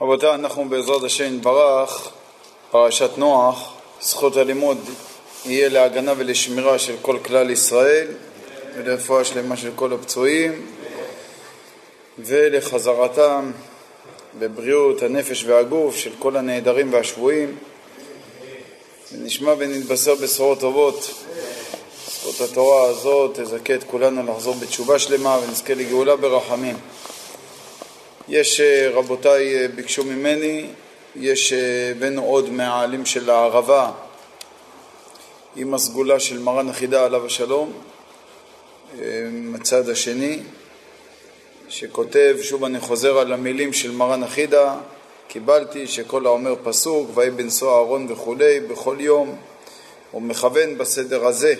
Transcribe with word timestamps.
רבותיי, 0.00 0.34
אנחנו 0.34 0.68
בעזרת 0.68 1.02
השם 1.02 1.24
נברך, 1.24 2.08
פרשת 2.70 3.10
נוח, 3.16 3.72
זכות 4.00 4.36
הלימוד 4.36 4.78
יהיה 5.44 5.68
להגנה 5.68 6.12
ולשמירה 6.16 6.78
של 6.78 6.94
כל 7.02 7.18
כלל 7.24 7.50
ישראל 7.50 8.06
ולרפואה 8.74 9.24
שלמה 9.24 9.56
של 9.56 9.70
כל 9.74 9.92
הפצועים 9.92 10.66
ולחזרתם 12.18 13.52
בבריאות 14.38 15.02
הנפש 15.02 15.44
והגוף 15.44 15.96
של 15.96 16.10
כל 16.18 16.36
הנעדרים 16.36 16.92
והשבויים. 16.92 17.58
ונשמע 19.12 19.54
ונתבשר 19.58 20.14
בשורות 20.14 20.60
טובות. 20.60 21.14
זכות 22.06 22.50
התורה 22.50 22.84
הזאת 22.84 23.40
תזכה 23.40 23.74
את 23.74 23.84
כולנו 23.84 24.32
לחזור 24.32 24.54
בתשובה 24.54 24.98
שלמה 24.98 25.38
ונזכה 25.38 25.74
לגאולה 25.74 26.16
ברחמים 26.16 26.76
יש, 28.28 28.60
אה, 28.60 28.90
רבותיי 28.92 29.56
אה, 29.56 29.68
ביקשו 29.68 30.04
ממני, 30.04 30.66
יש, 31.16 31.52
אה, 31.52 31.90
הבאנו 31.90 32.24
עוד 32.24 32.50
מהעלים 32.50 33.06
של 33.06 33.30
הערבה 33.30 33.90
עם 35.56 35.74
הסגולה 35.74 36.20
של 36.20 36.38
מרן 36.38 36.68
החידה 36.68 37.04
עליו 37.04 37.26
השלום, 37.26 37.72
מצד 39.32 39.88
השני, 39.88 40.38
שכותב, 41.68 42.36
שוב 42.42 42.64
אני 42.64 42.80
חוזר 42.80 43.18
על 43.18 43.32
המילים 43.32 43.72
של 43.72 43.90
מרן 43.90 44.22
החידה, 44.22 44.76
קיבלתי 45.28 45.86
שכל 45.86 46.26
האומר 46.26 46.54
פסוק, 46.62 47.10
ויהי 47.14 47.30
בנשוא 47.30 47.76
אהרון 47.76 48.12
וכולי, 48.12 48.60
בכל 48.60 48.96
יום, 49.00 49.36
הוא 50.10 50.22
מכוון 50.22 50.78
בסדר 50.78 51.26
הזה, 51.26 51.54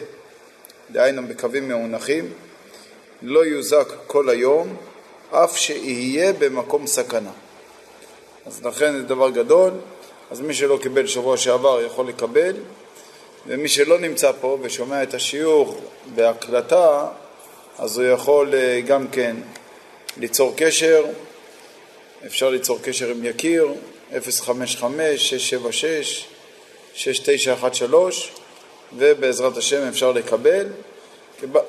דהיינו 0.91 1.27
בקווים 1.29 1.69
מאונחים, 1.69 2.33
לא 3.23 3.45
יוזק 3.47 3.87
כל 4.07 4.29
היום, 4.29 4.77
אף 5.35 5.59
שיהיה 5.59 6.33
במקום 6.33 6.87
סכנה. 6.87 7.31
אז 8.47 8.65
לכן 8.65 8.93
זה 8.93 9.03
דבר 9.03 9.31
גדול, 9.31 9.71
אז 10.31 10.41
מי 10.41 10.55
שלא 10.55 10.79
קיבל 10.83 11.07
שבוע 11.07 11.37
שעבר 11.37 11.83
יכול 11.83 12.09
לקבל, 12.09 12.57
ומי 13.47 13.69
שלא 13.69 13.99
נמצא 13.99 14.33
פה 14.41 14.59
ושומע 14.63 15.03
את 15.03 15.15
השיעור 15.15 15.81
בהקלטה, 16.15 17.07
אז 17.79 17.99
הוא 17.99 18.07
יכול 18.07 18.55
אה, 18.55 18.81
גם 18.87 19.09
כן 19.09 19.37
ליצור 20.17 20.53
קשר, 20.57 21.05
אפשר 22.27 22.51
ליצור 22.51 22.79
קשר 22.83 23.09
עם 23.09 23.25
יקיר, 23.25 23.69
055-676-6913, 24.13 24.17
ובעזרת 28.97 29.57
השם 29.57 29.89
אפשר 29.89 30.13
לקבל. 30.13 30.67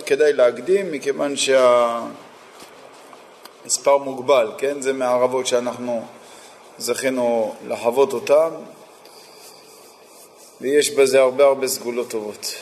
כדאי 0.06 0.34
להקדים, 0.34 0.92
מכיוון 0.92 1.36
שה... 1.36 2.00
מספר 3.66 3.98
מוגבל, 3.98 4.52
כן? 4.58 4.82
זה 4.82 4.94
מהערבות 4.94 5.48
שאנחנו 5.48 6.06
זכינו 6.78 7.56
לחוות 7.68 8.14
אותן, 8.14 8.50
ויש 10.62 10.90
בזה 10.92 11.22
הרבה 11.22 11.46
הרבה 11.46 11.68
סגולות 11.68 12.10
טובות. 12.10 12.56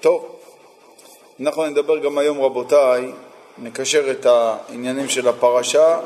טוב, 0.00 0.36
אנחנו 1.40 1.66
נדבר 1.66 1.98
גם 1.98 2.18
היום, 2.18 2.40
רבותיי, 2.40 3.12
נקשר 3.58 4.10
את 4.10 4.26
העניינים 4.26 5.08
של 5.08 5.28
הפרשה 5.28 6.00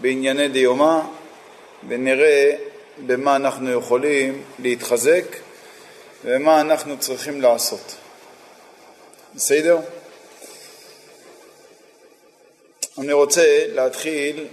בענייני 0.00 0.48
דיומא, 0.48 1.00
ונראה 1.88 2.56
במה 3.06 3.36
אנחנו 3.36 3.70
יכולים 3.70 4.42
להתחזק 4.58 5.24
ומה 6.24 6.60
אנחנו 6.60 6.98
צריכים 6.98 7.40
לעשות. 7.40 7.94
בסדר? 9.34 9.78
אני 12.98 13.12
רוצה 13.12 13.66
להתחיל 13.68 14.46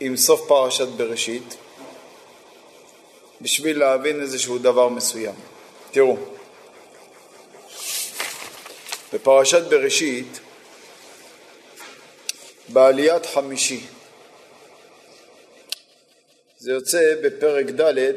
עם 0.00 0.16
סוף 0.16 0.48
פרשת 0.48 0.88
בראשית 0.88 1.56
בשביל 3.40 3.78
להבין 3.78 4.20
איזשהו 4.22 4.58
דבר 4.58 4.88
מסוים. 4.88 5.34
תראו, 5.90 6.16
בפרשת 9.12 9.62
בראשית, 9.62 10.40
בעליית 12.68 13.26
חמישי, 13.26 13.86
זה 16.58 16.72
יוצא 16.72 17.14
בפרק 17.22 17.66
ד', 17.66 18.12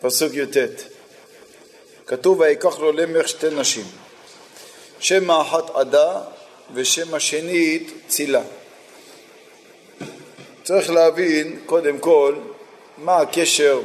פסוק 0.00 0.32
י"ט, 0.34 0.56
כתוב 2.06 2.40
ויקח 2.40 2.78
לו 2.78 2.92
למך 2.92 3.28
שתי 3.28 3.50
נשים, 3.50 3.84
שם 5.00 5.30
האחת 5.30 5.70
עדה 5.70 6.22
ושם 6.74 7.14
השנית 7.14 7.92
צילה. 8.08 8.42
צריך 10.64 10.90
להבין 10.90 11.60
קודם 11.66 11.98
כל 11.98 12.34
מה 12.98 13.16
הקשר 13.16 13.80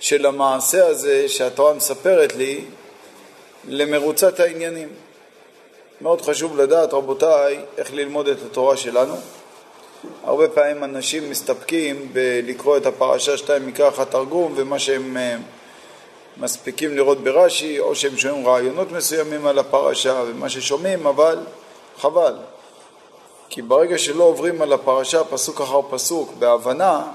של 0.00 0.26
המעשה 0.26 0.86
הזה 0.86 1.28
שהתורה 1.28 1.74
מספרת 1.74 2.34
לי 2.34 2.64
למרוצת 3.68 4.40
העניינים. 4.40 4.88
מאוד 6.00 6.20
חשוב 6.20 6.56
לדעת, 6.56 6.92
רבותיי, 6.92 7.58
איך 7.78 7.94
ללמוד 7.94 8.28
את 8.28 8.38
התורה 8.46 8.76
שלנו. 8.76 9.14
הרבה 10.24 10.48
פעמים 10.48 10.84
אנשים 10.84 11.30
מסתפקים 11.30 12.08
בלקרוא 12.12 12.76
את 12.76 12.86
הפרשה 12.86 13.36
שתיים 13.36 13.66
מקרא 13.66 13.88
אחת 13.88 14.10
תרגום 14.10 14.52
ומה 14.56 14.78
שהם 14.78 15.16
אה, 15.16 15.36
מספיקים 16.36 16.96
לראות 16.96 17.18
ברש"י, 17.18 17.80
או 17.80 17.94
שהם 17.94 18.16
שומעים 18.16 18.46
רעיונות 18.46 18.92
מסוימים 18.92 19.46
על 19.46 19.58
הפרשה 19.58 20.22
ומה 20.26 20.48
ששומעים, 20.48 21.06
אבל 21.06 21.38
חבל. 21.98 22.36
כי 23.48 23.62
ברגע 23.62 23.98
שלא 23.98 24.24
עוברים 24.24 24.62
על 24.62 24.72
הפרשה 24.72 25.24
פסוק 25.24 25.60
אחר 25.60 25.80
פסוק 25.90 26.32
בהבנה, 26.38 27.12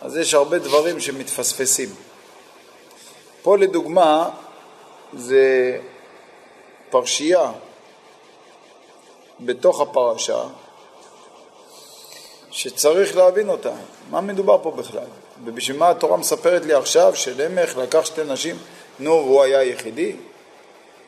אז 0.00 0.16
יש 0.16 0.34
הרבה 0.34 0.58
דברים 0.58 1.00
שמתפספסים. 1.00 1.88
פה 3.42 3.56
לדוגמה 3.58 4.30
זה 5.12 5.78
פרשייה 6.90 7.52
בתוך 9.40 9.80
הפרשה 9.80 10.42
שצריך 12.50 13.16
להבין 13.16 13.48
אותה. 13.48 13.72
מה 14.10 14.20
מדובר 14.20 14.58
פה 14.62 14.70
בכלל? 14.70 15.06
ובשביל 15.44 15.78
מה 15.78 15.90
התורה 15.90 16.16
מספרת 16.16 16.64
לי 16.64 16.74
עכשיו 16.74 17.16
שלמך 17.16 17.76
לקח 17.76 18.04
שתי 18.04 18.24
נשים? 18.24 18.56
נו, 18.98 19.10
והוא 19.10 19.42
היה 19.42 19.62
יחידי? 19.62 20.16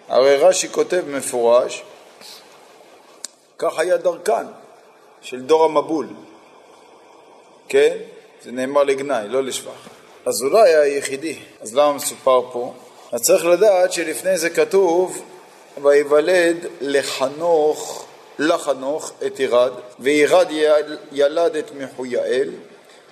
הרי 0.08 0.36
רש"י 0.36 0.68
כותב 0.68 1.02
מפורש, 1.08 1.82
כך 3.58 3.78
היה 3.78 3.96
דרכן 3.96 4.46
של 5.22 5.40
דור 5.40 5.64
המבול, 5.64 6.08
כן? 7.68 7.96
זה 8.42 8.52
נאמר 8.52 8.82
לגנאי, 8.82 9.28
לא 9.28 9.42
לשבח. 9.42 9.88
אז 10.26 10.42
הוא 10.42 10.50
לא 10.50 10.62
היה 10.62 10.80
היחידי, 10.80 11.38
אז 11.60 11.74
למה 11.74 11.92
מסופר 11.92 12.42
פה? 12.52 12.74
אז 13.12 13.22
צריך 13.22 13.44
לדעת 13.44 13.92
שלפני 13.92 14.38
זה 14.38 14.50
כתוב 14.50 15.22
ויוולד 15.82 16.66
לחנוך 16.80 18.06
לחנוך 18.38 19.12
את 19.26 19.40
ירד, 19.40 19.72
וירד 20.00 20.46
ילד 21.12 21.56
את 21.56 21.70
מחויאל, 21.78 22.50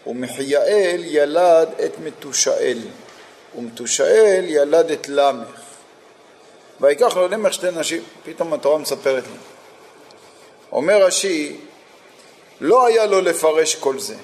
ומחויאל 0.07 1.01
ילד 1.05 1.69
את 1.85 1.99
מתושאל, 2.05 2.79
ומתושאל 3.59 4.45
ילד 4.49 4.91
את 4.91 5.09
למך. 5.09 5.61
ויקח 6.81 7.17
לו 7.17 7.29
למך 7.29 7.53
שתי 7.53 7.71
נשים, 7.71 8.03
פתאום 8.25 8.53
התורה 8.53 8.79
מספרת 8.79 9.25
לי. 9.25 9.39
אומר 10.73 11.05
רש"י, 11.05 11.57
לא 12.61 12.87
היה 12.87 13.07
לו 13.07 13.21
לפרש 13.21 13.75
כל 13.75 13.99
זה. 13.99 14.15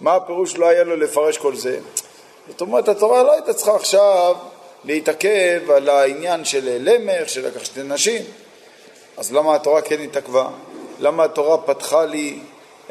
מה 0.00 0.14
הפירוש 0.14 0.56
לא 0.56 0.68
היה 0.68 0.84
לו 0.84 0.96
לפרש 0.96 1.38
כל 1.38 1.56
זה? 1.56 1.78
זאת 2.48 2.60
אומרת, 2.60 2.88
התורה 2.88 3.22
לא 3.22 3.32
הייתה 3.32 3.54
צריכה 3.54 3.76
עכשיו 3.76 4.36
להתעכב 4.84 5.70
על 5.70 5.88
העניין 5.88 6.44
של 6.44 6.78
למך, 6.80 7.28
של 7.28 7.46
לקח 7.46 7.64
שתי 7.64 7.82
נשים. 7.82 8.22
אז 9.16 9.32
למה 9.32 9.54
התורה 9.54 9.82
כן 9.82 10.00
התעכבה? 10.00 10.48
למה 10.98 11.24
התורה 11.24 11.58
פתחה 11.58 12.04
לי 12.04 12.38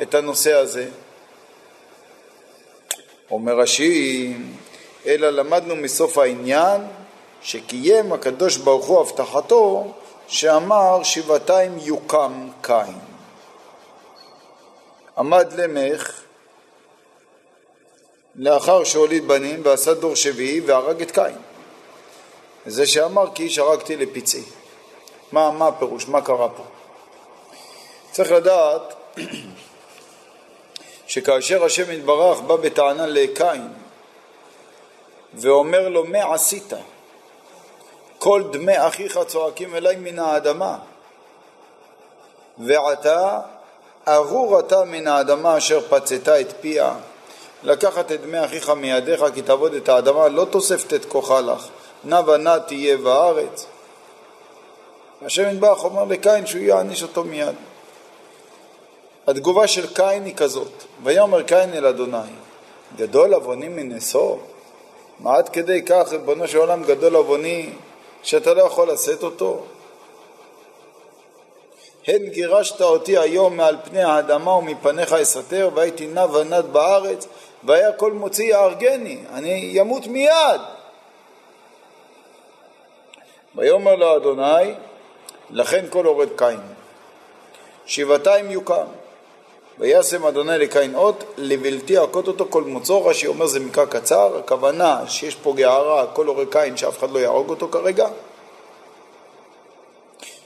את 0.01 0.13
הנושא 0.13 0.53
הזה? 0.53 0.89
אומר 3.31 3.59
רש"י, 3.59 4.33
אלא 5.05 5.29
למדנו 5.29 5.75
מסוף 5.75 6.17
העניין 6.17 6.81
שקיים 7.41 8.13
הקדוש 8.13 8.57
ברוך 8.57 8.85
הוא 8.85 9.01
הבטחתו 9.01 9.93
שאמר 10.27 11.03
שבעתיים 11.03 11.77
יוקם 11.81 12.49
קין. 12.61 12.99
עמד 15.17 15.53
למך 15.53 16.21
לאחר 18.35 18.83
שהוליד 18.83 19.27
בנים 19.27 19.61
ועשה 19.63 19.93
דור 19.93 20.15
שביעי 20.15 20.59
והרג 20.59 21.01
את 21.01 21.11
קין. 21.11 21.35
זה 22.65 22.87
שאמר 22.87 23.25
כי 23.35 23.43
איש 23.43 23.57
הרגתי 23.57 23.95
לפצעי. 23.95 24.43
מה, 25.31 25.51
מה 25.51 25.67
הפירוש? 25.67 26.07
מה 26.07 26.21
קרה 26.21 26.49
פה? 26.49 26.63
צריך 28.11 28.31
לדעת 28.31 28.93
שכאשר 31.07 31.63
השם 31.63 31.91
יתברך 31.91 32.39
בא 32.39 32.55
בטענה 32.55 33.05
לקין 33.05 33.67
ואומר 35.33 35.89
לו 35.89 36.03
מה 36.05 36.33
עשית? 36.33 36.73
כל 38.19 38.43
דמי 38.51 38.87
אחיך 38.87 39.19
צועקים 39.27 39.75
אליי 39.75 39.95
מן 39.95 40.19
האדמה 40.19 40.77
ועתה 42.57 43.39
ארור 44.07 44.59
אתה 44.59 44.83
מן 44.83 45.07
האדמה 45.07 45.57
אשר 45.57 45.81
פצתה 45.81 46.41
את 46.41 46.53
פיה, 46.61 46.93
לקחת 47.63 48.11
את 48.11 48.21
דמי 48.21 48.45
אחיך 48.45 48.69
מידיך 48.69 49.23
כי 49.33 49.41
תעבוד 49.41 49.73
את 49.73 49.89
האדמה, 49.89 50.27
לא 50.27 50.45
תוספת 50.45 50.93
את 50.93 51.05
כוחה 51.05 51.41
לך, 51.41 51.67
נע 52.03 52.19
ונע 52.19 52.57
תהיה 52.57 52.97
בארץ. 52.97 53.65
השם 55.25 55.49
יתברך 55.49 55.83
אומר 55.83 56.03
לקין 56.03 56.45
שהוא 56.45 56.61
יעניש 56.61 57.03
אותו 57.03 57.23
מיד. 57.23 57.55
התגובה 59.27 59.67
של 59.67 59.93
קין 59.93 60.25
היא 60.25 60.35
כזאת, 60.35 60.83
ויאמר 61.03 61.41
קין 61.43 61.73
אל 61.73 61.85
אדוני, 61.85 62.17
גדול 62.95 63.33
עווני 63.33 63.67
מנשוא? 63.67 64.37
מה 65.19 65.35
עד 65.35 65.49
כדי 65.49 65.81
כך, 65.85 66.11
ריבונו 66.11 66.47
של 66.47 66.57
עולם, 66.57 66.83
גדול 66.83 67.15
עווני, 67.15 67.69
שאתה 68.23 68.53
לא 68.53 68.61
יכול 68.61 68.91
לשאת 68.91 69.23
אותו? 69.23 69.63
הן 72.07 72.29
גירשת 72.29 72.81
אותי 72.81 73.17
היום 73.17 73.57
מעל 73.57 73.77
פני 73.83 74.03
האדמה 74.03 74.51
ומפניך 74.51 75.13
אסתר, 75.13 75.69
והייתי 75.73 76.07
נע 76.07 76.25
ונד 76.25 76.65
בארץ, 76.65 77.27
והיה 77.63 77.91
כל 77.91 78.11
מוציא 78.11 78.45
יהרגני, 78.45 79.17
אני 79.33 79.81
אמות 79.81 80.07
מיד. 80.07 80.61
ויאמר 83.55 83.95
לו 83.95 84.17
אדוני, 84.17 84.73
לכן 85.49 85.85
כל 85.89 86.05
אורד 86.05 86.29
קין. 86.37 86.59
שבעתיים 87.85 88.51
יוקם. 88.51 88.85
וישם 89.79 90.25
אדוני 90.25 90.57
לקין 90.57 90.95
אות, 90.95 91.23
לבלתי 91.37 91.97
הכות 91.97 92.27
אותו 92.27 92.45
כל 92.49 92.63
מוצור, 92.63 93.09
רש"י 93.09 93.27
אומר 93.27 93.47
זה 93.47 93.59
מקרא 93.59 93.85
קצר, 93.85 94.37
הכוונה 94.37 95.03
שיש 95.07 95.35
פה 95.35 95.53
גערה, 95.55 96.07
כל 96.13 96.27
אורד 96.27 96.47
קין, 96.51 96.77
שאף 96.77 96.99
אחד 96.99 97.11
לא 97.11 97.19
יהרוג 97.19 97.49
אותו 97.49 97.67
כרגע. 97.67 98.07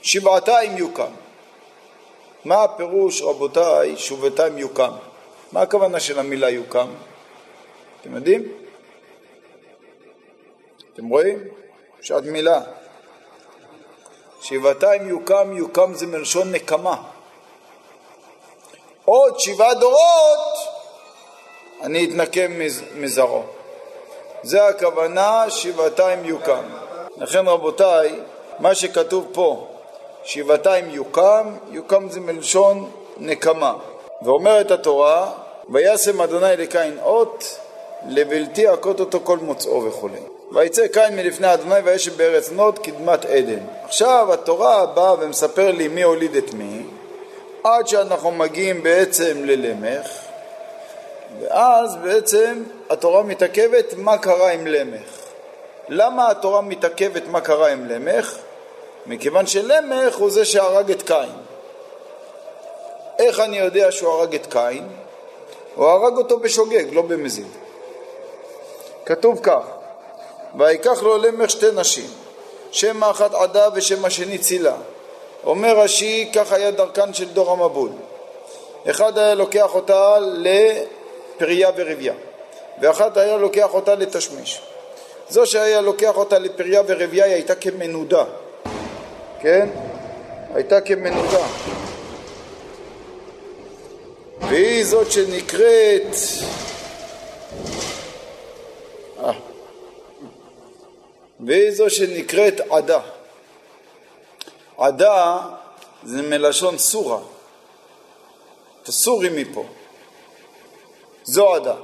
שבעתיים 0.02 0.76
יוקם. 0.76 1.12
מה 2.44 2.64
הפירוש, 2.64 3.22
רבותיי, 3.22 3.96
שבעתיים 3.96 4.58
יוקם? 4.58 4.92
מה 5.52 5.62
הכוונה 5.62 6.00
של 6.00 6.18
המילה 6.18 6.50
יוקם? 6.50 6.88
אתם 8.00 8.14
יודעים? 8.14 8.42
אתם 10.94 11.08
רואים? 11.08 11.38
שעת 12.00 12.24
מילה. 12.24 12.60
שבעתיים 14.42 15.08
יוקם, 15.08 15.56
יוקם 15.56 15.94
זה 15.94 16.06
מלשון 16.06 16.52
נקמה. 16.52 17.02
עוד 19.10 19.40
שבעה 19.40 19.74
דורות 19.74 20.58
אני 21.82 22.04
אתנקם 22.04 22.52
מזרעו. 22.94 23.42
זה 24.42 24.66
הכוונה 24.66 25.44
שבעתיים 25.48 26.24
יוקם. 26.24 26.62
לכן 27.16 27.48
רבותיי, 27.48 28.20
מה 28.58 28.74
שכתוב 28.74 29.26
פה, 29.32 29.66
שבעתיים 30.24 30.90
יוקם, 30.90 31.56
יוקם 31.70 32.08
זה 32.10 32.20
מלשון 32.20 32.90
נקמה. 33.16 33.74
ואומרת 34.22 34.70
התורה, 34.70 35.32
וישם 35.68 36.20
אדוני 36.20 36.56
לקין 36.56 36.98
אות, 37.02 37.58
לבלתי 38.08 38.68
הכות 38.68 39.00
אותו 39.00 39.20
כל 39.24 39.38
מוצאו 39.38 39.84
וכו'. 39.84 40.08
ויצא 40.52 40.86
קין 40.86 41.16
מלפני 41.16 41.54
אדוני 41.54 41.80
וישב 41.84 42.16
בארץ 42.16 42.50
נוד 42.50 42.78
קדמת 42.78 43.24
עדן. 43.24 43.60
עכשיו 43.84 44.32
התורה 44.32 44.86
באה 44.86 45.14
ומספר 45.20 45.70
לי 45.70 45.88
מי 45.88 46.02
הוליד 46.02 46.36
את 46.36 46.54
מי, 46.54 46.82
עד 47.64 47.86
שאנחנו 47.86 48.30
מגיעים 48.30 48.82
בעצם 48.82 49.44
ללמך, 49.44 50.06
ואז 51.40 51.96
בעצם 51.96 52.62
התורה 52.90 53.22
מתעכבת 53.22 53.94
מה 53.96 54.18
קרה 54.18 54.50
עם 54.50 54.66
למך. 54.66 55.20
למה 55.88 56.30
התורה 56.30 56.60
מתעכבת 56.60 57.22
מה 57.26 57.40
קרה 57.40 57.72
עם 57.72 57.88
למך? 57.88 58.38
מכיוון 59.06 59.46
שלמך 59.46 60.16
הוא 60.16 60.30
זה 60.30 60.44
שהרג 60.44 60.90
את 60.90 61.02
קין. 61.02 61.30
איך 63.18 63.40
אני 63.40 63.58
יודע 63.58 63.92
שהוא 63.92 64.12
הרג 64.12 64.34
את 64.34 64.46
קין? 64.46 64.88
הוא 65.74 65.86
הרג 65.86 66.16
אותו 66.16 66.38
בשוגג, 66.38 66.84
לא 66.92 67.02
במזיד. 67.02 67.46
כתוב 69.06 69.40
כך: 69.42 69.62
ויקח 70.58 71.02
לו 71.02 71.18
למך 71.18 71.50
שתי 71.50 71.66
נשים, 71.74 72.10
שם 72.70 73.02
האחת 73.02 73.34
עדה 73.34 73.68
ושם 73.74 74.04
השני 74.04 74.38
צילה. 74.38 74.76
אומר 75.44 75.78
רש"י, 75.78 76.30
כך 76.34 76.52
היה 76.52 76.70
דרכן 76.70 77.14
של 77.14 77.28
דור 77.28 77.50
המבול. 77.50 77.90
אחד 78.90 79.18
היה 79.18 79.34
לוקח 79.34 79.74
אותה 79.74 80.16
לפריה 80.20 81.70
ורבייה, 81.76 82.14
ואחד 82.80 83.18
היה 83.18 83.36
לוקח 83.36 83.74
אותה 83.74 83.94
לתשמיש. 83.94 84.60
זו 85.28 85.46
שהיה 85.46 85.80
לוקח 85.80 86.16
אותה 86.16 86.38
לפריה 86.38 86.82
ורבייה 86.86 87.24
היא 87.24 87.34
הייתה 87.34 87.54
כמנודה, 87.54 88.24
כן? 89.40 89.68
הייתה 90.54 90.80
כמנודה. 90.80 91.46
והיא 94.40 94.84
זאת 94.84 95.12
שנקראת 95.12 96.16
אה. 99.24 99.32
והיא 101.40 101.70
זו 101.70 101.90
שנקראת 101.90 102.60
עדה. 102.70 103.00
עדה 104.80 105.38
זה 106.02 106.22
מלשון 106.22 106.78
סורה. 106.78 107.18
תסורי 108.82 109.28
מפה. 109.42 109.64
זו 111.24 111.54
עדה. 111.54 111.74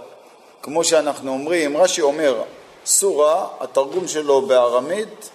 כמו 0.62 0.84
שאנחנו 0.84 1.32
אומרים, 1.32 1.76
רש"י 1.76 2.02
אומר, 2.02 2.42
סורה, 2.86 3.48
התרגום 3.60 4.08
שלו 4.08 4.42
בארמית, 4.42 5.30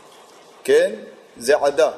כן, 0.63 0.91
זה 1.37 1.55
עדה. 1.57 1.91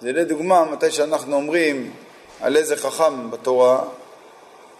זה 0.00 0.12
לדוגמה, 0.12 0.64
מתי 0.64 0.90
שאנחנו 0.90 1.36
אומרים 1.36 1.92
על 2.40 2.56
איזה 2.56 2.76
חכם 2.76 3.30
בתורה, 3.30 3.84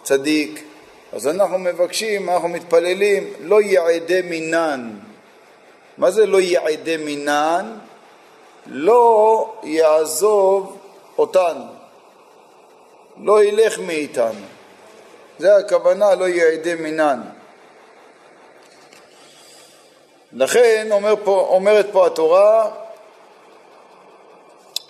צדיק, 0.03 0.63
אז 1.11 1.27
אנחנו 1.27 1.57
מבקשים, 1.57 2.29
אנחנו 2.29 2.47
מתפללים, 2.47 3.33
לא 3.39 3.61
יעדי 3.61 4.21
מינן. 4.21 4.99
מה 5.97 6.11
זה 6.11 6.25
לא 6.25 6.41
יעדי 6.41 6.97
מינן? 6.97 7.77
לא 8.65 9.53
יעזוב 9.63 10.77
אותנו, 11.17 11.65
לא 13.17 13.43
ילך 13.43 13.79
מאיתנו. 13.79 14.45
זה 15.39 15.55
הכוונה, 15.55 16.15
לא 16.15 16.27
יעדי 16.27 16.75
מינן. 16.75 17.21
לכן 20.33 20.87
אומר 20.91 21.15
פה, 21.23 21.47
אומרת 21.49 21.87
פה 21.91 22.07
התורה, 22.07 22.71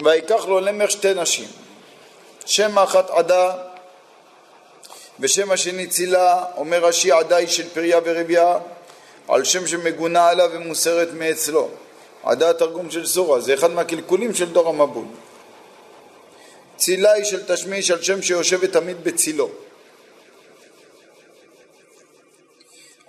ויקח 0.03 0.45
לו 0.45 0.59
למך 0.59 0.91
שתי 0.91 1.13
נשים, 1.13 1.47
שם 2.45 2.79
אחת 2.79 3.09
עדה 3.09 3.53
ושם 5.19 5.51
השני 5.51 5.87
צילה, 5.87 6.45
אומר 6.57 6.85
רש"י 6.85 7.11
עדה 7.11 7.35
היא 7.35 7.47
של 7.47 7.69
פריה 7.69 7.99
ורבייה, 8.03 8.57
על 9.27 9.43
שם 9.43 9.67
שמגונה 9.67 10.29
עליו 10.29 10.49
ומוסרת 10.53 11.07
מאצלו. 11.13 11.69
עדה 12.23 12.49
התרגום 12.49 12.91
של 12.91 13.05
סורה, 13.05 13.39
זה 13.39 13.53
אחד 13.53 13.71
מהקלקולים 13.71 14.33
של 14.33 14.51
דור 14.51 14.69
המבול. 14.69 15.05
צילה 16.77 17.11
היא 17.11 17.23
של 17.23 17.53
תשמיש 17.53 17.91
על 17.91 18.01
שם 18.01 18.21
שיושבת 18.21 18.71
תמיד 18.73 19.03
בצילו. 19.03 19.49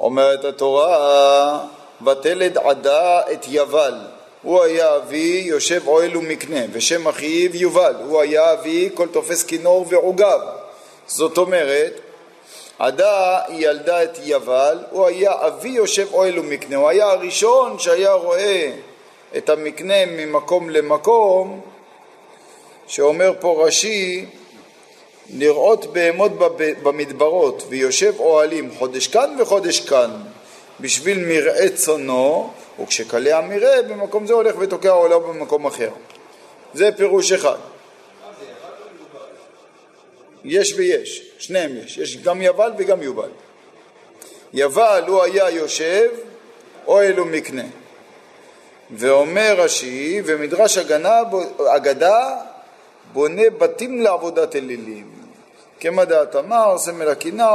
אומרת 0.01 0.45
התורה, 0.45 1.65
ותלד 2.07 2.59
עדה 2.59 3.21
את 3.33 3.47
יבל, 3.49 3.95
הוא 4.43 4.63
היה 4.63 4.97
אבי 4.97 5.43
יושב 5.47 5.83
אוהל 5.87 6.17
ומקנה, 6.17 6.61
ושם 6.73 7.09
אחיו 7.09 7.57
יובל, 7.57 7.95
הוא 8.09 8.21
היה 8.21 8.53
אבי 8.53 8.91
כל 8.95 9.09
תופס 9.09 9.43
כינור 9.43 9.87
ועוגב. 9.89 10.41
זאת 11.07 11.39
אומרת, 11.39 12.01
עדה 12.79 13.41
היא 13.49 13.69
ילדה 13.69 14.03
את 14.03 14.19
יבל, 14.25 14.79
הוא 14.91 15.07
היה 15.07 15.33
אבי 15.47 15.69
יושב 15.69 16.07
אוהל 16.13 16.39
ומקנה, 16.39 16.77
הוא 16.77 16.89
היה 16.89 17.07
הראשון 17.07 17.79
שהיה 17.79 18.13
רואה 18.13 18.73
את 19.37 19.49
המקנה 19.49 20.07
ממקום 20.07 20.71
למקום, 20.71 21.61
שאומר 22.87 23.33
פה 23.41 23.65
רש"י, 23.67 24.27
לראות 25.31 25.93
בהמות 25.93 26.33
במדברות, 26.83 27.65
ויושב 27.69 28.15
אוהלים 28.19 28.71
חודש 28.79 29.07
כאן 29.07 29.37
וחודש 29.41 29.81
כאן, 29.81 30.11
בשביל 30.81 31.19
מרעה 31.27 31.69
צונו, 31.69 32.51
וכשקלה 32.83 33.39
המרעה, 33.39 33.83
במקום 33.83 34.27
זה 34.27 34.33
הולך 34.33 34.55
ותוקע 34.59 34.91
עולה 34.91 35.19
במקום 35.19 35.67
אחר. 35.67 35.91
זה 36.75 36.91
פירוש 36.97 37.33
אחד. 37.33 37.59
יש 40.45 40.75
ויש, 40.77 41.31
שניהם 41.39 41.77
יש, 41.77 41.99
יש 41.99 42.17
גם 42.17 42.43
יבל 42.43 42.73
וגם 42.79 43.03
יובל. 43.03 43.31
יבל 44.53 45.05
הוא 45.07 45.23
היה 45.23 45.51
יושב, 45.51 46.09
אוהל 46.87 47.21
ומקנה. 47.21 47.65
ואומר 48.91 49.55
רש"י, 49.59 50.23
ומדרש 50.25 50.79
הגנה, 50.79 51.21
אגדה 51.77 52.37
בונה 53.13 53.51
בתים 53.59 54.03
לעבודת 54.03 54.57
אלילים. 54.57 55.11
כמה 55.81 56.05
דעת 56.05 56.37
אמר, 56.37 56.79
סמל 56.79 57.09
הקינה, 57.09 57.51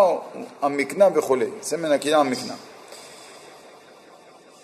המקנה 0.61 1.07
וכולי. 1.15 1.45
סמל 1.61 1.93
הקינה, 1.93 2.17
המקנה. 2.17 2.53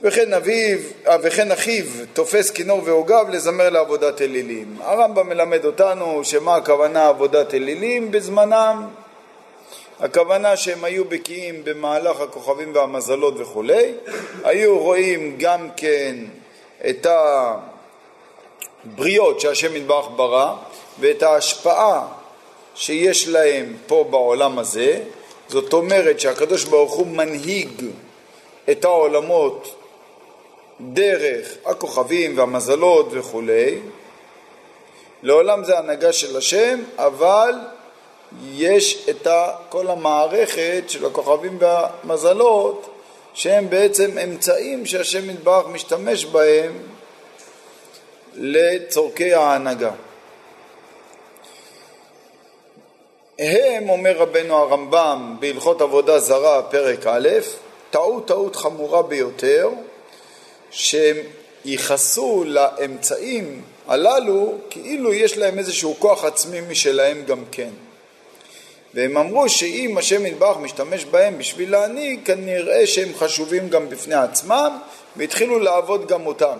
וכן 0.01 0.33
אביו, 0.33 0.77
אה, 1.07 1.17
וכן 1.21 1.51
אחיו 1.51 1.85
תופס 2.13 2.51
כינור 2.51 2.81
ועוגב 2.85 3.25
לזמר 3.29 3.69
לעבודת 3.69 4.21
אלילים. 4.21 4.77
הרמב"ם 4.81 5.29
מלמד 5.29 5.65
אותנו 5.65 6.23
שמה 6.23 6.55
הכוונה 6.55 7.07
עבודת 7.07 7.53
אלילים 7.53 8.11
בזמנם? 8.11 8.87
הכוונה 9.99 10.57
שהם 10.57 10.83
היו 10.83 11.05
בקיאים 11.05 11.63
במהלך 11.63 12.21
הכוכבים 12.21 12.75
והמזלות 12.75 13.33
וכולי, 13.37 13.93
היו 14.43 14.79
רואים 14.79 15.35
גם 15.39 15.69
כן 15.77 16.15
את 16.89 17.07
הבריות 18.85 19.39
שהשם 19.39 19.75
יתברך 19.75 20.05
ברא 20.15 20.53
ואת 20.99 21.23
ההשפעה 21.23 22.07
שיש 22.75 23.27
להם 23.27 23.77
פה 23.87 24.05
בעולם 24.09 24.59
הזה, 24.59 25.03
זאת 25.47 25.73
אומרת 25.73 26.19
שהקדוש 26.19 26.63
ברוך 26.63 26.93
הוא 26.93 27.07
מנהיג 27.07 27.85
את 28.71 28.85
העולמות 28.85 29.75
דרך 30.81 31.53
הכוכבים 31.65 32.37
והמזלות 32.37 33.07
וכולי. 33.11 33.79
לעולם 35.23 35.63
זה 35.63 35.79
הנהגה 35.79 36.13
של 36.13 36.37
השם, 36.37 36.79
אבל 36.97 37.53
יש 38.53 39.09
את 39.09 39.27
כל 39.69 39.87
המערכת 39.87 40.83
של 40.87 41.05
הכוכבים 41.05 41.57
והמזלות 41.59 42.94
שהם 43.35 43.69
בעצם 43.69 44.17
אמצעים 44.17 44.85
שהשם 44.85 45.29
יתברך 45.29 45.67
משתמש 45.67 46.25
בהם 46.25 46.73
לצורכי 48.35 49.33
ההנהגה. 49.33 49.91
הם, 53.39 53.89
אומר 53.89 54.17
רבנו 54.17 54.57
הרמב"ם 54.57 55.35
בהלכות 55.39 55.81
עבודה 55.81 56.19
זרה, 56.19 56.61
פרק 56.63 57.07
א', 57.07 57.29
טעות 57.89 58.27
טעות 58.27 58.55
חמורה 58.55 59.03
ביותר, 59.03 59.69
שהם 60.71 61.17
ייחסו 61.65 62.43
לאמצעים 62.47 63.61
הללו 63.87 64.53
כאילו 64.69 65.13
יש 65.13 65.37
להם 65.37 65.59
איזשהו 65.59 65.95
כוח 65.99 66.25
עצמי 66.25 66.61
משלהם 66.61 67.23
גם 67.25 67.43
כן. 67.51 67.69
והם 68.95 69.17
אמרו 69.17 69.49
שאם 69.49 69.97
השם 69.97 70.25
יתברך 70.25 70.57
משתמש 70.57 71.05
בהם 71.05 71.37
בשביל 71.37 71.71
להנהיג, 71.71 72.19
כנראה 72.25 72.87
שהם 72.87 73.09
חשובים 73.15 73.69
גם 73.69 73.89
בפני 73.89 74.15
עצמם, 74.15 74.77
והתחילו 75.15 75.59
לעבוד 75.59 76.07
גם 76.07 76.25
אותם. 76.25 76.57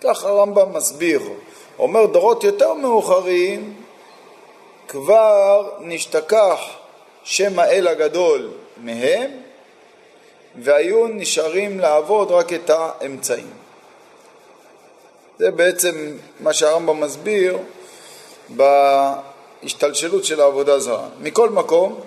כך 0.00 0.24
הרמב"ם 0.24 0.72
מסביר. 0.72 1.22
אומר 1.78 2.06
דורות 2.06 2.44
יותר 2.44 2.74
מאוחרים, 2.74 3.74
כבר 4.88 5.70
נשתכח 5.80 6.60
שם 7.24 7.58
האל 7.58 7.88
הגדול 7.88 8.50
מהם, 8.76 9.30
והיו 10.62 11.08
נשארים 11.08 11.80
לעבוד 11.80 12.30
רק 12.30 12.52
את 12.52 12.70
האמצעים. 12.70 13.50
זה 15.38 15.50
בעצם 15.50 16.16
מה 16.40 16.52
שהרמב"ם 16.52 17.00
מסביר 17.00 17.58
בהשתלשלות 19.62 20.24
של 20.24 20.40
העבודה 20.40 20.78
זרה. 20.78 21.08
מכל 21.20 21.50
מקום, 21.50 22.00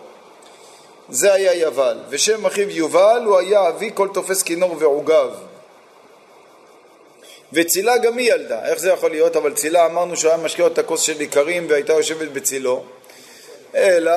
זה 1.09 1.33
היה 1.33 1.53
יבל, 1.53 1.97
ושם 2.09 2.45
אחיו 2.45 2.69
יובל 2.69 3.21
הוא 3.25 3.37
היה 3.37 3.69
אבי 3.69 3.91
כל 3.93 4.07
תופס 4.13 4.43
כינור 4.43 4.75
ועוגב. 4.79 5.29
וצילה 7.53 7.97
גם 7.97 8.17
היא 8.17 8.33
ילדה, 8.33 8.65
איך 8.65 8.79
זה 8.79 8.89
יכול 8.89 9.09
להיות? 9.09 9.35
אבל 9.35 9.53
צילה 9.53 9.85
אמרנו 9.85 10.17
שהוא 10.17 10.31
היה 10.31 10.43
משקיע 10.43 10.67
את 10.67 10.77
הכוס 10.77 11.01
של 11.01 11.19
איכרים 11.21 11.65
והייתה 11.69 11.93
יושבת 11.93 12.27
בצילו. 12.27 12.83
אלא, 13.75 14.15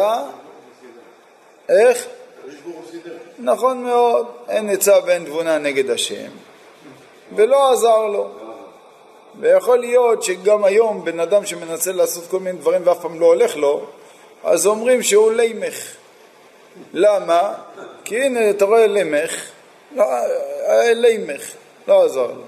איך? 1.69 2.07
נכון 3.39 3.85
מאוד, 3.85 4.27
אין 4.49 4.71
עצה 4.71 4.97
ואין 5.07 5.25
תבונה 5.25 5.59
נגד 5.59 5.91
השם, 5.91 6.31
ולא 7.37 7.73
עזר 7.73 8.07
לו. 8.07 8.31
ויכול 9.41 9.79
להיות 9.79 10.23
שגם 10.23 10.65
היום 10.65 11.05
בן 11.05 11.21
אדם 11.21 11.47
שמנסה 11.47 11.93
לעשות 11.93 12.27
כל 12.31 12.41
מיני 12.41 12.59
דברים 12.59 12.83
ואף 12.85 13.01
פעם 13.01 13.21
לא 13.21 13.27
הולך 13.27 13.57
לו, 13.57 13.85
אז 14.45 14.67
אומרים 14.67 15.03
שהוא 15.03 15.33
לימך. 15.33 15.75
למה? 16.93 17.55
כי 18.05 18.23
הנה, 18.23 18.51
אתה 18.51 18.65
רואה 18.65 18.87
לימך, 18.87 19.51
לא, 19.93 20.05
לימך, 20.95 21.43
לא 21.89 22.05
עזר 22.05 22.27
לו. 22.27 22.43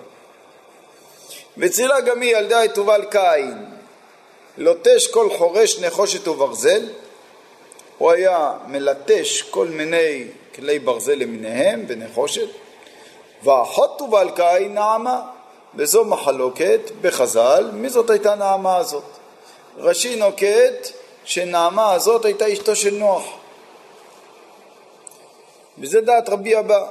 וצילה 1.59 2.01
גם 2.01 2.21
היא 2.21 2.37
ילדה 2.37 2.65
את 2.65 2.75
תובל 2.75 3.05
קין, 3.11 3.65
לוטש 4.59 5.07
כל 5.07 5.31
חורש 5.39 5.79
נחושת 5.81 6.29
וברזל, 6.29 6.89
הוא 7.99 8.11
היה 8.11 8.53
מלטש 8.67 9.43
כל 9.43 9.67
מיני 9.67 10.25
כלי 10.55 10.79
ברזל 10.79 11.15
למיניהם 11.15 11.85
ונחושת, 11.89 12.49
ואחות 13.43 13.99
תובל 13.99 14.31
קין 14.37 14.75
נעמה, 14.75 15.21
וזו 15.75 16.05
מחלוקת 16.05 16.81
בחז"ל, 17.01 17.71
מי 17.73 17.89
זאת 17.89 18.11
הייתה 18.11 18.35
נעמה 18.35 18.77
הזאת? 18.77 19.05
רש"י 19.79 20.17
נוקט 20.17 20.89
שנעמה 21.25 21.93
הזאת 21.93 22.25
הייתה 22.25 22.53
אשתו 22.53 22.77
של 22.77 22.95
נוח. 22.95 23.25
וזה 25.79 26.01
דעת 26.01 26.29
רבי 26.29 26.59
אבא, 26.59 26.87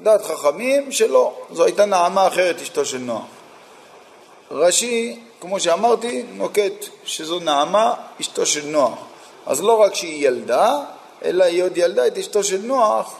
דעת 0.00 0.22
חכמים 0.22 0.92
שלא, 0.92 1.34
זו 1.52 1.64
הייתה 1.64 1.84
נעמה 1.84 2.26
אחרת 2.26 2.60
אשתו 2.62 2.84
של 2.84 2.98
נוח. 2.98 3.24
רש"י, 4.50 5.20
כמו 5.40 5.60
שאמרתי, 5.60 6.22
נוקט 6.32 6.84
שזו 7.04 7.38
נעמה 7.38 7.94
אשתו 8.20 8.46
של 8.46 8.66
נוח. 8.66 8.98
אז 9.46 9.62
לא 9.62 9.80
רק 9.80 9.94
שהיא 9.94 10.26
ילדה, 10.26 10.78
אלא 11.24 11.44
היא 11.44 11.62
עוד 11.62 11.76
ילדה 11.76 12.06
את 12.06 12.18
אשתו 12.18 12.44
של 12.44 12.60
נוח, 12.62 13.16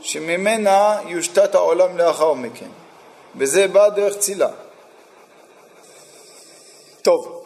שממנה 0.00 0.98
יושתת 1.06 1.54
העולם 1.54 1.98
לאחר 1.98 2.32
מכן. 2.32 2.68
וזה 3.38 3.68
בא 3.68 3.88
דרך 3.88 4.18
צילה. 4.18 4.48
טוב, 7.02 7.44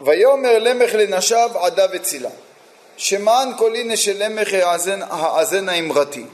ויאמר 0.00 0.58
למך 0.58 0.94
לנשיו 0.94 1.50
עדה 1.54 1.86
וצילה, 1.92 2.30
שמען 2.96 3.48
כל 3.58 3.74
הנה 3.74 3.96
של 3.96 4.24
למך 4.24 4.48
האזנה 5.10 5.78
אמרתי, 5.78 6.24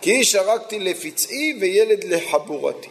כי 0.00 0.10
איש 0.10 0.34
הרגתי 0.34 0.78
לפצעי 0.78 1.58
וילד 1.60 2.04
לחבורתי. 2.04 2.88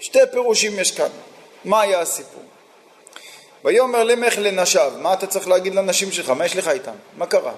שתי 0.00 0.18
פירושים 0.32 0.78
יש 0.78 0.90
כאן. 0.90 1.08
מה 1.64 1.80
היה 1.80 2.00
הסיפור? 2.00 2.42
ויאמר 3.64 4.04
למך 4.04 4.34
לנשיו, 4.38 4.92
מה 4.98 5.12
אתה 5.14 5.26
צריך 5.26 5.48
להגיד 5.48 5.74
לנשים 5.74 6.12
שלך? 6.12 6.30
מה 6.30 6.46
יש 6.46 6.56
לך 6.56 6.68
איתם? 6.68 6.94
מה 7.16 7.26
קרה? 7.26 7.52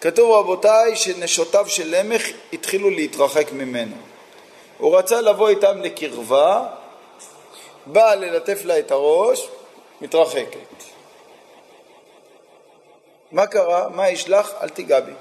כתוב 0.00 0.30
רבותיי 0.30 0.96
שנשותיו 0.96 1.68
של 1.68 1.96
למך 1.98 2.22
התחילו 2.52 2.90
להתרחק 2.90 3.52
ממנו. 3.52 3.96
הוא 4.78 4.96
רצה 4.98 5.20
לבוא 5.20 5.48
איתם 5.48 5.82
לקרבה, 5.82 6.68
בא 7.86 8.14
ללטף 8.14 8.64
לה 8.64 8.78
את 8.78 8.90
הראש, 8.90 9.48
מתרחקת. 10.00 10.84
מה 13.32 13.46
קרה? 13.46 13.88
מה 13.88 14.08
ישלח? 14.08 14.54
אל 14.62 14.68
תיגע 14.68 15.00
בי. 15.00 15.12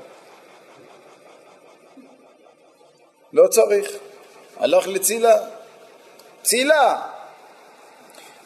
לא 3.33 3.47
צריך. 3.47 3.91
הלך 4.57 4.87
לצילה. 4.87 5.35
צילה! 6.41 7.01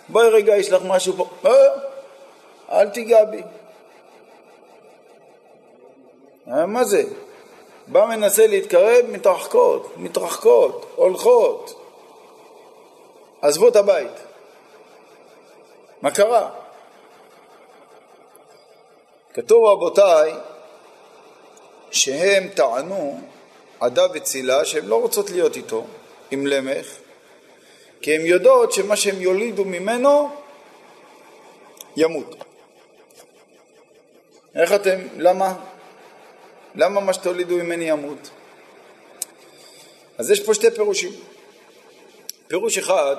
בואי 0.10 0.30
רגע, 0.30 0.58
יש 0.58 0.72
לך 0.72 0.82
משהו 0.86 1.13
פה. 1.18 1.30
לא, 1.44 1.51
אל 2.72 2.89
תיגע 2.89 3.25
בי. 3.25 3.42
אה, 6.48 6.66
מה 6.66 6.84
זה? 6.84 7.04
בא 7.91 8.05
מנסה 8.05 8.48
להתקרב, 8.48 9.05
מתרחקות, 9.10 9.93
מתרחקות, 9.98 10.93
הולכות. 10.96 11.81
עזבו 13.41 13.67
את 13.67 13.75
הבית. 13.75 14.12
מה 16.01 16.12
קרה? 16.12 16.50
כתוב 19.34 19.65
רבותיי 19.65 20.34
שהם 21.91 22.48
טענו, 22.48 23.19
עדה 23.79 24.05
וצילה, 24.13 24.65
שהן 24.65 24.86
לא 24.86 25.01
רוצות 25.01 25.29
להיות 25.29 25.55
איתו, 25.55 25.86
עם 26.31 26.48
למך, 26.48 26.88
כי 28.01 28.15
הן 28.15 28.25
יודעות 28.25 28.72
שמה 28.72 28.96
שהם 28.96 29.22
יולידו 29.22 29.65
ממנו 29.65 30.29
ימות. 31.96 32.36
איך 34.55 34.74
אתם, 34.74 35.00
למה? 35.17 35.53
למה 36.75 37.01
מה 37.01 37.13
שתולידו 37.13 37.55
ממני 37.55 37.89
ימות? 37.89 38.29
אז 40.17 40.31
יש 40.31 40.39
פה 40.39 40.53
שתי 40.53 40.71
פירושים. 40.71 41.11
פירוש 42.47 42.77
אחד, 42.77 43.15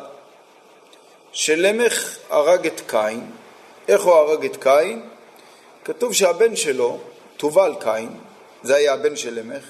שלמך 1.33 2.19
הרג 2.31 2.67
את 2.67 2.81
קין. 2.87 3.31
איך 3.89 4.03
הוא 4.03 4.15
הרג 4.15 4.45
את 4.45 4.57
קין? 4.63 5.03
כתוב 5.85 6.13
שהבן 6.13 6.57
שלו, 6.57 6.99
תובל 7.37 7.75
קין, 7.81 8.09
זה 8.63 8.77
היה 8.77 8.93
הבן 8.93 9.17
של 9.17 9.35
למך, 9.35 9.65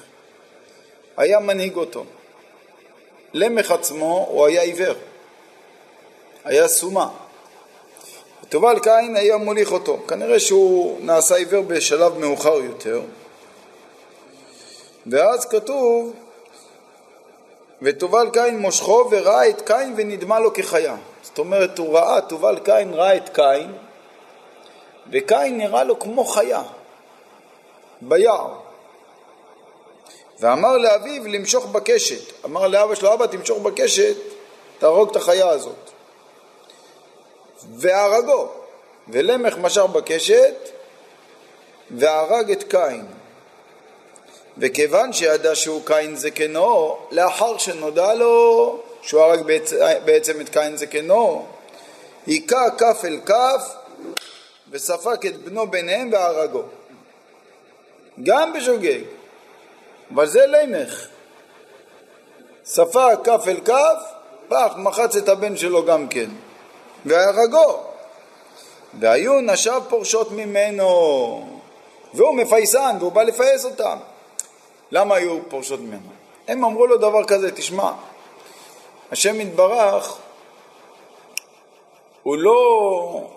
היה 1.16 1.40
מנהיג 1.40 1.76
אותו. 1.76 2.04
למך 3.32 3.70
עצמו 3.70 4.26
הוא 4.30 4.46
היה 4.46 4.62
עיוור, 4.62 4.94
היה 6.44 6.68
סומה. 6.68 7.08
תובל 8.48 8.78
קין 8.78 9.16
היה 9.16 9.36
מוליך 9.36 9.72
אותו. 9.72 9.98
כנראה 10.08 10.40
שהוא 10.40 11.00
נעשה 11.00 11.34
עיוור 11.34 11.62
בשלב 11.62 12.18
מאוחר 12.18 12.54
יותר. 12.54 13.00
ואז 15.06 15.48
כתוב 15.48 16.14
ותובל 17.82 18.30
קין 18.32 18.58
מושכו 18.58 19.08
וראה 19.10 19.48
את 19.48 19.60
קין 19.66 19.94
ונדמה 19.96 20.40
לו 20.40 20.52
כחיה. 20.54 20.96
זאת 21.22 21.38
אומרת, 21.38 21.78
הוא 21.78 21.98
ראה, 21.98 22.20
תובל 22.20 22.58
קין 22.58 22.94
ראה 22.94 23.16
את 23.16 23.28
קין, 23.28 23.72
וקין 25.12 25.58
נראה 25.58 25.84
לו 25.84 25.98
כמו 25.98 26.24
חיה, 26.24 26.62
ביער. 28.00 28.54
ואמר 30.40 30.76
לאביו 30.76 31.26
למשוך 31.26 31.66
בקשת. 31.66 32.44
אמר 32.44 32.68
לאבא 32.68 32.94
שלו, 32.94 33.14
אבא 33.14 33.26
תמשוך 33.26 33.58
בקשת, 33.58 34.16
תהרוג 34.78 35.10
את 35.10 35.16
החיה 35.16 35.48
הזאת. 35.48 35.90
והרגו. 37.74 38.48
ולמך 39.08 39.56
משך 39.58 39.82
בקשת, 39.82 40.54
והרג 41.90 42.50
את 42.50 42.62
קין. 42.62 43.06
וכיוון 44.58 45.12
שידע 45.12 45.54
שהוא 45.54 45.82
קין 45.84 46.16
זקנו, 46.16 46.96
לאחר 47.10 47.58
שנודע 47.58 48.14
לו 48.14 48.78
שהוא 49.02 49.22
הרג 49.22 49.40
בעצם 50.04 50.40
את 50.40 50.48
קין 50.48 50.76
זקנו, 50.76 51.46
היכה 52.26 52.70
כף 52.78 53.04
אל 53.04 53.20
כף 53.26 53.74
וספק 54.70 55.26
את 55.26 55.36
בנו 55.36 55.66
ביניהם 55.66 56.12
והרגו. 56.12 56.62
גם 58.22 58.52
בשוגג, 58.52 59.00
אבל 60.14 60.26
זה 60.26 60.46
לימך. 60.46 61.06
ספק 62.64 63.18
כף 63.24 63.44
אל 63.48 63.60
כף, 63.64 64.02
פח, 64.48 64.72
מחץ 64.76 65.16
את 65.16 65.28
הבן 65.28 65.56
שלו 65.56 65.84
גם 65.84 66.08
כן, 66.08 66.30
והרגו. 67.06 67.82
והיו 69.00 69.40
נשיו 69.40 69.82
פורשות 69.88 70.32
ממנו, 70.32 70.86
והוא 72.14 72.34
מפייסן, 72.34 72.96
והוא 73.00 73.12
בא 73.12 73.22
לפייס 73.22 73.64
אותם. 73.64 73.96
למה 74.90 75.14
היו 75.14 75.38
פורשות 75.48 75.80
ממנו? 75.80 76.10
הם 76.48 76.64
אמרו 76.64 76.86
לו 76.86 76.96
דבר 76.96 77.24
כזה, 77.24 77.52
תשמע, 77.52 77.92
השם 79.12 79.40
יתברך, 79.40 80.18
הוא 82.22 82.38
לא, 82.38 83.30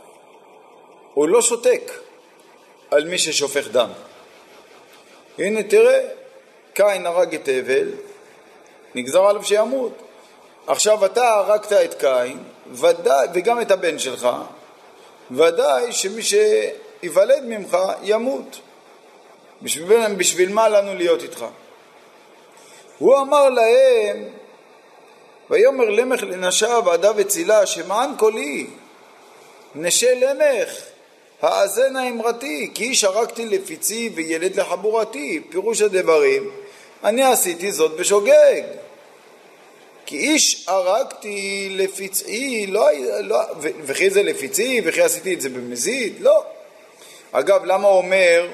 הוא 1.13 1.29
לא 1.29 1.41
שותק 1.41 1.91
על 2.91 3.05
מי 3.05 3.17
ששופך 3.17 3.67
דם. 3.67 3.89
הנה 5.37 5.63
תראה, 5.63 5.99
קין 6.73 7.05
הרג 7.05 7.35
את 7.35 7.49
הבל, 7.51 7.91
נגזר 8.95 9.25
עליו 9.25 9.43
שימות. 9.43 9.93
עכשיו 10.67 11.05
אתה 11.05 11.33
הרגת 11.33 11.73
את 11.73 11.93
קין, 11.93 12.43
ודאי, 12.71 13.27
וגם 13.33 13.61
את 13.61 13.71
הבן 13.71 13.99
שלך, 13.99 14.27
ודאי 15.31 15.91
שמי 15.91 16.21
שייוולד 16.23 17.43
ממך 17.43 17.77
ימות. 18.03 18.59
בשביל, 19.63 20.13
בשביל 20.17 20.53
מה 20.53 20.69
לנו 20.69 20.95
להיות 20.95 21.23
איתך? 21.23 21.45
הוא 22.97 23.17
אמר 23.17 23.49
להם, 23.49 24.23
ויאמר 25.49 25.89
למך 25.89 26.23
לנשיו 26.23 26.91
עדה 26.91 27.11
וצילה, 27.15 27.65
שמען 27.65 28.09
קולי, 28.17 28.67
נשי 29.75 30.15
למך, 30.15 30.69
האזנה 31.41 32.09
אמרתי, 32.09 32.71
כי 32.73 32.83
איש 32.83 33.03
הרגתי 33.03 33.45
לפיצי 33.45 34.09
וילד 34.15 34.59
לחבורתי. 34.59 35.41
פירוש 35.49 35.81
הדברים, 35.81 36.51
אני 37.03 37.23
עשיתי 37.23 37.71
זאת 37.71 37.91
בשוגג. 37.91 38.61
כי 40.05 40.17
איש 40.17 40.65
הרגתי 40.67 41.67
לפצעי, 41.71 42.67
לא, 42.67 42.87
לא, 43.19 43.39
וכי 43.59 44.09
זה 44.09 44.23
לפצעי, 44.23 44.81
וכי 44.85 45.01
עשיתי 45.01 45.33
את 45.33 45.41
זה 45.41 45.49
במזיד? 45.49 46.13
לא. 46.19 46.43
אגב, 47.31 47.65
למה 47.65 47.87
אומר 47.87 48.47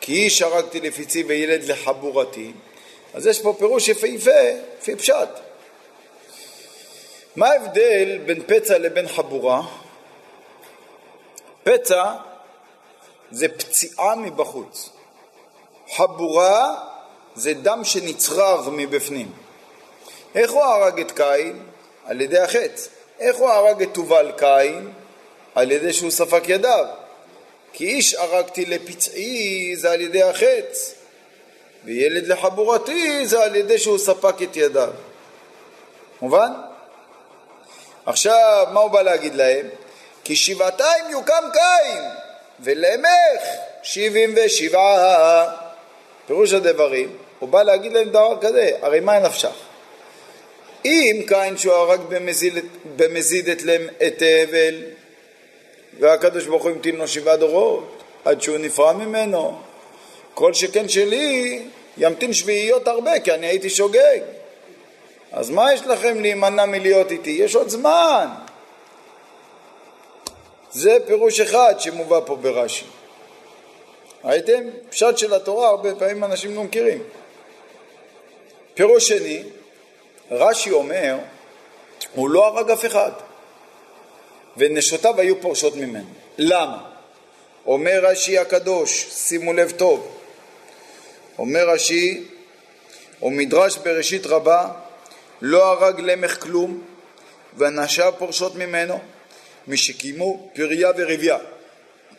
כי 0.00 0.12
איש 0.12 0.42
הרגתי 0.42 0.80
לפצעי 0.80 1.22
וילד 1.22 1.64
לחבורתי? 1.64 2.52
אז 3.14 3.26
יש 3.26 3.42
פה 3.42 3.54
פירוש 3.58 3.88
יפהפה, 3.88 4.40
לפי 4.78 4.96
פשט. 4.96 5.28
מה 7.36 7.48
ההבדל 7.48 8.18
בין 8.26 8.42
פצע 8.46 8.78
לבין 8.78 9.08
חבורה? 9.08 9.62
פצע 11.62 12.14
זה 13.30 13.48
פציעה 13.48 14.16
מבחוץ. 14.16 14.90
חבורה 15.96 16.74
זה 17.34 17.54
דם 17.54 17.80
שנצרב 17.84 18.68
מבפנים. 18.72 19.32
איך 20.34 20.50
הוא 20.50 20.62
הרג 20.62 21.00
את 21.00 21.12
קין? 21.12 21.62
על 22.04 22.20
ידי 22.20 22.38
החץ. 22.38 22.88
איך 23.18 23.36
הוא 23.36 23.48
הרג 23.48 23.82
את 23.82 23.88
תובל 23.94 24.32
קין? 24.38 24.92
על 25.54 25.70
ידי 25.70 25.92
שהוא 25.92 26.10
ספק 26.10 26.42
ידיו. 26.48 26.86
כי 27.78 27.86
איש 27.86 28.14
הרגתי 28.14 28.66
לפצעי 28.66 29.76
זה 29.76 29.90
על 29.90 30.00
ידי 30.00 30.22
החץ, 30.22 30.94
וילד 31.84 32.26
לחבורתי 32.26 33.26
זה 33.26 33.44
על 33.44 33.56
ידי 33.56 33.78
שהוא 33.78 33.98
ספק 33.98 34.42
את 34.42 34.56
ידיו. 34.56 34.90
מובן? 36.22 36.52
עכשיו, 38.06 38.66
מה 38.72 38.80
הוא 38.80 38.90
בא 38.90 39.02
להגיד 39.02 39.34
להם? 39.34 39.68
כי 40.24 40.36
שבעתיים 40.36 41.04
יוקם 41.10 41.44
קין, 41.52 42.02
ולמך 42.60 43.42
שבעים 43.82 44.34
ושבעה. 44.36 45.54
פירוש 46.26 46.52
הדברים, 46.52 47.16
הוא 47.38 47.48
בא 47.48 47.62
להגיד 47.62 47.92
להם 47.92 48.08
דבר 48.08 48.38
כזה, 48.40 48.70
הרי 48.82 49.00
מה 49.00 49.18
נפשך? 49.18 49.54
אם 50.84 51.22
קין 51.28 51.56
שהוא 51.56 51.74
הרג 51.74 52.00
במזיד, 52.08 52.54
במזיד 52.96 53.48
את, 53.48 54.22
הבל, 54.22 54.82
והקדוש 55.98 56.46
ברוך 56.46 56.62
הוא 56.62 56.70
המתין 56.70 56.96
לו 56.96 57.08
שבעה 57.08 57.36
דורות, 57.36 58.02
עד 58.24 58.42
שהוא 58.42 58.58
נפרע 58.58 58.92
ממנו, 58.92 59.58
כל 60.34 60.54
שכן 60.54 60.88
שלי 60.88 61.62
ימתין 61.96 62.32
שביעיות 62.32 62.88
הרבה, 62.88 63.20
כי 63.20 63.32
אני 63.32 63.46
הייתי 63.46 63.70
שוגג. 63.70 64.20
אז 65.32 65.50
מה 65.50 65.72
יש 65.72 65.82
לכם 65.82 66.20
להימנע 66.20 66.66
מלהיות 66.66 67.10
איתי? 67.10 67.30
יש 67.30 67.54
עוד 67.54 67.68
זמן. 67.68 68.28
זה 70.70 70.98
פירוש 71.06 71.40
אחד 71.40 71.74
שמובא 71.78 72.20
פה 72.26 72.36
ברש"י. 72.36 72.84
ראיתם? 74.24 74.62
פשט 74.90 75.18
של 75.18 75.34
התורה 75.34 75.68
הרבה 75.68 75.94
פעמים 75.94 76.24
אנשים 76.24 76.54
לא 76.54 76.62
מכירים. 76.62 77.02
פירוש 78.74 79.08
שני, 79.08 79.42
רש"י 80.30 80.70
אומר, 80.70 81.16
הוא 82.14 82.30
לא 82.30 82.46
הרג 82.46 82.70
אף 82.70 82.86
אחד, 82.86 83.10
ונשותיו 84.58 85.20
היו 85.20 85.40
פורשות 85.40 85.76
ממנו. 85.76 86.08
למה? 86.38 86.88
אומר 87.66 88.00
רש"י 88.02 88.38
הקדוש, 88.38 89.06
שימו 89.10 89.52
לב 89.52 89.70
טוב, 89.70 90.18
אומר 91.38 91.68
רש"י, 91.68 92.24
ומדרש 93.22 93.76
בראשית 93.76 94.26
רבה, 94.26 94.68
לא 95.42 95.72
הרג 95.72 96.00
למך 96.00 96.42
כלום, 96.42 96.82
ואנשיו 97.56 98.12
פורשות 98.18 98.54
ממנו, 98.54 98.98
משקיימו 99.68 100.50
פריה 100.54 100.90
ורבייה. 100.96 101.38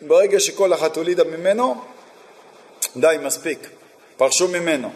ברגע 0.01 0.39
שכל 0.39 0.73
אחת 0.73 0.97
הולידה 0.97 1.23
ממנו, 1.23 1.81
די, 2.97 3.15
מספיק, 3.21 3.59
פרשו 4.17 4.47
ממנו. 4.47 4.91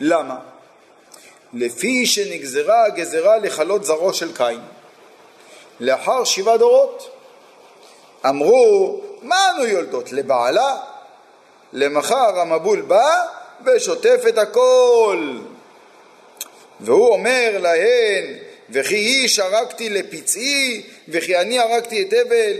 למה? 0.00 0.38
לפי 1.52 2.06
שנגזרה 2.06 2.84
הגזרה 2.84 3.38
לכלות 3.38 3.84
זרעו 3.84 4.14
של 4.14 4.36
קין. 4.36 4.60
לאחר 5.80 6.24
שבעה 6.24 6.56
דורות 6.56 7.10
אמרו, 8.28 9.00
מה 9.22 9.50
אנו 9.50 9.66
יולדות? 9.66 10.12
לבעלה? 10.12 10.76
למחר 11.72 12.40
המבול 12.40 12.80
בא 12.80 13.24
ושוטף 13.66 14.20
את 14.28 14.38
הכל. 14.38 15.38
והוא 16.80 17.08
אומר 17.08 17.58
להן, 17.60 18.24
וכי 18.70 18.96
איש 18.96 19.38
הרגתי 19.38 19.90
לפצעי, 19.90 20.82
וכי 21.08 21.36
אני 21.36 21.58
הרגתי 21.58 22.02
את 22.02 22.14
הבל, 22.20 22.56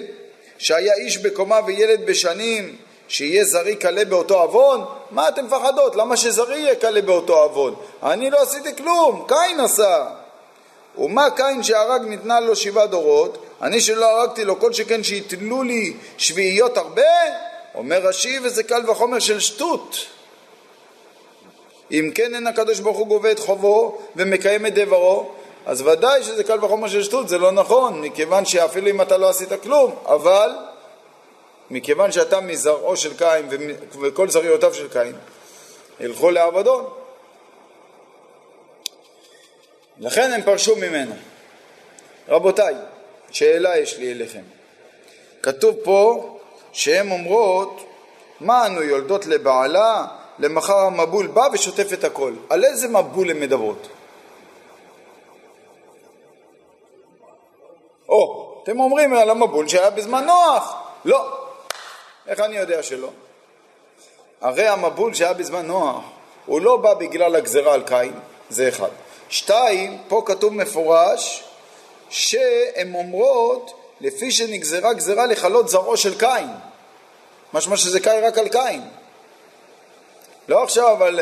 שהיה 0.59 0.95
איש 0.95 1.19
בקומה 1.19 1.61
וילד 1.67 2.07
בשנים, 2.07 2.77
שיהיה 3.09 3.45
זרי 3.45 3.77
קלה 3.77 4.05
באותו 4.05 4.43
עוון? 4.43 4.85
מה 5.11 5.29
אתם 5.29 5.47
מפחדות? 5.47 5.97
למה 5.97 6.17
שזרי 6.17 6.59
יהיה 6.59 6.75
קלה 6.75 7.03
באותו 7.03 7.43
עוון? 7.43 7.75
אני 8.03 8.31
לא 8.31 8.43
עשיתי 8.43 8.77
כלום, 8.77 9.27
קין 9.29 9.61
עשה. 9.61 10.07
ומה 10.99 11.31
קין 11.31 11.63
שהרג 11.63 12.03
ניתנה 12.03 12.41
לו 12.41 12.57
שבעה 12.57 12.87
דורות, 12.87 13.45
אני 13.63 13.81
שלא 13.81 14.21
הרגתי 14.21 14.45
לו 14.45 14.61
כל 14.61 14.73
שכן 14.73 15.05
שיתלו 15.05 15.63
לי 15.63 15.97
שביעיות 16.19 16.77
הרבה? 16.77 17.03
אומר 17.75 17.99
רש"י 17.99 18.39
וזה 18.43 18.63
קל 18.63 18.91
וחומר 18.91 19.19
של 19.19 19.41
שטות. 19.41 19.97
אם 21.91 22.11
כן 22.15 22.35
אין 22.35 22.47
הקדוש 22.47 22.81
ברוך 22.81 22.97
הוא 22.99 23.07
גובה 23.07 23.31
את 23.31 23.39
חובו 23.39 23.99
ומקיים 24.17 24.67
את 24.67 24.75
דברו, 24.75 25.31
אז 25.67 25.83
ודאי 25.83 26.23
שזה 26.23 26.45
קל 26.45 26.65
וחומר 26.65 26.89
של 26.89 27.03
שטות, 27.03 27.29
זה 27.29 27.39
לא 27.39 27.53
נכון, 27.53 28.01
מכיוון 28.01 28.45
שאפילו 28.45 28.91
אם 28.91 29.01
אתה 29.03 29.17
לא 29.17 29.29
עשית 29.29 29.53
כלום, 29.63 29.95
אבל 30.07 30.51
מכיוון 31.71 32.13
שאתה 32.13 32.41
מזרעו 32.41 32.97
של 32.97 33.17
קין 33.17 33.49
וכל 34.01 34.29
זריעותיו 34.29 34.75
של 34.75 34.89
קין, 34.89 35.13
ילכו 36.01 36.31
לאבדון. 36.31 36.85
לכן 39.99 40.33
הם 40.33 40.43
פרשו 40.43 40.77
ממנה. 40.77 41.15
רבותיי, 42.29 42.75
שאלה 43.31 43.79
יש 43.79 43.99
לי 43.99 44.13
אליכם. 44.13 44.43
כתוב 45.43 45.77
פה 45.85 46.39
שהן 46.73 47.11
אומרות, 47.11 47.81
מה 48.41 48.67
אנו 48.67 48.83
יולדות 48.83 49.27
לבעלה, 49.27 50.07
למחר 50.39 50.79
המבול 50.79 51.27
בא 51.27 51.49
ושוטף 51.53 51.93
את 51.93 52.05
הכל. 52.05 52.33
על 52.51 52.65
איזה 52.65 52.89
מבול 52.89 53.31
הן 53.31 53.41
מדברות? 53.41 53.89
או, 58.09 58.55
oh, 58.59 58.63
אתם 58.63 58.81
אומרים 58.81 59.15
על 59.15 59.31
המבול 59.31 59.69
שהיה 59.69 59.91
בזמן 59.91 60.25
נוח. 60.25 60.83
לא. 61.05 61.47
איך 62.27 62.41
אני 62.41 62.57
יודע 62.57 62.83
שלא? 62.83 63.09
הרי 64.41 64.67
המבול 64.69 65.15
שהיה 65.15 65.33
בזמן 65.33 65.67
נוח, 65.67 66.05
הוא 66.47 66.61
לא 66.61 66.77
בא 66.77 66.95
בגלל 66.95 67.37
הגזרה 67.37 67.75
על 67.75 67.83
קין, 67.83 68.13
זה 68.51 68.69
אחד. 68.69 68.89
שתיים, 69.35 69.99
פה 70.09 70.23
כתוב 70.27 70.55
מפורש 70.55 71.45
שהן 72.11 72.95
אומרות 72.95 73.81
לפי 74.01 74.31
שנגזרה 74.31 74.93
גזרה 74.93 75.27
לכלות 75.27 75.69
זרעו 75.69 75.97
של 75.97 76.19
קין. 76.19 76.49
משמע 77.53 77.77
שזה 77.77 78.01
קין 78.01 78.25
רק 78.25 78.39
על 78.39 78.49
קין. 78.49 78.83
לא 80.49 80.63
עכשיו 80.63 81.05
על 81.05 81.21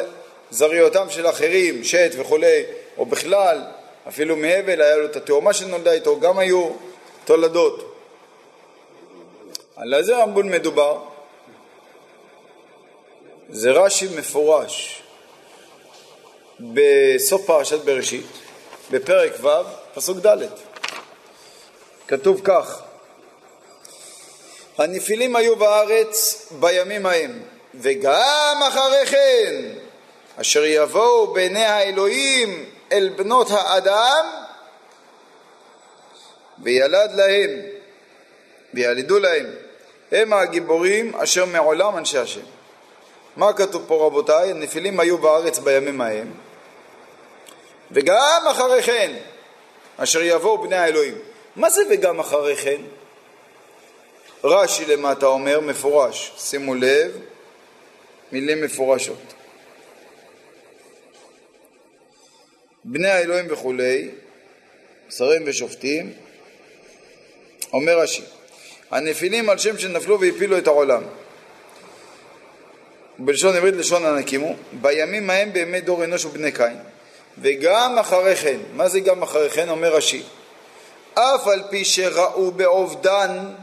זריעותם 0.51 1.11
של 1.11 1.29
אחרים, 1.29 1.85
שת 1.85 2.11
וכולי, 2.19 2.63
או 2.99 3.07
בכלל, 3.07 3.65
אפילו 4.09 4.37
מהבל 4.37 4.81
היה 4.83 4.97
לו 4.97 5.05
את 5.05 5.17
התאומה 5.17 5.53
שנולדה 5.53 5.93
איתו, 5.93 6.21
גם 6.21 6.39
היו 6.39 6.71
תולדות. 7.25 7.97
על 9.77 9.95
איזה 9.95 10.17
רמבון 10.17 10.49
מדובר? 10.49 10.99
זה 13.49 13.71
רש"י 13.71 14.09
מפורש 14.17 15.02
בסוף 16.63 17.47
פרשת 17.47 17.85
בראשית, 17.85 18.27
בפרק 18.91 19.33
ו', 19.41 19.49
פסוק 19.95 20.19
ד', 20.19 20.47
כתוב 22.09 22.41
כך: 22.45 22.83
הנפילים 24.79 25.37
היו 25.37 25.57
בארץ 25.57 26.47
בימים 26.61 27.07
ההם, 27.07 27.43
וגם 27.75 28.61
אחרי 28.69 29.07
כן, 29.07 29.55
אשר 30.37 30.65
יבואו 30.65 31.33
בעיני 31.33 31.65
האלוהים 31.65 32.71
אל 32.93 33.11
בנות 33.17 33.47
האדם, 33.51 34.27
וילד 36.63 37.11
להם, 37.15 37.51
וילדו 38.75 39.19
להם, 39.19 39.47
הם 40.13 40.33
הגיבורים 40.33 41.17
אשר 41.17 41.45
מעולם 41.45 41.99
אנשי 41.99 42.19
השם. 42.19 42.41
מה 43.37 43.53
כתוב 43.53 43.85
פה 43.87 44.07
רבותיי? 44.07 44.51
הנפילים 44.51 45.01
היו 45.01 45.19
בארץ 45.19 45.59
בימים 45.59 46.01
ההם, 46.01 46.33
וגם 47.93 48.43
אחרי 48.51 48.83
כן, 48.83 49.13
אשר 49.97 50.23
יבואו 50.23 50.63
בני 50.63 50.77
האלוהים. 50.77 51.19
מה 51.57 51.71
זה 51.71 51.83
וגם 51.91 52.21
אחרי 52.21 52.57
כן? 52.57 52.81
רש"י 54.45 54.85
למטה 54.85 55.27
אומר 55.27 55.61
מפורש, 55.61 56.33
שימו 56.39 56.75
לב, 56.75 57.19
מילים 58.33 58.65
מפורשות. 58.65 59.35
בני 62.85 63.09
האלוהים 63.09 63.47
וכולי, 63.51 64.11
שרים 65.11 65.43
ושופטים, 65.47 66.13
אומר 67.73 67.99
רש"י, 67.99 68.23
הנפילים 68.91 69.51
על 69.51 69.59
שם 69.59 69.79
שנפלו 69.79 70.21
והפילו 70.21 70.59
את 70.59 70.67
העולם. 70.67 71.03
בלשון 73.19 73.57
עברית 73.57 73.75
לשון 73.75 74.07
הנקימו, 74.07 74.55
בימים 74.73 75.31
ההם 75.31 75.53
בימי 75.53 75.81
דור 75.81 76.05
אנוש 76.05 76.25
ובני 76.25 76.53
קין. 76.53 76.92
וגם 77.39 77.99
אחרי 77.99 78.37
כן, 78.37 78.61
מה 78.73 78.89
זה 78.89 79.01
גם 79.01 79.23
אחרי 79.23 79.51
כן? 79.51 79.69
אומר 79.69 79.95
רש"י, 79.95 80.23
אף 81.15 81.47
על 81.47 81.63
פי 81.71 81.85
שראו 81.85 82.51
באובדן 82.51 83.55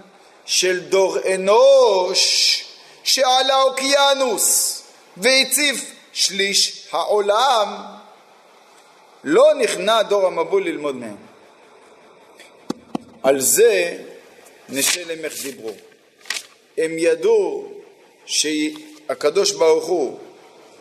של 0.45 0.79
דור 0.79 1.17
אנוש 1.33 2.63
שעל 3.03 3.49
האוקיינוס 3.49 4.81
והציף 5.17 5.91
שליש 6.13 6.87
העולם, 6.91 7.75
לא 9.23 9.53
נכנע 9.53 10.01
דור 10.01 10.27
המבול 10.27 10.65
ללמוד 10.65 10.95
מהם. 10.95 11.15
על 13.23 13.39
זה 13.39 13.97
נשלם 14.69 15.25
איך 15.25 15.43
דיברו. 15.43 15.71
הם 16.77 16.97
ידעו 16.97 17.67
שהקדוש 18.25 19.51
ברוך 19.51 19.85
הוא 19.85 20.19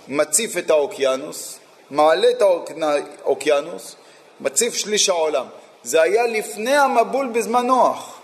מציף 0.09 0.57
את 0.57 0.70
האוקיינוס, 0.70 1.58
מעלה 1.90 2.31
את 2.31 2.42
האוקיינוס, 3.22 3.96
מציף 4.40 4.74
שליש 4.74 5.09
העולם. 5.09 5.46
זה 5.83 6.03
היה 6.03 6.27
לפני 6.27 6.77
המבול 6.77 7.27
בזמן 7.27 7.66
נוח. 7.66 8.20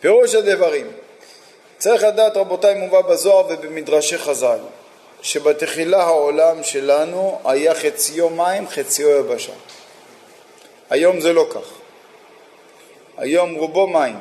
פירוש 0.00 0.34
הדברים, 0.34 0.86
צריך 1.78 2.04
לדעת 2.04 2.36
רבותיי 2.36 2.74
מובא 2.74 3.00
בזוהר 3.00 3.46
ובמדרשי 3.48 4.18
חז"ל, 4.18 4.58
שבתחילה 5.22 6.02
העולם 6.02 6.62
שלנו 6.62 7.40
היה 7.44 7.74
חציו 7.74 8.30
מים 8.30 8.68
חציו 8.68 9.10
יבשה. 9.10 9.52
היום 10.90 11.20
זה 11.20 11.32
לא 11.32 11.46
כך. 11.50 11.72
היום 13.16 13.54
רובו 13.54 13.86
מים 13.86 14.16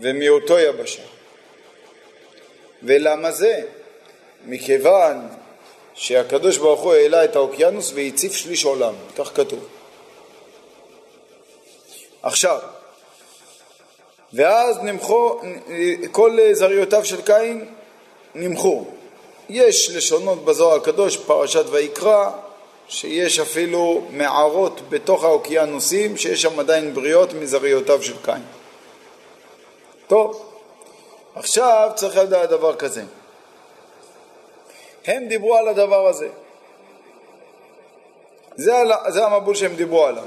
ומיעוטו 0.00 0.58
יבשה. 0.58 1.02
ולמה 2.82 3.32
זה? 3.32 3.62
מכיוון 4.46 5.28
שהקדוש 5.94 6.56
ברוך 6.56 6.80
הוא 6.80 6.94
העלה 6.94 7.24
את 7.24 7.36
האוקיינוס 7.36 7.92
והציף 7.94 8.32
שליש 8.32 8.64
עולם, 8.64 8.94
כך 9.16 9.36
כתוב. 9.36 9.66
עכשיו, 12.22 12.58
ואז 14.32 14.78
נמחו, 14.78 15.40
כל 16.12 16.38
זריותיו 16.52 17.04
של 17.04 17.22
קין 17.22 17.74
נמחו. 18.34 18.84
יש 19.48 19.90
לשונות 19.90 20.44
בזוהר 20.44 20.76
הקדוש, 20.76 21.16
פרשת 21.16 21.64
ויקרא, 21.70 22.30
שיש 22.88 23.38
אפילו 23.38 24.02
מערות 24.10 24.80
בתוך 24.88 25.24
האוקיינוסים, 25.24 26.16
שיש 26.16 26.42
שם 26.42 26.60
עדיין 26.60 26.94
בריאות 26.94 27.32
מזריותיו 27.32 28.02
של 28.02 28.16
קין. 28.24 28.42
טוב, 30.06 30.52
עכשיו 31.34 31.90
צריך 31.94 32.16
לדעת 32.16 32.50
דבר 32.50 32.76
כזה. 32.76 33.02
הם 35.06 35.28
דיברו 35.28 35.54
על 35.54 35.68
הדבר 35.68 36.06
הזה. 36.06 36.28
זה, 38.56 38.72
זה 39.08 39.26
המבול 39.26 39.54
שהם 39.54 39.76
דיברו 39.76 40.06
עליו. 40.06 40.24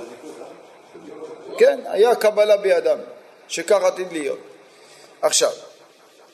כן, 1.58 1.80
היה 1.86 2.16
קבלה 2.16 2.58
בידם, 2.58 2.98
שכך 3.48 3.84
עתיד 3.84 4.12
להיות. 4.12 4.40
עכשיו, 5.22 5.52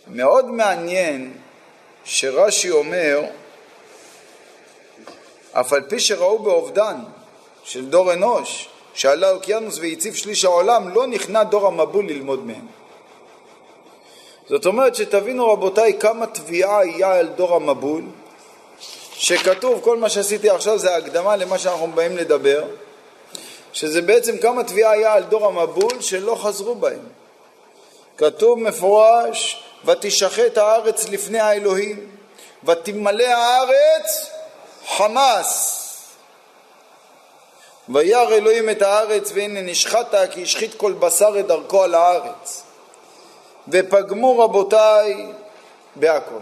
מאוד 0.08 0.46
מעניין 0.46 1.38
שרש"י 2.04 2.72
אומר, 2.72 3.22
אף 5.52 5.74
על 5.74 5.82
פי 5.90 6.00
שראו 6.00 6.40
באובדן 6.40 6.96
של 7.64 7.90
דור 7.90 8.14
אנוש, 8.14 8.70
שעלה 8.94 9.32
אוקיינוס 9.32 9.80
והציב 9.80 10.16
שליש 10.16 10.46
העולם, 10.46 10.90
לא 10.90 11.08
נכנע 11.08 11.44
דור 11.44 11.68
המבול 11.68 12.08
ללמוד 12.08 12.46
מהם. 12.46 12.68
זאת 14.50 14.66
אומרת 14.66 14.96
שתבינו 14.96 15.52
רבותיי 15.54 16.00
כמה 16.00 16.28
תביעה 16.28 16.80
היה 16.80 17.14
על 17.14 17.28
דור 17.28 17.56
המבול, 17.56 18.04
שכתוב, 19.16 19.80
כל 19.84 19.98
מה 19.98 20.10
שעשיתי 20.10 20.50
עכשיו 20.50 20.78
זה 20.78 20.96
הקדמה 20.96 21.36
למה 21.36 21.58
שאנחנו 21.58 21.92
באים 21.92 22.18
לדבר, 22.18 22.64
שזה 23.74 24.02
בעצם 24.02 24.38
כמה 24.38 24.64
תביעה 24.64 24.92
היה 24.92 25.14
על 25.14 25.24
דור 25.24 25.46
המבול 25.46 26.02
שלא 26.02 26.36
חזרו 26.36 26.76
בהם. 26.76 27.08
כתוב 28.18 28.60
מפורש, 28.60 29.64
ותשחט 29.86 30.58
הארץ 30.58 31.10
לפני 31.10 31.40
האלוהים, 31.40 32.10
ותמלא 32.64 33.24
הארץ 33.24 34.30
חמס. 34.88 35.80
וירא 37.90 38.32
אלוהים 38.32 38.70
את 38.70 38.82
הארץ 38.82 39.32
והנה 39.34 39.62
נשחטה 39.62 40.28
כי 40.28 40.44
השחית 40.44 40.74
כל 40.74 40.94
בשר 40.94 41.40
את 41.40 41.48
דרכו 41.48 41.84
על 41.84 41.96
הארץ. 41.96 42.64
ופגמו 43.68 44.40
רבותיי 44.40 45.28
בהכל. 45.96 46.40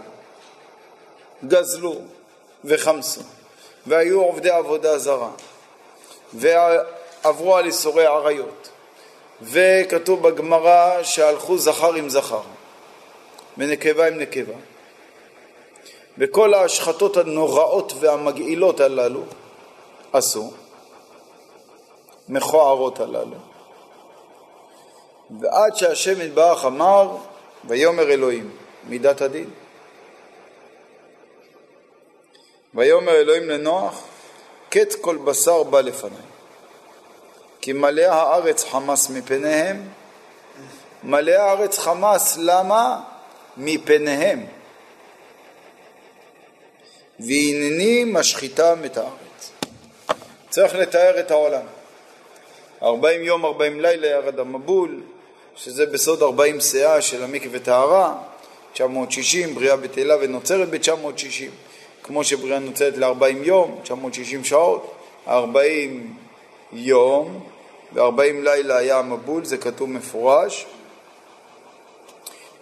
גזלו 1.48 2.00
וחמסו, 2.64 3.20
והיו 3.86 4.20
עובדי 4.20 4.50
עבודה 4.50 4.98
זרה, 4.98 5.30
ועברו 6.34 7.56
על 7.56 7.66
איסורי 7.66 8.06
עריות, 8.06 8.68
וכתוב 9.42 10.28
בגמרא 10.28 11.02
שהלכו 11.02 11.58
זכר 11.58 11.94
עם 11.94 12.10
זכר, 12.10 12.42
ונקבה 13.58 14.08
עם 14.08 14.18
נקבה. 14.18 14.54
וכל 16.18 16.54
ההשחתות 16.54 17.16
הנוראות 17.16 17.92
והמגעילות 18.00 18.80
הללו 18.80 19.22
עשו, 20.12 20.50
מכוערות 22.28 23.00
הללו. 23.00 23.36
ועד 25.40 25.76
שהשם 25.76 26.20
יתברך 26.20 26.64
אמר, 26.64 27.16
ויאמר 27.64 28.10
אלוהים, 28.10 28.50
מידת 28.88 29.20
הדין. 29.20 29.50
ויאמר 32.74 33.12
אלוהים 33.12 33.50
לנוח, 33.50 34.04
קט 34.68 34.94
כל 35.00 35.16
בשר 35.16 35.62
בא 35.62 35.80
לפניי. 35.80 36.22
כי 37.60 37.72
מלאה 37.72 38.14
הארץ 38.14 38.64
חמס 38.64 39.10
מפניהם. 39.10 39.88
מלאה 41.04 41.44
הארץ 41.44 41.78
חמס, 41.78 42.36
למה? 42.40 43.00
מפניהם. 43.56 44.46
והנני 47.20 48.04
משחיתם 48.06 48.78
את 48.84 48.96
הארץ. 48.96 49.52
צריך 50.50 50.74
לתאר 50.74 51.20
את 51.20 51.30
העולם. 51.30 51.66
ארבעים 52.82 53.22
יום, 53.22 53.44
ארבעים 53.44 53.80
לילה 53.80 54.06
ירד 54.06 54.38
המבול, 54.38 55.02
שזה 55.56 55.86
בסוד 55.86 56.22
ארבעים 56.22 56.60
שאה 56.60 57.02
של 57.02 57.22
המקווה 57.24 57.58
טהרה, 57.58 58.14
960, 58.72 59.54
בריאה 59.54 59.76
בטלה 59.76 60.16
ונוצרת 60.20 60.68
ב-960, 60.68 61.50
כמו 62.02 62.24
שבריאה 62.24 62.58
נוצרת 62.58 62.96
ל-40 62.96 63.36
יום, 63.42 63.80
960 63.82 64.44
שעות, 64.44 64.94
40 65.28 66.14
יום 66.72 67.40
ו-40 67.92 68.42
לילה 68.42 68.76
היה 68.76 68.98
המבול, 68.98 69.44
זה 69.44 69.56
כתוב 69.56 69.90
מפורש. 69.90 70.66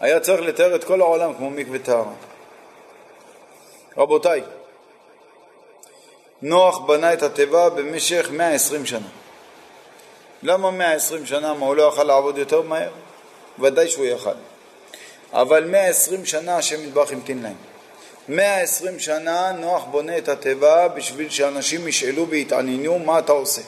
היה 0.00 0.20
צריך 0.20 0.40
לתאר 0.40 0.74
את 0.74 0.84
כל 0.84 1.00
העולם 1.00 1.34
כמו 1.34 1.50
מקווה 1.50 1.78
טהרה. 1.78 2.12
רבותיי, 3.96 4.42
נוח 6.42 6.78
בנה 6.78 7.12
את 7.12 7.22
התיבה 7.22 7.70
במשך 7.70 8.28
120 8.32 8.86
שנה. 8.86 9.08
למה 10.42 10.70
120 10.70 11.26
שנה? 11.26 11.54
מה, 11.54 11.66
הוא 11.66 11.76
לא 11.76 11.82
יכל 11.92 12.04
לעבוד 12.04 12.38
יותר 12.38 12.62
מהר? 12.62 12.90
ודאי 13.58 13.88
שהוא 13.88 14.04
יכל. 14.04 14.30
אבל 15.32 15.64
120 15.64 16.24
שנה 16.24 16.56
השם 16.56 16.84
יתברך 16.84 17.12
המתין 17.12 17.42
להם. 17.42 17.69
120 18.30 18.98
שנה 18.98 19.52
נוח 19.52 19.84
בונה 19.84 20.18
את 20.18 20.28
התיבה 20.28 20.88
בשביל 20.88 21.30
שאנשים 21.30 21.88
ישאלו 21.88 22.28
ויתעניינו 22.28 22.98
מה 22.98 23.18
אתה 23.18 23.32
עושה. 23.32 23.62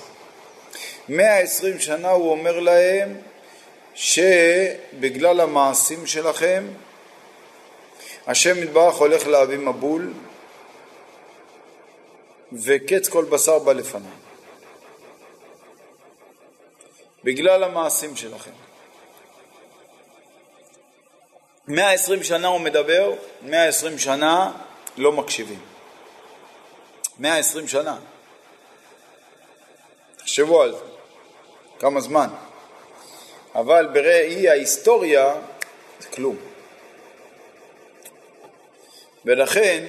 120 1.08 1.80
שנה 1.80 2.10
הוא 2.10 2.30
אומר 2.30 2.60
להם 2.60 3.16
שבגלל 3.94 5.40
המעשים 5.40 6.06
שלכם 6.06 6.66
השם 8.26 8.62
יתברך 8.62 8.94
הולך 8.94 9.26
להביא 9.26 9.58
מבול 9.58 10.12
וקץ 12.52 13.08
כל 13.08 13.24
בשר 13.24 13.58
בא 13.58 13.72
לפניו. 13.72 14.10
בגלל 17.24 17.64
המעשים 17.64 18.16
שלכם. 18.16 18.71
120 21.68 22.22
שנה 22.22 22.48
הוא 22.48 22.60
מדבר, 22.60 23.12
120 23.42 23.98
שנה 23.98 24.52
לא 24.96 25.12
מקשיבים. 25.12 25.60
120 27.18 27.68
שנה. 27.68 27.96
תחשבו 30.16 30.62
על 30.62 30.72
זה, 30.72 30.84
כמה 31.78 32.00
זמן. 32.00 32.28
אבל 33.54 33.86
בראי 33.92 34.48
ההיסטוריה 34.48 35.34
זה 36.00 36.08
כלום. 36.08 36.36
ולכן 39.24 39.84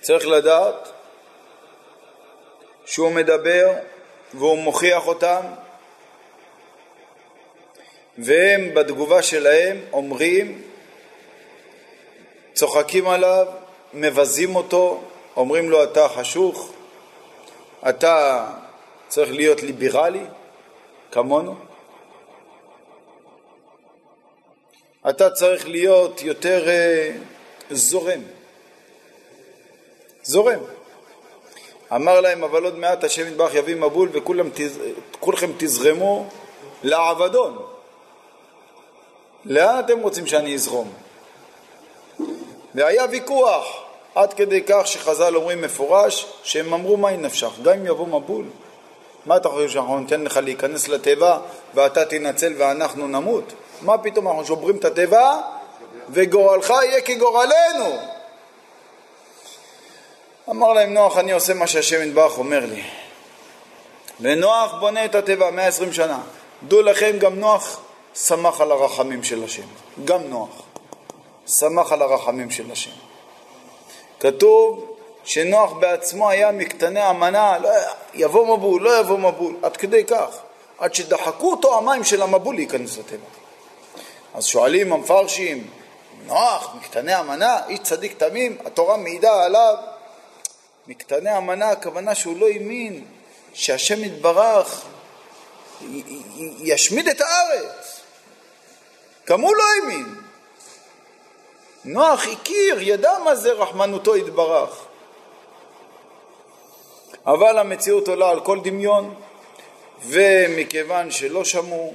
צריך 0.00 0.26
לדעת 0.26 0.88
שהוא 2.86 3.10
מדבר 3.10 3.72
והוא 4.34 4.58
מוכיח 4.58 5.06
אותם 5.06 5.40
והם 8.18 8.74
בתגובה 8.74 9.22
שלהם 9.22 9.80
אומרים, 9.92 10.62
צוחקים 12.54 13.08
עליו, 13.08 13.46
מבזים 13.94 14.56
אותו, 14.56 15.02
אומרים 15.36 15.70
לו 15.70 15.84
אתה 15.84 16.08
חשוך, 16.08 16.72
אתה 17.88 18.46
צריך 19.08 19.32
להיות 19.32 19.62
ליברלי 19.62 20.24
כמונו, 21.10 21.54
אתה 25.08 25.30
צריך 25.30 25.68
להיות 25.68 26.22
יותר 26.22 26.66
uh, 26.66 27.74
זורם. 27.74 28.20
זורם. 30.22 30.58
אמר 31.94 32.20
להם, 32.20 32.44
אבל 32.44 32.64
עוד 32.64 32.78
מעט 32.78 33.04
השם 33.04 33.28
יתברך 33.28 33.54
יביא 33.54 33.76
מבול 33.76 34.08
וכולכם 34.12 35.52
תזרמו 35.58 36.28
לעבדון. 36.82 37.73
לאן 39.44 39.80
אתם 39.84 40.00
רוצים 40.00 40.26
שאני 40.26 40.54
אזרום? 40.54 40.92
והיה 42.74 43.04
ויכוח 43.10 43.84
עד 44.14 44.32
כדי 44.32 44.62
כך 44.66 44.86
שחז"ל 44.86 45.36
אומרים 45.36 45.60
מפורש 45.60 46.26
שהם 46.42 46.74
אמרו 46.74 46.96
מהי 46.96 47.16
נפשך, 47.16 47.50
גם 47.62 47.72
אם 47.72 47.86
יבוא 47.86 48.06
מבול, 48.06 48.44
מה 49.26 49.36
אתה 49.36 49.48
חושב 49.48 49.68
שאנחנו 49.68 49.98
ניתן 49.98 50.24
לך 50.24 50.36
להיכנס 50.36 50.88
לתיבה 50.88 51.38
ואתה 51.74 52.04
תנצל 52.04 52.52
ואנחנו 52.58 53.08
נמות? 53.08 53.52
מה 53.82 53.98
פתאום 53.98 54.28
אנחנו 54.28 54.44
שוברים 54.44 54.76
את 54.76 54.84
התיבה 54.84 55.40
וגורלך 56.10 56.70
יהיה 56.70 57.00
כגורלנו? 57.00 57.98
אמר 60.50 60.72
להם 60.72 60.94
נוח, 60.94 61.18
אני 61.18 61.32
עושה 61.32 61.54
מה 61.54 61.66
שהשם 61.66 62.08
יתברך 62.08 62.38
אומר 62.38 62.66
לי. 62.66 62.82
ונוח 64.20 64.74
בונה 64.80 65.04
את 65.04 65.14
התיבה 65.14 65.50
120 65.50 65.92
שנה. 65.92 66.20
דעו 66.68 66.82
לכם, 66.82 67.18
גם 67.18 67.34
נוח 67.34 67.80
שמח 68.14 68.60
על 68.60 68.72
הרחמים 68.72 69.22
של 69.22 69.44
השם. 69.44 69.66
גם 70.04 70.22
נוח 70.22 70.62
שמח 71.46 71.92
על 71.92 72.02
הרחמים 72.02 72.50
של 72.50 72.72
השם. 72.72 72.90
כתוב 74.20 74.96
שנוח 75.24 75.72
בעצמו 75.72 76.30
היה 76.30 76.52
מקטני 76.52 77.00
המנה, 77.00 77.58
לא, 77.58 77.70
יבוא 78.14 78.56
מבול, 78.56 78.82
לא 78.82 79.00
יבוא 79.00 79.18
מבול, 79.18 79.56
עד 79.62 79.76
כדי 79.76 80.04
כך, 80.04 80.38
עד 80.78 80.94
שדחקו 80.94 81.50
אותו 81.50 81.78
המים 81.78 82.04
של 82.04 82.22
המבול 82.22 82.54
להיכנס 82.54 82.98
לטבע. 82.98 83.26
אז 84.34 84.44
שואלים 84.44 84.92
המפרשים, 84.92 85.70
נוח, 86.26 86.74
מקטני 86.76 87.12
המנה, 87.12 87.58
איש 87.68 87.78
צדיק 87.78 88.18
תמים, 88.18 88.58
התורה 88.64 88.96
מעידה 88.96 89.44
עליו. 89.44 89.74
מקטני 90.86 91.30
המנה, 91.30 91.70
הכוונה 91.70 92.14
שהוא 92.14 92.36
לא 92.36 92.46
האמין 92.46 93.04
שהשם 93.54 94.04
יתברך 94.04 94.82
ישמיד 96.60 97.08
את 97.08 97.20
הארץ. 97.20 97.93
גם 99.26 99.40
הוא 99.40 99.56
לא 99.56 99.62
האמין. 99.74 100.14
נוח 101.84 102.26
הכיר, 102.26 102.82
ידע 102.82 103.18
מה 103.24 103.34
זה 103.34 103.52
רחמנותו 103.52 104.16
יתברך. 104.16 104.84
אבל 107.26 107.58
המציאות 107.58 108.08
עולה 108.08 108.30
על 108.30 108.40
כל 108.40 108.58
דמיון, 108.60 109.14
ומכיוון 110.06 111.10
שלא 111.10 111.44
שמעו 111.44 111.94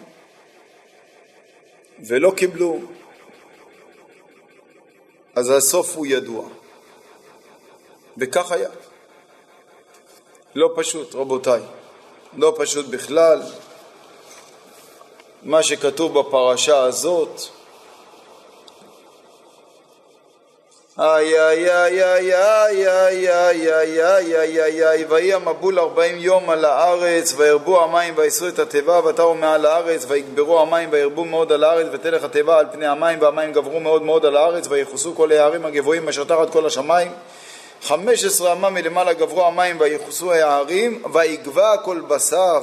ולא 2.00 2.32
קיבלו, 2.38 2.80
אז 5.36 5.50
הסוף 5.50 5.96
הוא 5.96 6.06
ידוע. 6.06 6.48
וכך 8.18 8.52
היה. 8.52 8.70
לא 10.56 10.74
פשוט, 10.76 11.16
רבותיי. 11.16 11.62
לא 12.34 12.56
פשוט 12.58 12.86
בכלל. 12.86 13.42
מה 15.44 15.64
שכתוב 15.64 16.20
בפרשה 16.20 16.78
הזאת, 16.78 17.42
איי 21.00 21.40
איי 21.40 21.72
איי 21.72 22.04
איי 22.04 22.34
איי 22.36 22.88
איי 22.88 23.30
איי 23.30 24.04
איי 24.06 24.36
איי 24.36 24.62
איי 24.62 24.88
איי 24.88 25.06
ויהי 25.10 25.34
המבול 25.34 25.80
ארבעים 25.80 26.18
יום 26.18 26.50
על 26.50 26.66
הארץ 26.66 27.34
וירבו 27.38 27.84
המים 27.84 28.14
ויעשו 28.18 28.48
את 28.48 28.60
התיבה 28.60 29.06
ותרו 29.06 29.36
מעל 29.36 29.66
הארץ 29.66 30.06
ויגברו 30.08 30.60
המים 30.60 30.90
וירבו 30.92 31.26
מאוד 31.26 31.52
על 31.52 31.64
הארץ 31.64 31.88
ותלך 31.92 32.24
התיבה 32.24 32.60
על 32.60 32.66
פני 32.72 32.88
המים 32.88 33.22
והמים 33.22 33.54
גברו 33.54 33.80
מאוד 33.80 34.02
מאוד 34.02 34.26
על 34.26 34.38
הארץ 34.38 34.68
ויחוסו 34.70 35.16
כל 35.16 35.32
הערים 35.32 35.66
הגבוהים 35.66 36.10
אשר 36.10 36.24
תחת 36.24 36.50
כל 36.50 36.66
השמיים 36.66 37.12
חמש 37.84 38.26
עשרה 38.26 38.52
אמה 38.52 38.70
מלמעלה 38.70 39.14
גברו 39.14 39.46
המים 39.46 39.80
ויחוסו 39.80 40.34
הערים 40.34 41.04
ויגבע 41.14 41.78
כל 41.78 42.02
בשר 42.08 42.62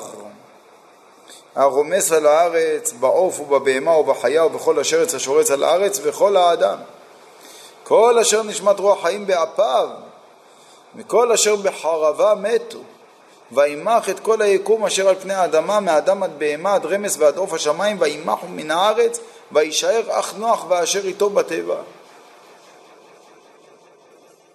הרומס 1.56 2.12
על 2.12 2.26
הארץ 2.26 2.92
בעוף 2.92 3.40
ובבהמה 3.40 3.96
ובחיה 3.96 4.44
ובכל 4.44 4.78
אשר 4.78 5.02
עץ 5.02 5.14
השורץ 5.14 5.50
על 5.50 5.64
הארץ 5.64 6.00
וכל 6.02 6.36
האדם. 6.36 6.78
כל 7.84 8.18
אשר 8.18 8.42
נשמת 8.42 8.80
רוח 8.80 9.02
חיים 9.02 9.26
באפיו 9.26 9.88
וכל 10.96 11.32
אשר 11.32 11.56
בחרבה 11.56 12.34
מתו. 12.34 12.78
וימח 13.52 14.08
את 14.10 14.20
כל 14.20 14.42
היקום 14.42 14.84
אשר 14.84 15.08
על 15.08 15.14
פני 15.14 15.34
האדמה 15.34 15.80
מאדם 15.80 16.22
עד 16.22 16.38
בהמה 16.38 16.74
עד 16.74 16.86
רמס 16.86 17.16
ועד 17.18 17.36
עוף 17.36 17.52
השמיים 17.52 17.96
וימחו 18.00 18.46
מן 18.48 18.70
הארץ 18.70 19.20
וישאר 19.52 20.02
אך 20.08 20.34
נוח 20.38 20.64
ואשר 20.68 21.06
איתו 21.06 21.30
בתיבה. 21.30 21.76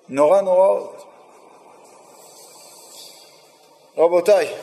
נורא 0.09 0.41
נוראות. 0.41 1.03
רבותיי, 3.97 4.55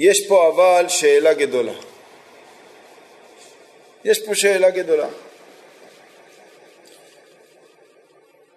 יש 0.00 0.26
פה 0.28 0.48
אבל 0.48 0.88
שאלה 0.88 1.34
גדולה. 1.34 1.72
יש 4.04 4.26
פה 4.26 4.34
שאלה 4.34 4.70
גדולה. 4.70 5.08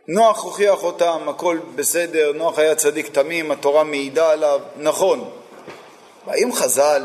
נוח 0.07 0.43
הוכיח 0.43 0.83
אותם, 0.83 1.29
הכל 1.29 1.59
בסדר, 1.75 2.31
נוח 2.31 2.59
היה 2.59 2.75
צדיק 2.75 3.07
תמים, 3.07 3.51
התורה 3.51 3.83
מעידה 3.83 4.31
עליו, 4.31 4.61
נכון. 4.77 5.31
באים 6.25 6.53
חז"ל 6.53 7.03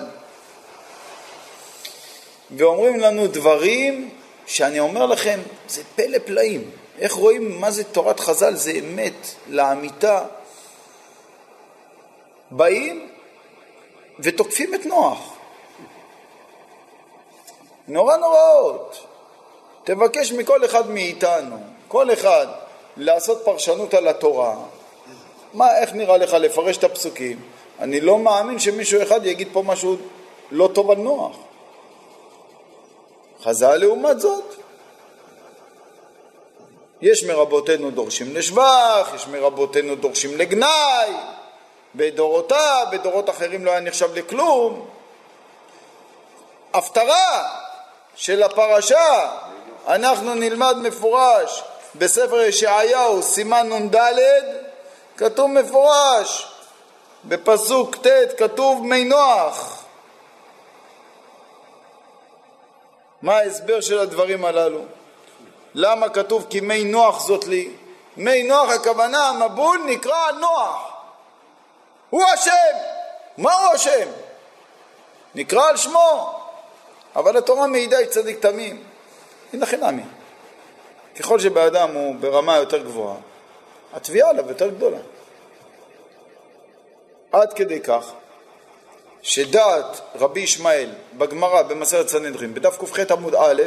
ואומרים 2.57 3.01
לנו 3.01 3.27
דברים 3.27 4.11
שאני 4.47 4.81
אומר 4.81 5.07
לכם, 5.07 5.41
זה 5.69 5.83
פלא 5.97 6.19
פלאים. 6.19 6.71
איך 6.99 7.13
רואים 7.13 7.61
מה 7.61 7.71
זה 7.71 7.85
תורת 7.85 8.21
חז"ל? 8.21 8.55
זה 8.55 8.73
אמת 8.73 9.35
לאמיתה. 9.49 10.25
באים 12.51 13.08
ותוקפים 14.21 14.75
את 14.75 14.87
נוח. 14.87 15.33
נורא 17.89 18.17
נוראות. 18.17 19.07
תבקש 19.85 20.33
מכל 20.33 20.65
אחד 20.65 20.91
מאיתנו, 20.91 21.57
כל 21.89 22.13
אחד, 22.13 22.47
לעשות 22.97 23.45
פרשנות 23.45 23.95
על 23.95 24.09
התורה. 24.09 24.57
מה, 25.55 25.79
איך 25.79 25.93
נראה 25.93 26.17
לך 26.17 26.33
לפרש 26.33 26.77
את 26.77 26.85
הפסוקים? 26.85 27.41
אני 27.79 28.01
לא 28.01 28.19
מאמין 28.19 28.59
שמישהו 28.59 29.03
אחד 29.03 29.27
יגיד 29.27 29.49
פה 29.53 29.63
משהו 29.63 29.97
לא 30.51 30.71
טוב 30.75 30.91
על 30.91 30.97
נוח. 30.97 31.37
חז"ל 33.43 33.77
לעומת 33.77 34.21
זאת, 34.21 34.55
יש 37.01 37.25
מרבותינו 37.25 37.91
דורשים 37.91 38.37
לשבח, 38.37 39.13
יש 39.15 39.27
מרבותינו 39.27 39.95
דורשים 39.95 40.39
לגנאי, 40.39 41.13
בדורותיו, 41.95 42.87
בדורות 42.93 43.31
אחרים 43.31 43.65
לא 43.65 43.71
היה 43.71 43.81
נחשב 43.81 44.15
לכלום. 44.15 44.89
הפטרה 46.75 47.49
של 48.15 48.43
הפרשה, 48.43 49.31
אנחנו 49.87 50.35
נלמד 50.35 50.77
מפורש 50.77 51.65
בספר 51.95 52.41
ישעיהו, 52.41 53.23
סימן 53.23 53.73
נ"ד, 53.73 53.97
כתוב 55.17 55.51
מפורש, 55.51 56.49
בפסוק 57.25 57.97
ט' 58.07 58.39
כתוב 58.39 58.87
מי 58.87 59.05
נוח. 59.05 59.85
מה 63.23 63.37
ההסבר 63.37 63.81
של 63.81 63.99
הדברים 63.99 64.45
הללו? 64.45 64.81
למה 65.75 66.09
כתוב 66.09 66.47
כי 66.51 66.61
מי 66.61 66.85
נוח 66.85 67.21
זאת 67.21 67.47
לי? 67.47 67.71
מי 68.17 68.43
נוח 68.43 68.71
הכוונה, 68.71 69.29
המבול 69.29 69.81
נקרא 69.87 70.31
נוח. 70.41 70.88
הוא 72.11 72.25
השם. 72.25 72.77
מה 73.39 73.53
הוא 73.53 73.75
השם? 73.75 74.09
נקרא 75.35 75.69
על 75.69 75.77
שמו. 75.77 76.41
אבל 77.17 77.37
התורה 77.37 77.67
מעידה 77.67 77.99
היא 77.99 78.07
צדיק 78.07 78.39
תמים. 78.39 78.85
הנה 79.53 79.67
חינמי. 79.67 80.03
ככל 81.19 81.39
שבאדם 81.39 81.95
הוא 81.95 82.15
ברמה 82.21 82.57
יותר 82.57 82.79
גבוהה, 82.79 83.17
התביעה 83.93 84.31
עליו 84.31 84.49
יותר 84.49 84.69
גדולה. 84.69 84.99
עד 87.33 87.53
כדי 87.53 87.81
כך 87.81 88.13
שדעת 89.23 90.01
רבי 90.15 90.41
ישמעאל 90.41 90.91
בגמרא 91.19 91.63
במסרת 91.63 92.09
סנהדרין 92.09 92.55
בדף 92.55 92.79
ק"ח 92.79 93.11
עמוד 93.11 93.35
א' 93.35 93.63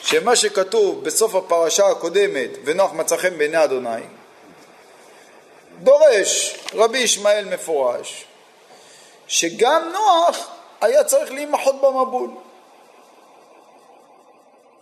שמה 0.00 0.36
שכתוב 0.36 1.04
בסוף 1.04 1.34
הפרשה 1.34 1.86
הקודמת 1.86 2.50
ונוח 2.64 2.92
מצא 2.92 3.16
חן 3.16 3.38
בעיני 3.38 3.64
אדוני 3.64 4.02
דורש 5.82 6.56
רבי 6.74 6.98
ישמעאל 6.98 7.44
מפורש 7.44 8.24
שגם 9.28 9.92
נוח 9.92 10.50
היה 10.80 11.04
צריך 11.04 11.30
להימחות 11.32 11.80
במבול. 11.80 12.30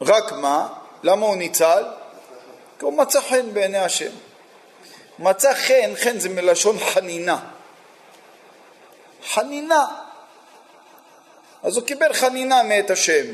רק 0.01 0.33
מה? 0.33 0.69
למה 1.03 1.27
הוא 1.27 1.37
ניצל? 1.37 1.85
כי 2.79 2.85
הוא 2.85 2.93
מצא 2.93 3.21
חן 3.21 3.55
בעיני 3.55 3.79
השם. 3.79 4.11
מצא 5.19 5.55
חן, 5.55 5.93
חן 5.97 6.19
זה 6.19 6.29
מלשון 6.29 6.79
חנינה. 6.79 7.39
חנינה. 9.29 9.87
אז 11.63 11.77
הוא 11.77 11.87
קיבל 11.87 12.13
חנינה 12.13 12.63
מאת 12.63 12.91
השם. 12.91 13.27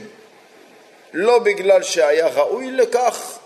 לא 1.12 1.38
בגלל 1.38 1.82
שהיה 1.82 2.28
ראוי 2.28 2.70
לכך, 2.70 3.38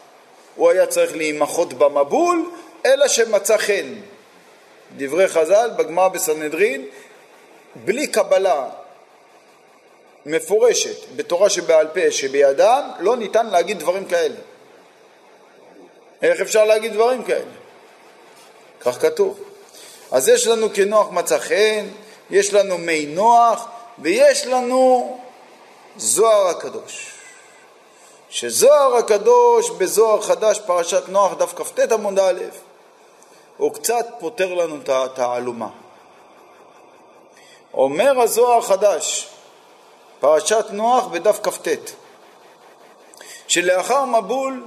הוא 0.57 0.71
היה 0.71 0.87
צריך 0.87 1.17
להימחות 1.17 1.73
במבול, 1.73 2.51
אלא 2.87 3.09
שמצא 3.09 3.57
חן. 3.57 3.95
דברי 4.97 5.29
חז"ל 5.29 5.71
בגמרא 5.77 6.09
בסנהדרין, 6.09 6.89
בלי 7.85 8.07
קבלה 8.07 8.69
מפורשת 10.27 11.17
בתורה 11.17 11.51
שבעל 11.51 11.89
פה 11.89 12.11
שבידם, 12.11 12.91
לא 12.99 13.17
ניתן 13.17 13.47
להגיד 13.47 13.79
דברים 13.79 14.05
כאלה. 14.05 14.35
איך 16.23 16.41
אפשר 16.41 16.65
להגיד 16.65 16.93
דברים 16.93 17.25
כאלה? 17.25 17.51
כך 18.81 19.03
כתוב. 19.03 19.41
אז 20.13 20.29
יש 20.29 20.47
לנו 20.47 20.73
כנוח 20.75 21.11
מצא 21.11 21.39
חן, 21.39 21.87
יש 22.31 22.55
לנו 22.55 22.79
מי 22.79 23.07
נוח, 23.07 23.69
ויש 23.99 24.47
לנו 24.47 25.19
זוהר 25.97 26.49
הקדוש. 26.49 27.13
שזוהר 28.31 28.97
הקדוש 28.97 29.71
בזוהר 29.71 30.23
חדש, 30.23 30.61
פרשת 30.67 31.09
נוח, 31.09 31.33
דף 31.35 31.53
כ"ט 31.57 31.93
עמוד 31.93 32.19
א', 32.19 32.43
הוא 33.57 33.75
קצת 33.75 34.07
פותר 34.19 34.55
לנו 34.55 34.77
את 34.77 34.89
התעלומה. 34.89 35.69
אומר 37.75 38.21
הזוהר 38.21 38.59
החדש, 38.59 39.29
פרשת 40.21 40.67
נוח 40.71 41.07
בדף 41.07 41.41
כ"ט, 41.43 41.69
שלאחר 43.49 44.05
מבול 44.05 44.67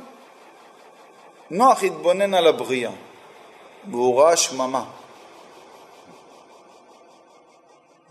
נוח 1.50 1.84
התבונן 1.84 2.34
על 2.34 2.48
הבריאה 2.48 2.92
והוא 3.92 4.22
ראה 4.22 4.38
שממה 4.38 4.86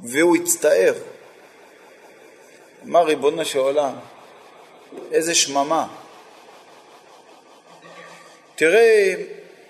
והוא 0.00 0.36
הצטער. 0.36 0.94
אמר 2.84 3.04
ריבונו 3.04 3.44
של 3.44 3.58
עולם, 3.58 3.92
איזה 5.12 5.34
שממה. 5.34 5.86
תראה 8.54 9.14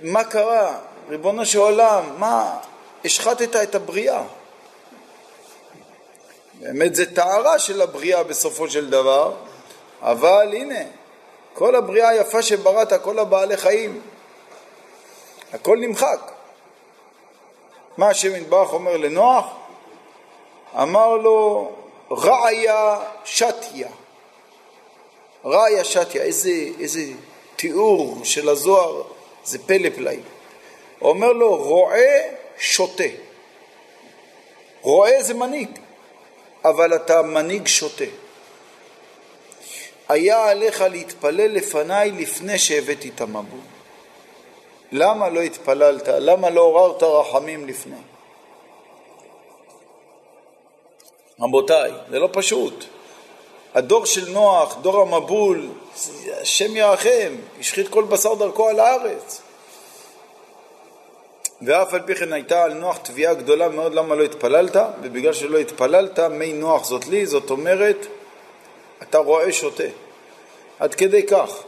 מה 0.00 0.24
קרה, 0.24 0.78
ריבונו 1.08 1.46
של 1.46 1.58
עולם, 1.58 2.04
מה, 2.18 2.58
השחטת 3.04 3.56
את 3.56 3.74
הבריאה. 3.74 4.22
באמת 6.60 6.94
זה 6.94 7.14
טהרה 7.14 7.58
של 7.58 7.82
הבריאה 7.82 8.24
בסופו 8.24 8.68
של 8.68 8.90
דבר, 8.90 9.34
אבל 10.02 10.48
הנה, 10.52 10.80
כל 11.54 11.74
הבריאה 11.74 12.08
היפה 12.08 12.42
שבראת, 12.42 12.92
כל 13.02 13.18
הבעלי 13.18 13.56
חיים, 13.56 14.00
הכל 15.52 15.78
נמחק. 15.80 16.32
מה 17.96 18.08
השם 18.08 18.36
יתברך 18.36 18.72
אומר 18.72 18.96
לנוח? 18.96 19.46
אמר 20.82 21.16
לו, 21.16 21.70
רעיה 22.10 22.98
שתיה. 23.24 23.88
ראיה 25.44 25.84
שתיה, 25.84 26.22
איזה, 26.22 26.50
איזה 26.80 27.00
תיאור 27.56 28.20
של 28.24 28.48
הזוהר, 28.48 29.02
זה 29.44 29.58
פלא 29.66 29.88
פלאים. 29.96 30.37
אומר 31.00 31.32
לו, 31.32 31.56
רועה 31.56 32.20
שוטה. 32.58 33.04
רועה 34.82 35.22
זה 35.22 35.34
מנהיג, 35.34 35.68
אבל 36.64 36.96
אתה 36.96 37.22
מנהיג 37.22 37.66
שוטה. 37.66 38.04
היה 40.08 40.50
עליך 40.50 40.80
להתפלל 40.80 41.52
לפניי 41.52 42.10
לפני 42.10 42.58
שהבאתי 42.58 43.10
את 43.14 43.20
המבול. 43.20 43.60
למה 44.92 45.28
לא 45.28 45.40
התפללת? 45.40 46.08
למה 46.08 46.50
לא 46.50 46.60
עוררת 46.60 47.02
רחמים 47.02 47.66
לפני? 47.66 47.96
רבותיי, 51.40 51.92
זה 52.10 52.18
לא 52.18 52.28
פשוט. 52.32 52.84
הדור 53.74 54.06
של 54.06 54.30
נוח, 54.30 54.76
דור 54.76 55.00
המבול, 55.02 55.68
השם 56.40 56.76
ירחם, 56.76 57.36
השחית 57.60 57.88
כל 57.88 58.04
בשר 58.04 58.34
דרכו 58.34 58.68
על 58.68 58.80
הארץ. 58.80 59.42
ואף 61.62 61.94
על 61.94 62.00
פי 62.06 62.14
כן 62.14 62.32
הייתה 62.32 62.64
על 62.64 62.74
נוח 62.74 62.98
תביעה 62.98 63.34
גדולה 63.34 63.68
מאוד 63.68 63.94
למה 63.94 64.14
לא 64.14 64.24
התפללת, 64.24 64.76
ובגלל 65.02 65.32
שלא 65.32 65.58
התפללת, 65.58 66.18
מי 66.18 66.52
נוח 66.52 66.84
זאת 66.84 67.06
לי, 67.06 67.26
זאת 67.26 67.50
אומרת, 67.50 68.06
אתה 69.02 69.18
רואה 69.18 69.52
שותה. 69.52 69.84
עד 70.78 70.94
כדי 70.94 71.22
כך. 71.22 71.62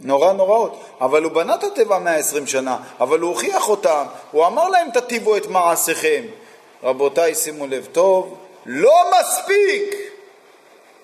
נורא 0.00 0.32
נוראות. 0.32 0.80
אבל 1.00 1.22
הוא 1.22 1.32
בנה 1.32 1.54
את 1.54 1.64
הטבע 1.64 1.98
120 1.98 2.46
שנה, 2.46 2.76
אבל 3.00 3.20
הוא 3.20 3.30
הוכיח 3.30 3.68
אותם, 3.68 4.04
הוא 4.30 4.46
אמר 4.46 4.68
להם 4.68 4.90
תטיבו 4.90 5.36
את 5.36 5.46
מעשיכם. 5.46 6.24
רבותיי, 6.82 7.34
שימו 7.34 7.66
לב 7.66 7.88
טוב, 7.92 8.38
לא 8.66 9.10
מספיק 9.20 9.94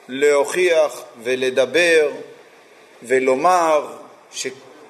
להוכיח 0.09 1.03
ולדבר 1.23 2.11
ולומר 3.03 3.87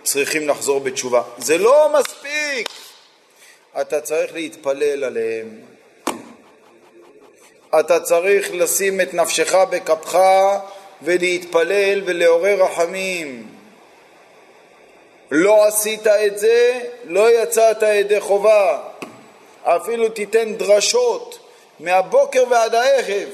שצריכים 0.05 0.49
לחזור 0.49 0.81
בתשובה. 0.81 1.23
זה 1.39 1.59
לא 1.59 1.93
מספיק. 1.99 2.69
אתה 3.81 4.01
צריך 4.01 4.35
להתפלל 4.35 5.05
עליהם. 5.05 5.61
אתה 7.81 8.01
צריך 8.01 8.51
לשים 8.53 9.01
את 9.01 9.15
נפשך 9.15 9.55
בכפך 9.55 10.19
ולהתפלל 11.03 12.03
ולעורר 12.05 12.63
רחמים. 12.63 13.49
לא 15.31 15.67
עשית 15.67 16.07
את 16.07 16.39
זה, 16.39 16.81
לא 17.05 17.43
יצאת 17.43 17.83
ידי 17.83 18.21
חובה. 18.21 18.83
אפילו 19.63 20.09
תיתן 20.09 20.55
דרשות 20.55 21.39
מהבוקר 21.81 22.45
ועד 22.51 22.75
הערב. 22.75 23.29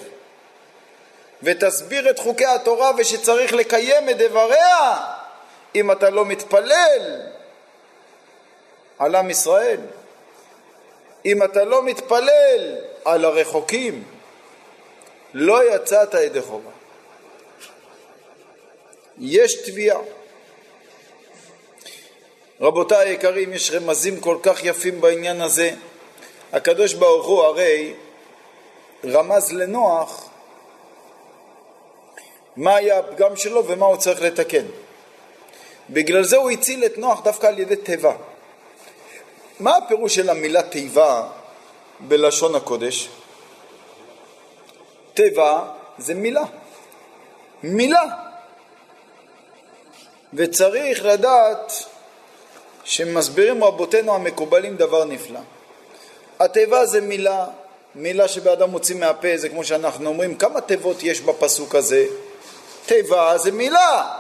ותסביר 1.43 2.11
את 2.11 2.19
חוקי 2.19 2.47
התורה 2.47 2.91
ושצריך 2.99 3.53
לקיים 3.53 4.09
את 4.09 4.19
דבריה 4.19 4.97
אם 5.75 5.93
אתה 5.93 6.11
לא 6.11 6.25
מתפלל 6.25 7.21
על 8.99 9.15
עם 9.15 9.31
ישראל. 9.31 9.81
אם 11.25 11.43
אתה 11.43 11.65
לא 11.65 11.83
מתפלל 11.83 12.77
על 13.05 13.25
הרחוקים, 13.25 14.05
לא 15.35 15.75
יצאת 15.75 16.15
ידי 16.15 16.43
חובה. 16.43 16.71
יש 19.19 19.55
תביעה. 19.55 19.99
רבותיי 22.61 23.09
היקרים, 23.09 23.53
יש 23.53 23.71
רמזים 23.71 24.21
כל 24.21 24.39
כך 24.43 24.65
יפים 24.65 25.01
בעניין 25.01 25.41
הזה. 25.41 25.71
הקדוש 26.53 26.95
ברוך 26.95 27.27
הוא 27.27 27.43
הרי 27.43 27.95
רמז 29.05 29.53
לנוח 29.53 30.29
מה 32.57 32.77
היה 32.77 32.99
הפגם 32.99 33.37
שלו 33.37 33.67
ומה 33.67 33.87
הוא 33.87 33.97
צריך 33.97 34.23
לתקן. 34.23 34.65
בגלל 35.91 36.23
זה 36.23 36.37
הוא 36.37 36.51
הציל 36.51 36.85
את 36.85 36.99
נוח 36.99 37.21
דווקא 37.21 37.47
על 37.47 37.59
ידי 37.59 37.77
תיבה. 37.77 38.13
מה 39.61 39.77
הפירוש 39.77 40.15
של 40.15 40.31
המילה 40.31 40.63
תיבה 40.63 41.29
בלשון 42.01 42.55
הקודש? 42.55 43.09
תיבה 45.15 45.65
זה 45.99 46.15
מילה. 46.15 46.45
מילה. 47.63 48.03
וצריך 50.35 51.05
לדעת 51.05 51.73
שמסבירים 52.85 53.65
רבותינו 53.65 54.15
המקובלים 54.15 54.77
דבר 54.77 55.05
נפלא. 55.05 55.41
התיבה 56.41 56.87
זה 56.87 57.01
מילה, 57.01 57.47
מילה 57.95 58.29
שבאדם 58.29 58.71
מוציא 58.71 58.97
מהפה, 58.97 59.29
זה 59.37 59.49
כמו 59.49 59.65
שאנחנו 59.65 60.09
אומרים, 60.09 60.35
כמה 60.35 60.61
תיבות 60.61 61.03
יש 61.03 61.21
בפסוק 61.21 61.75
הזה? 61.75 62.07
תיבה 62.87 63.39
זה 63.39 63.53
מילה. 63.53 64.19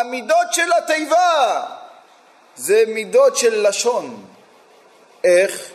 המידות 0.00 0.52
של 0.52 0.72
התיבה 0.78 1.62
זה 2.56 2.84
מידות 2.86 3.36
של 3.36 3.68
לשון. 3.68 4.24
איך? 5.24 5.70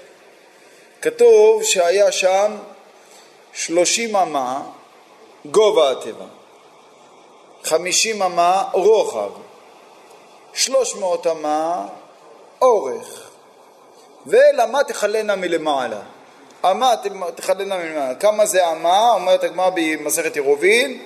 כתוב 1.01 1.63
שהיה 1.63 2.11
שם 2.11 2.57
שלושים 3.53 4.15
אמה 4.15 4.61
גובה 5.45 5.91
התיבה, 5.91 6.25
חמישים 7.63 8.21
אמה 8.21 8.63
רוחב, 8.73 9.29
שלוש 10.53 10.95
מאות 10.95 11.27
אמה 11.27 11.87
אורך, 12.61 13.29
ולמה 14.25 14.83
תכלנה 14.83 15.35
מלמעלה. 15.35 16.01
אמה 16.65 16.93
תכלנה 17.35 17.77
מלמעלה. 17.77 18.15
כמה 18.15 18.45
זה 18.45 18.71
אמה? 18.71 19.11
אומרת 19.11 19.43
הגמרא 19.43 19.69
במסכת 19.75 20.35
עירובין, 20.35 21.05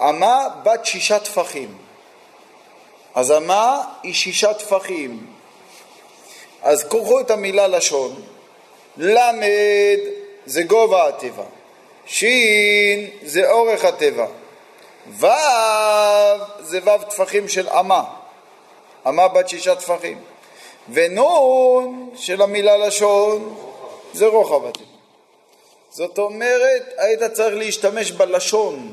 אמה 0.00 0.48
בת 0.62 0.86
שישה 0.86 1.18
טפחים. 1.18 1.85
אז 3.16 3.32
אמה 3.32 3.82
היא 4.02 4.14
שישה 4.14 4.54
טפחים. 4.54 5.26
אז 6.62 6.84
קחו 6.84 7.20
את 7.20 7.30
המילה 7.30 7.66
לשון, 7.66 8.22
למד 8.96 9.98
זה 10.46 10.62
גובה 10.62 11.08
התיבה, 11.08 11.42
שין 12.06 13.10
זה 13.22 13.50
אורך 13.50 13.84
התיבה, 13.84 14.26
וו 15.10 15.28
זה 16.60 16.78
וו 16.78 16.98
טפחים 17.10 17.48
של 17.48 17.68
אמה, 17.68 18.04
אמה 19.08 19.28
בת 19.28 19.48
שישה 19.48 19.74
טפחים, 19.74 20.22
ונון 20.92 22.10
של 22.16 22.42
המילה 22.42 22.76
לשון 22.76 23.56
זה 24.12 24.26
רוחב 24.26 24.66
התיבה. 24.66 24.90
זאת 25.90 26.18
אומרת, 26.18 26.94
היית 26.98 27.22
צריך 27.22 27.54
להשתמש 27.54 28.10
בלשון, 28.10 28.92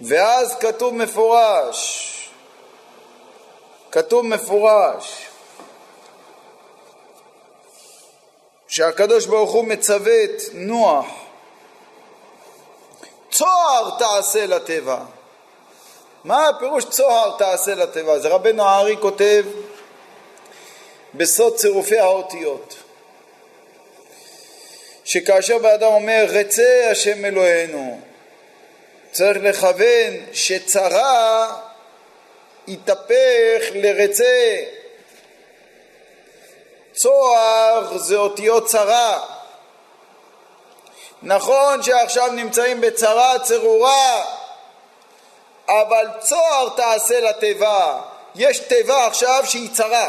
ואז 0.00 0.56
כתוב 0.60 0.94
מפורש, 0.94 2.13
כתוב 3.94 4.26
מפורש 4.26 5.26
שהקדוש 8.68 9.26
ברוך 9.26 9.52
הוא 9.52 9.64
מצווה 9.64 10.24
את 10.24 10.42
נוח 10.52 11.06
צוהר 13.30 13.98
תעשה 13.98 14.46
לטבע. 14.46 14.98
מה 16.24 16.48
הפירוש 16.48 16.84
צוהר 16.84 17.36
תעשה 17.38 17.74
לטבע? 17.74 18.18
זה 18.18 18.28
רבנו 18.28 18.64
הארי 18.64 18.96
כותב 19.00 19.44
בסוד 21.14 21.56
צירופי 21.56 21.98
האותיות 21.98 22.74
שכאשר 25.04 25.58
באדם 25.58 25.92
אומר 25.92 26.24
רצה 26.28 26.88
השם 26.90 27.24
אלוהינו 27.24 28.00
צריך 29.12 29.38
לכוון 29.42 30.14
שצרה 30.32 31.60
יתהפך 32.66 33.62
לרצה. 33.74 34.64
צוהר 36.92 37.98
זה 37.98 38.16
אותיות 38.16 38.66
צרה. 38.66 39.20
נכון 41.22 41.82
שעכשיו 41.82 42.32
נמצאים 42.32 42.80
בצרה 42.80 43.38
צרורה, 43.38 44.24
אבל 45.68 46.06
צוהר 46.20 46.68
תעשה 46.76 47.20
לתיבה. 47.20 48.00
יש 48.34 48.58
תיבה 48.58 49.06
עכשיו 49.06 49.42
שהיא 49.46 49.70
צרה. 49.72 50.08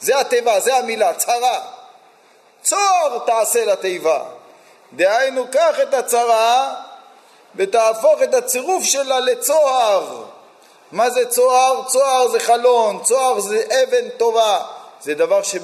זה 0.00 0.20
התיבה, 0.20 0.60
זה 0.60 0.76
המילה, 0.76 1.14
צרה. 1.14 1.60
צוהר 2.62 3.18
תעשה 3.26 3.64
לתיבה. 3.64 4.22
דהיינו, 4.92 5.46
קח 5.50 5.80
את 5.82 5.94
הצרה 5.94 6.74
ותהפוך 7.54 8.22
את 8.22 8.34
הצירוף 8.34 8.84
שלה 8.84 9.20
לצוהר. 9.20 10.24
מה 10.92 11.10
זה 11.10 11.26
צוהר? 11.26 11.82
צוהר 11.88 12.28
זה 12.28 12.40
חלון, 12.40 13.02
צוהר 13.02 13.40
זה 13.40 13.64
אבן 13.82 14.08
טובה, 14.08 14.62
זה 15.00 15.14
דבר 15.14 15.42
ש... 15.42 15.56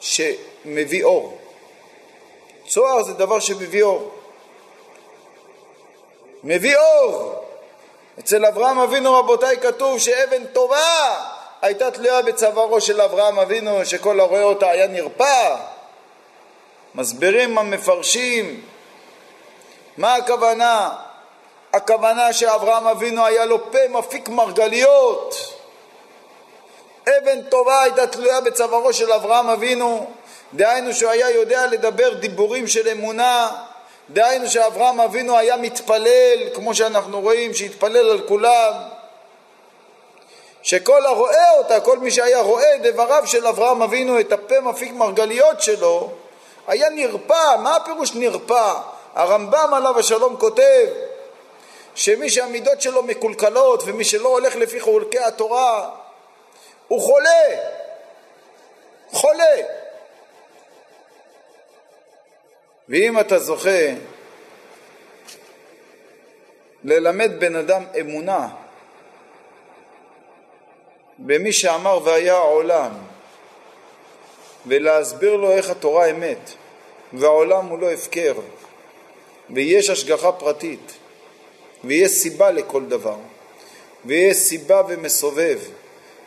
שמביא 0.00 1.04
אור. 1.04 1.38
צוהר 2.68 3.02
זה 3.02 3.12
דבר 3.12 3.40
שמביא 3.40 3.82
אור. 3.82 4.10
מביא 6.44 6.76
אור. 6.76 7.42
אצל 8.18 8.46
אברהם 8.46 8.78
אבינו 8.78 9.14
רבותיי 9.14 9.56
כתוב 9.60 9.98
שאבן 9.98 10.46
טובה 10.46 11.24
הייתה 11.62 11.90
תלויה 11.90 12.22
בצווארו 12.22 12.80
של 12.80 13.00
אברהם 13.00 13.38
אבינו 13.38 13.84
שכל 13.84 14.20
הרואה 14.20 14.42
אותה 14.42 14.70
היה 14.70 14.86
נרפא. 14.86 15.56
מסבירים 16.94 17.58
המפרשים 17.58 18.60
מה 19.96 20.14
הכוונה? 20.14 20.90
הכוונה 21.72 22.32
שאברהם 22.32 22.86
אבינו 22.86 23.26
היה 23.26 23.44
לו 23.44 23.72
פה 23.72 23.78
מפיק 23.88 24.28
מרגליות. 24.28 25.52
אבן 27.08 27.42
טובה 27.42 27.82
הייתה 27.82 28.06
תלויה 28.06 28.40
בצווארו 28.40 28.92
של 28.92 29.12
אברהם 29.12 29.48
אבינו, 29.48 30.10
דהיינו 30.54 30.92
שהוא 30.92 31.10
היה 31.10 31.30
יודע 31.30 31.66
לדבר 31.66 32.14
דיבורים 32.14 32.66
של 32.68 32.88
אמונה, 32.88 33.50
דהיינו 34.10 34.50
שאברהם 34.50 35.00
אבינו 35.00 35.38
היה 35.38 35.56
מתפלל, 35.56 36.38
כמו 36.54 36.74
שאנחנו 36.74 37.20
רואים, 37.20 37.54
שהתפלל 37.54 38.10
על 38.10 38.20
כולם, 38.28 38.72
שכל 40.62 41.06
הרואה 41.06 41.58
אותה, 41.58 41.80
כל 41.80 41.98
מי 41.98 42.10
שהיה 42.10 42.40
רואה 42.40 42.76
דבריו 42.82 43.26
של 43.26 43.46
אברהם 43.46 43.82
אבינו, 43.82 44.20
את 44.20 44.32
הפה 44.32 44.60
מפיק 44.60 44.92
מרגליות 44.92 45.62
שלו, 45.62 46.10
היה 46.66 46.88
נרפא. 46.88 47.56
מה 47.58 47.76
הפירוש 47.76 48.14
נרפא? 48.14 48.74
הרמב"ם 49.14 49.74
עליו 49.74 49.98
השלום 49.98 50.36
כותב 50.36 50.86
שמי 51.96 52.30
שהמידות 52.30 52.80
שלו 52.80 53.02
מקולקלות 53.02 53.82
ומי 53.86 54.04
שלא 54.04 54.28
הולך 54.28 54.56
לפי 54.56 54.80
חולקי 54.80 55.18
התורה 55.18 55.90
הוא 56.88 57.00
חולה, 57.00 57.60
חולה. 59.10 59.56
ואם 62.88 63.20
אתה 63.20 63.38
זוכה 63.38 63.88
ללמד 66.84 67.30
בן 67.40 67.56
אדם 67.56 67.84
אמונה 68.00 68.48
במי 71.18 71.52
שאמר 71.52 72.00
והיה 72.04 72.34
העולם 72.34 72.92
ולהסביר 74.66 75.36
לו 75.36 75.50
איך 75.50 75.70
התורה 75.70 76.06
אמת 76.10 76.50
והעולם 77.12 77.66
הוא 77.66 77.78
לא 77.78 77.90
הפקר 77.90 78.34
ויש 79.50 79.90
השגחה 79.90 80.32
פרטית 80.32 80.98
ויש 81.84 82.10
סיבה 82.12 82.50
לכל 82.50 82.84
דבר, 82.84 83.16
ויש 84.04 84.36
סיבה 84.36 84.82
ומסובב, 84.88 85.58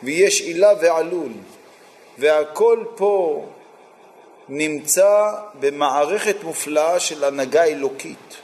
ויש 0.02 0.40
עילה 0.40 0.72
ועלול, 0.80 1.32
והכל 2.18 2.84
פה 2.96 3.46
נמצא 4.48 5.32
במערכת 5.60 6.36
מופלאה 6.42 7.00
של 7.00 7.24
הנהגה 7.24 7.64
אלוקית. 7.64 8.36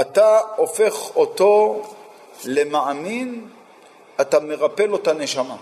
אתה 0.00 0.40
הופך 0.56 1.16
אותו 1.16 1.82
למאמין, 2.44 3.48
אתה 4.20 4.40
מרפא 4.40 4.82
לו 4.82 4.96
את 4.96 5.08
הנשמה. 5.08 5.56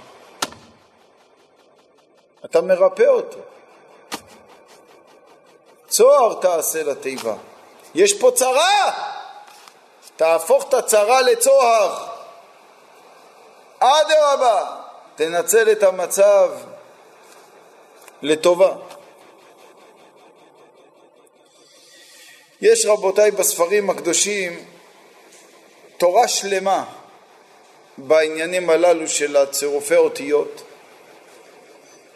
אתה 2.45 2.61
מרפא 2.61 3.07
אותו. 3.07 3.39
צוהר 5.89 6.35
תעשה 6.41 6.83
לתיבה. 6.83 7.37
יש 7.95 8.21
פה 8.21 8.31
צרה, 8.35 8.93
תהפוך 10.17 10.69
את 10.69 10.75
הצרה 10.75 11.23
לצוהר. 11.23 12.07
אדרבה, 13.79 14.77
תנצל 15.15 15.73
את 15.73 15.83
המצב 15.83 16.51
לטובה. 18.23 18.75
יש 22.61 22.87
רבותיי 22.87 23.31
בספרים 23.31 23.91
הקדושים 23.91 24.65
תורה 25.99 26.29
שלמה 26.29 26.85
בעניינים 27.99 28.71
הללו 28.71 29.09
של 29.09 29.37
הצירופי 29.37 29.97
אותיות. 29.97 30.63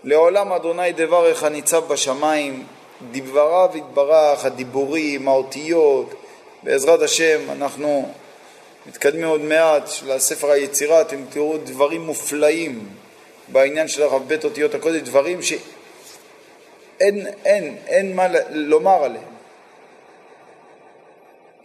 לעולם 0.04 0.52
אדוני 0.52 0.92
דברך 0.92 1.42
הניצב 1.42 1.84
בשמיים, 1.88 2.66
דבריו 3.12 3.70
יתברך, 3.74 4.44
הדיבורים, 4.44 5.28
האותיות, 5.28 6.14
בעזרת 6.62 7.02
השם 7.02 7.50
אנחנו 7.50 8.12
מתקדמים 8.86 9.28
עוד 9.28 9.40
מעט 9.40 9.90
לספר 10.06 10.50
היצירה, 10.50 11.00
אתם 11.00 11.24
תראו 11.30 11.56
דברים 11.64 12.06
מופלאים 12.06 12.88
בעניין 13.48 13.88
של 13.88 14.02
הרב 14.02 14.22
בית 14.28 14.44
אותיות 14.44 14.74
הקודש, 14.74 15.00
דברים 15.00 15.42
שאין 15.42 17.26
אין, 17.44 17.76
אין 17.86 18.16
מה 18.16 18.26
לומר 18.50 19.04
עליהם. 19.04 19.36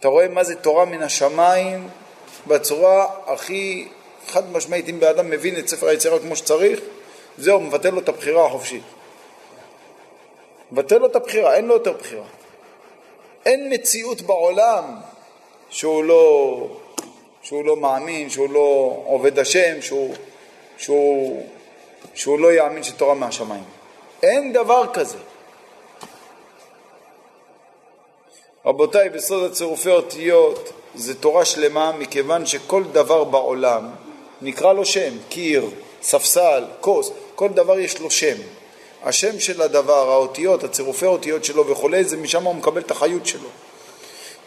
אתה 0.00 0.08
רואה 0.08 0.28
מה 0.28 0.44
זה 0.44 0.54
תורה 0.54 0.84
מן 0.84 1.02
השמיים 1.02 1.88
בצורה 2.46 3.06
הכי 3.26 3.88
חד 4.28 4.52
משמעית, 4.52 4.88
אם 4.88 5.00
באדם 5.00 5.30
מבין 5.30 5.58
את 5.58 5.68
ספר 5.68 5.86
היצירה 5.88 6.18
כמו 6.18 6.36
שצריך, 6.36 6.80
זהו, 7.38 7.60
מבטל 7.60 7.90
לו 7.90 8.00
את 8.00 8.08
הבחירה 8.08 8.46
החופשית. 8.46 8.82
מבטל 10.72 10.98
לו 10.98 11.06
את 11.06 11.16
הבחירה, 11.16 11.54
אין 11.54 11.66
לו 11.66 11.74
יותר 11.74 11.92
בחירה. 11.92 12.24
אין 13.46 13.72
מציאות 13.72 14.22
בעולם 14.22 14.84
שהוא 15.70 16.04
לא, 16.04 16.66
שהוא 17.42 17.64
לא 17.64 17.76
מאמין, 17.76 18.30
שהוא 18.30 18.50
לא 18.50 18.96
עובד 19.04 19.38
השם, 19.38 19.82
שהוא, 19.82 20.14
שהוא, 20.78 21.46
שהוא 22.14 22.38
לא 22.38 22.52
יאמין 22.52 22.82
שתורה 22.82 23.14
מהשמיים. 23.14 23.64
אין 24.22 24.52
דבר 24.52 24.86
כזה. 24.92 25.18
רבותיי, 28.66 29.08
בסוד 29.08 29.50
הצירופי 29.50 29.90
אותיות 29.90 30.72
זה 30.94 31.20
תורה 31.20 31.44
שלמה 31.44 31.92
מכיוון 31.92 32.46
שכל 32.46 32.84
דבר 32.84 33.24
בעולם 33.24 33.90
נקרא 34.42 34.72
לו 34.72 34.84
שם, 34.84 35.14
קיר, 35.28 35.70
ספסל, 36.02 36.64
כוס, 36.80 37.12
כל 37.34 37.48
דבר 37.48 37.78
יש 37.78 38.00
לו 38.00 38.10
שם. 38.10 38.36
השם 39.02 39.40
של 39.40 39.62
הדבר, 39.62 40.10
האותיות, 40.10 40.64
הצירופי 40.64 41.06
האותיות 41.06 41.44
שלו 41.44 41.66
וכולי, 41.66 42.04
זה 42.04 42.16
משם 42.16 42.44
הוא 42.44 42.54
מקבל 42.54 42.80
את 42.80 42.90
החיות 42.90 43.26
שלו. 43.26 43.48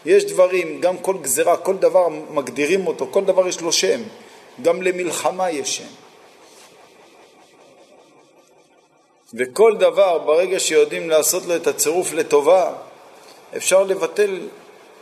יש 0.06 0.24
דברים, 0.24 0.80
גם 0.80 0.98
כל 0.98 1.16
גזרה, 1.22 1.56
כל 1.56 1.76
דבר 1.76 2.08
מגדירים 2.08 2.86
אותו, 2.86 3.08
כל 3.10 3.24
דבר 3.24 3.48
יש 3.48 3.60
לו 3.60 3.72
שם. 3.72 4.02
גם 4.62 4.82
למלחמה 4.82 5.50
יש 5.50 5.76
שם. 5.76 5.84
וכל 9.34 9.76
דבר, 9.76 10.18
ברגע 10.18 10.60
שיודעים 10.60 11.10
לעשות 11.10 11.46
לו 11.46 11.56
את 11.56 11.66
הצירוף 11.66 12.12
לטובה, 12.12 12.72
אפשר 13.56 13.82
לבטל 13.82 14.40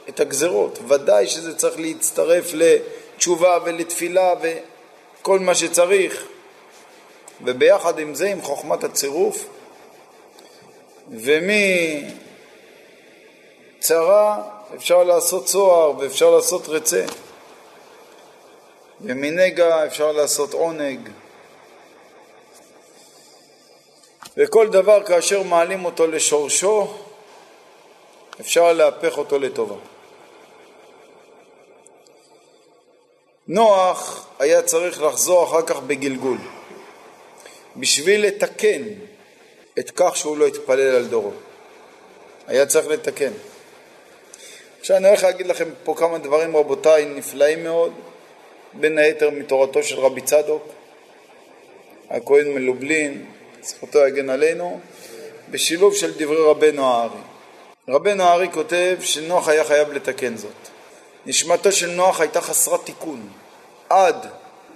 את 0.08 0.20
הגזרות. 0.20 0.78
ודאי 0.88 1.26
שזה 1.26 1.56
צריך 1.56 1.78
להצטרף 1.78 2.50
לתשובה 2.54 3.58
ולתפילה 3.64 4.34
וכל 4.42 5.38
מה 5.38 5.54
שצריך. 5.54 6.26
וביחד 7.44 7.98
עם 7.98 8.14
זה, 8.14 8.28
עם 8.28 8.42
חוכמת 8.42 8.84
הצירוף, 8.84 9.46
ומצרה 13.80 14.42
אפשר 14.74 15.04
לעשות 15.04 15.44
צוהר 15.44 15.98
ואפשר 15.98 16.30
לעשות 16.30 16.68
רצה, 16.68 17.04
ומנגע 19.00 19.86
אפשר 19.86 20.12
לעשות 20.12 20.52
עונג. 20.52 21.08
וכל 24.36 24.68
דבר 24.68 25.04
כאשר 25.04 25.42
מעלים 25.42 25.84
אותו 25.84 26.06
לשורשו, 26.06 26.94
אפשר 28.40 28.72
להפך 28.72 29.18
אותו 29.18 29.38
לטובה. 29.38 29.76
נוח 33.48 34.26
היה 34.38 34.62
צריך 34.62 35.02
לחזור 35.02 35.44
אחר 35.44 35.62
כך 35.62 35.80
בגלגול. 35.80 36.38
בשביל 37.76 38.26
לתקן 38.26 38.82
את 39.78 39.90
כך 39.96 40.16
שהוא 40.16 40.36
לא 40.36 40.46
התפלל 40.46 40.94
על 40.94 41.06
דורו. 41.06 41.32
היה 42.46 42.66
צריך 42.66 42.86
לתקן. 42.86 43.32
עכשיו 44.80 44.96
אני 44.96 45.08
הולך 45.08 45.22
להגיד 45.22 45.46
לכם 45.46 45.68
פה 45.84 45.94
כמה 45.98 46.18
דברים 46.18 46.56
רבותיי 46.56 47.04
נפלאים 47.04 47.64
מאוד, 47.64 47.92
בין 48.72 48.98
היתר 48.98 49.30
מתורתו 49.30 49.82
של 49.82 50.00
רבי 50.00 50.20
צדוק, 50.20 50.68
הכהן 52.10 52.48
מלובלין, 52.48 53.24
זכותו 53.62 54.06
יגן 54.06 54.30
עלינו, 54.30 54.80
בשילוב 55.50 55.94
של 55.94 56.12
דברי 56.18 56.42
רבנו 56.42 56.86
הארי. 56.86 57.18
רבנו 57.88 58.22
הארי 58.22 58.48
כותב 58.52 58.96
שנוח 59.00 59.48
היה 59.48 59.64
חייב 59.64 59.92
לתקן 59.92 60.36
זאת. 60.36 60.50
נשמתו 61.26 61.72
של 61.72 61.90
נוח 61.90 62.20
הייתה 62.20 62.40
חסרת 62.40 62.80
תיקון 62.84 63.28
עד 63.88 64.26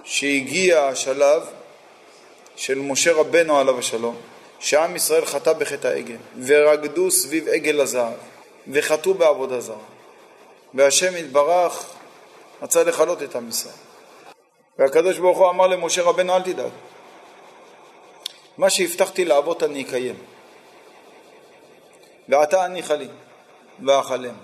שהגיע 0.05 0.83
השלב 0.83 1.43
של 2.59 2.79
משה 2.79 3.13
רבנו 3.13 3.59
עליו 3.59 3.79
השלום, 3.79 4.17
שעם 4.59 4.97
ישראל 4.97 5.25
חטא 5.25 5.53
בחטא 5.53 5.87
העגל, 5.87 6.17
ורקדו 6.47 7.11
סביב 7.11 7.49
עגל 7.49 7.81
הזהב, 7.81 8.13
וחטאו 8.69 9.15
בעבודה 9.15 9.61
זרה. 9.61 9.77
והשם 10.75 11.17
יתברך 11.17 11.87
רצה 12.63 12.85
לכלות 12.85 13.23
את 13.23 13.37
עם 13.37 13.49
ישראל. 13.49 13.75
והקדוש 14.79 15.19
ברוך 15.19 15.39
הוא 15.39 15.51
אמר 15.51 15.67
למשה 15.67 16.03
רבנו 16.03 16.37
אל 16.37 16.43
תדאג, 16.43 16.71
מה 18.59 18.71
שהבטחתי 18.71 19.25
לאבות 19.25 19.63
אני 19.63 19.83
אקיים. 19.83 20.17
ועתה 22.29 22.65
הניחה 22.65 22.95
לי, 22.95 23.09
ואכלם, 23.87 24.35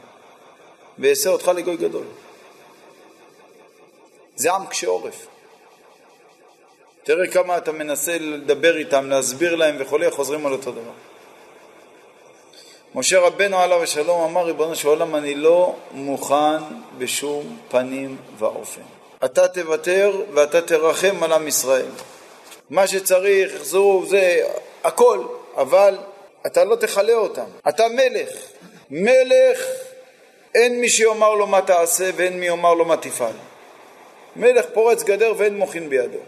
ואעשה 0.98 1.30
אותך 1.30 1.48
לגוי 1.48 1.76
גדול. 1.76 2.06
זה 4.36 4.52
עם 4.52 4.66
קשה 4.66 4.86
עורף. 4.86 5.26
תראה 7.04 7.26
כמה 7.26 7.56
אתה 7.56 7.72
מנסה 7.72 8.18
לדבר 8.18 8.76
איתם, 8.76 9.10
להסביר 9.10 9.54
להם 9.54 9.76
וכולי, 9.78 10.10
חוזרים 10.10 10.46
על 10.46 10.52
אותו 10.52 10.72
דבר. 10.72 10.92
משה 12.94 13.20
רבנו 13.20 13.58
עליו 13.58 13.82
השלום 13.82 14.20
אמר, 14.20 14.44
ריבונו 14.44 14.74
של 14.74 14.88
עולם, 14.88 15.16
אני 15.16 15.34
לא 15.34 15.76
מוכן 15.90 16.62
בשום 16.98 17.58
פנים 17.68 18.16
ואופן. 18.38 18.80
אתה 19.24 19.48
תוותר 19.48 20.22
ואתה 20.34 20.62
תרחם 20.62 21.22
על 21.22 21.32
עם 21.32 21.48
ישראל. 21.48 21.86
מה 22.70 22.86
שצריך, 22.86 23.54
יחזרו, 23.54 24.04
זה 24.06 24.42
הכל, 24.84 25.24
אבל 25.56 25.98
אתה 26.46 26.64
לא 26.64 26.76
תכלה 26.76 27.12
אותם. 27.12 27.46
אתה 27.68 27.84
מלך. 27.88 28.28
מלך, 28.90 29.66
אין 30.54 30.80
מי 30.80 30.88
שיאמר 30.88 31.34
לו 31.34 31.46
מה 31.46 31.62
תעשה 31.62 32.10
ואין 32.16 32.40
מי 32.40 32.46
יאמר 32.46 32.74
לו 32.74 32.84
מה 32.84 32.96
תפעל. 32.96 33.36
מלך 34.36 34.66
פורץ 34.72 35.02
גדר 35.02 35.32
ואין 35.36 35.56
מוחין 35.56 35.88
בידו. 35.88 36.18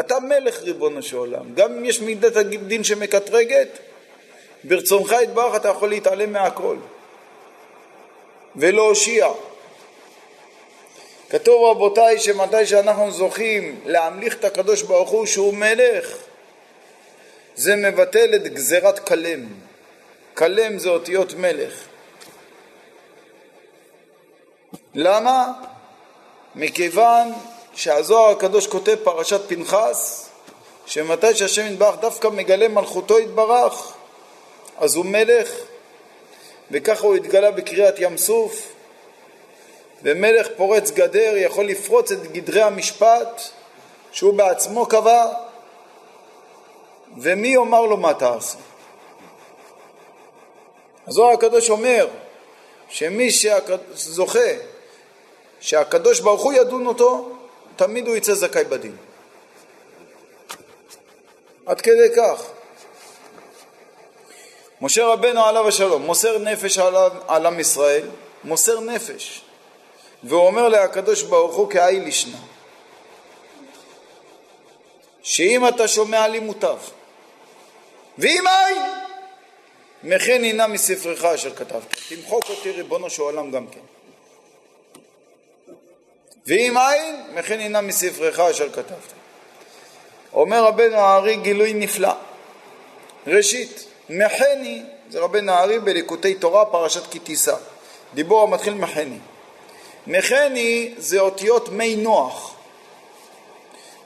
אתה 0.00 0.20
מלך 0.20 0.62
ריבונו 0.62 1.02
של 1.02 1.16
עולם. 1.16 1.54
גם 1.54 1.72
אם 1.72 1.84
יש 1.84 2.00
מידת 2.00 2.36
הדין 2.36 2.84
שמקטרגת, 2.84 3.68
ברצונך 4.64 5.14
יתברך 5.22 5.56
אתה 5.56 5.68
יכול 5.68 5.88
להתעלם 5.88 6.32
מהכל 6.32 6.76
ולהושיע. 8.56 9.28
כתוב 11.30 11.70
רבותיי 11.70 12.18
שמתי 12.18 12.66
שאנחנו 12.66 13.10
זוכים 13.10 13.80
להמליך 13.86 14.34
את 14.34 14.44
הקדוש 14.44 14.82
ברוך 14.82 15.10
הוא 15.10 15.26
שהוא 15.26 15.54
מלך, 15.54 16.16
זה 17.54 17.76
מבטל 17.76 18.34
את 18.34 18.42
גזירת 18.42 18.98
כלם. 18.98 19.46
כלם 20.34 20.78
זה 20.78 20.88
אותיות 20.88 21.34
מלך. 21.34 21.84
למה? 24.94 25.52
מכיוון 26.54 27.32
שהזוהר 27.74 28.30
הקדוש 28.30 28.66
כותב 28.66 28.96
פרשת 29.04 29.40
פנחס, 29.48 30.28
שמתי 30.86 31.34
שהשם 31.34 31.66
יתברך 31.66 31.96
דווקא 32.00 32.28
מגלה 32.28 32.68
מלכותו 32.68 33.18
יתברך, 33.18 33.92
אז 34.78 34.94
הוא 34.94 35.04
מלך, 35.04 35.50
וככה 36.70 37.06
הוא 37.06 37.14
התגלה 37.14 37.50
בקריאת 37.50 37.94
ים 37.98 38.16
סוף, 38.16 38.72
ומלך 40.02 40.48
פורץ 40.56 40.90
גדר 40.90 41.36
יכול 41.36 41.64
לפרוץ 41.64 42.12
את 42.12 42.32
גדרי 42.32 42.62
המשפט 42.62 43.42
שהוא 44.12 44.34
בעצמו 44.34 44.86
קבע, 44.86 45.26
ומי 47.18 47.48
יאמר 47.48 47.82
לו 47.82 47.96
מה 47.96 48.14
תעשה? 48.14 48.58
הזוהר 51.06 51.32
הקדוש 51.32 51.70
אומר 51.70 52.08
שמי 52.88 53.30
שזוכה 53.30 54.38
שהקדוש 55.60 56.20
ברוך 56.20 56.42
הוא 56.42 56.52
ידון 56.52 56.86
אותו, 56.86 57.30
תמיד 57.82 58.08
הוא 58.08 58.16
יצא 58.16 58.34
זכאי 58.34 58.64
בדין. 58.64 58.96
עד 61.66 61.80
כדי 61.80 62.08
כך. 62.16 62.42
משה 64.80 65.06
רבנו 65.06 65.44
עליו 65.44 65.68
השלום 65.68 66.02
מוסר 66.02 66.38
נפש 66.38 66.78
על, 67.28 67.46
עם 67.46 67.60
ישראל, 67.60 68.08
מוסר 68.44 68.80
נפש, 68.80 69.42
והוא 70.24 70.46
אומר 70.46 70.68
להקדוש 70.68 71.22
ברוך 71.22 71.56
הוא 71.56 71.70
כאי 71.70 72.00
לשנה. 72.00 72.38
שאם 75.22 75.68
אתה 75.68 75.88
שומע 75.88 76.28
לי 76.28 76.38
מוטב, 76.38 76.78
ואם 78.18 78.44
אין, 78.46 78.82
מכן 80.02 80.44
הנה 80.44 80.66
מספרך 80.66 81.24
אשר 81.24 81.54
כתבת. 81.54 81.96
תמחוק 82.08 82.44
אותי 82.48 82.70
ריבונו 82.70 83.10
של 83.10 83.22
עולם 83.22 83.50
גם 83.50 83.66
כן. 83.66 83.80
ואם 86.46 86.78
אין, 86.78 87.22
מכן 87.34 87.60
הנה 87.60 87.80
מספרך 87.80 88.40
אשר 88.40 88.72
כתבת. 88.72 89.12
אומר 90.32 90.64
רבנו 90.64 90.96
הארי 90.96 91.36
גילוי 91.36 91.74
נפלא. 91.74 92.12
ראשית, 93.26 93.84
מחני 94.10 94.82
זה 95.10 95.20
רבנו 95.20 95.52
הארי 95.52 95.78
בליקוטי 95.78 96.34
תורה 96.34 96.64
פרשת 96.64 97.10
כי 97.10 97.18
תישא. 97.18 97.54
דיבור 98.14 98.42
המתחיל 98.42 98.74
מחני. 98.74 99.18
מחני 100.06 100.94
זה 100.98 101.20
אותיות 101.20 101.68
מי 101.68 101.96
נוח. 101.96 102.54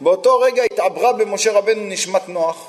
באותו 0.01 0.39
רגע 0.39 0.63
התעברה 0.63 1.13
במשה 1.13 1.53
רבנו 1.53 1.83
נשמת 1.83 2.29
נוח, 2.29 2.69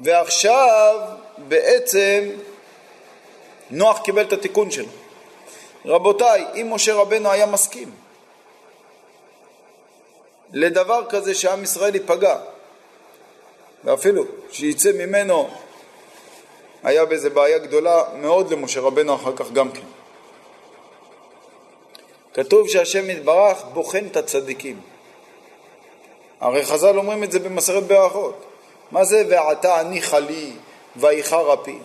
ועכשיו 0.00 1.00
בעצם 1.38 2.30
נוח 3.70 4.00
קיבל 4.00 4.22
את 4.22 4.32
התיקון 4.32 4.70
שלו. 4.70 4.99
רבותיי, 5.84 6.44
אם 6.54 6.72
משה 6.72 6.94
רבנו 6.94 7.30
היה 7.30 7.46
מסכים 7.46 7.90
לדבר 10.52 11.04
כזה 11.08 11.34
שעם 11.34 11.64
ישראל 11.64 11.94
ייפגע, 11.94 12.38
ואפילו 13.84 14.24
שיצא 14.50 14.92
ממנו, 14.92 15.48
היה 16.82 17.04
בזה 17.04 17.30
בעיה 17.30 17.58
גדולה 17.58 18.04
מאוד 18.14 18.52
למשה 18.52 18.80
רבנו 18.80 19.14
אחר 19.14 19.36
כך 19.36 19.52
גם 19.52 19.72
כן. 19.72 19.86
כתוב 22.34 22.68
שהשם 22.68 23.10
יתברך 23.10 23.62
בוחן 23.72 24.06
את 24.06 24.16
הצדיקים. 24.16 24.80
הרי 26.40 26.64
חז"ל 26.64 26.98
אומרים 26.98 27.24
את 27.24 27.32
זה 27.32 27.38
במסרת 27.38 27.86
ברכות. 27.86 28.44
מה 28.90 29.04
זה 29.04 29.22
ועתה 29.28 29.80
אני 29.80 30.02
חלי 30.02 30.52
ואיחר 30.96 31.54
אפי? 31.54 31.78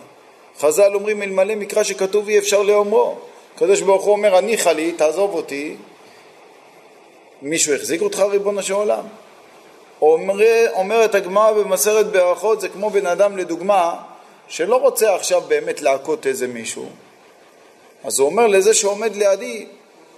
חז"ל 0.58 0.94
אומרים 0.94 1.22
אלמלא 1.22 1.54
מקרא 1.54 1.82
שכתוב 1.82 2.28
אי 2.28 2.38
אפשר 2.38 2.62
לאומרו. 2.62 3.18
הקדוש 3.56 3.80
ברוך 3.80 4.04
הוא 4.04 4.12
אומר 4.12 4.38
אני 4.38 4.58
חלי, 4.58 4.92
תעזוב 4.92 5.34
אותי. 5.34 5.76
מישהו 7.42 7.74
החזיק 7.74 8.02
אותך 8.02 8.18
ריבונו 8.18 8.62
של 8.62 8.72
עולם? 8.72 9.04
אומר, 10.02 10.40
אומרת 10.72 11.14
הגמרא 11.14 11.52
במסרת 11.52 12.06
ברכות 12.12 12.60
זה 12.60 12.68
כמו 12.68 12.90
בן 12.90 13.06
אדם 13.06 13.36
לדוגמה 13.36 13.94
שלא 14.48 14.76
רוצה 14.76 15.14
עכשיו 15.14 15.40
באמת 15.40 15.80
להכות 15.80 16.26
איזה 16.26 16.46
מישהו 16.46 16.88
אז 18.04 18.18
הוא 18.18 18.28
אומר 18.28 18.46
לזה 18.46 18.74
שעומד 18.74 19.16
לידי 19.16 19.66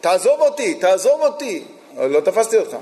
תעזוב 0.01 0.41
אותי, 0.41 0.75
תעזוב 0.75 1.21
אותי 1.21 1.65
לא 1.97 2.21
תפסתי 2.21 2.57
אותך 2.57 2.77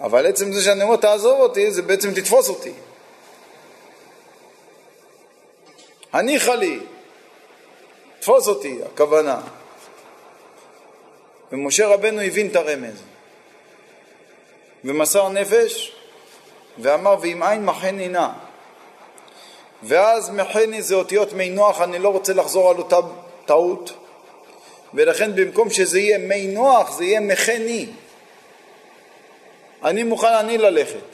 אבל 0.00 0.26
עצם 0.26 0.52
זה 0.52 0.62
שאני 0.62 0.82
אומר 0.82 0.96
תעזוב 0.96 1.40
אותי, 1.40 1.70
זה 1.70 1.82
בעצם 1.82 2.14
תתפוס 2.14 2.48
אותי. 2.48 2.72
הניחה 6.12 6.54
לי, 6.54 6.80
תפוס 8.20 8.48
אותי, 8.48 8.78
הכוונה. 8.86 9.40
ומשה 11.52 11.86
רבנו 11.86 12.20
הבין 12.20 12.46
את 12.46 12.56
הרמז, 12.56 13.02
ומסר 14.84 15.28
נפש, 15.28 15.92
ואמר 16.78 17.16
ואם 17.20 17.42
אין 17.42 17.64
מחני 17.64 18.08
נא. 18.08 18.28
ואז 19.82 20.30
מחני 20.30 20.82
זה 20.82 20.94
אותיות 20.94 21.32
מי 21.32 21.50
נוח, 21.50 21.80
אני 21.80 21.98
לא 21.98 22.08
רוצה 22.08 22.32
לחזור 22.32 22.70
על 22.70 22.76
אותה 22.76 22.96
טעות, 23.46 23.92
ולכן 24.94 25.34
במקום 25.34 25.70
שזה 25.70 26.00
יהיה 26.00 26.18
מי 26.18 26.46
נוח, 26.46 26.92
זה 26.92 27.04
יהיה 27.04 27.20
מחני. 27.20 27.86
אני 29.84 30.02
מוכן 30.02 30.34
אני 30.34 30.58
ללכת. 30.58 31.10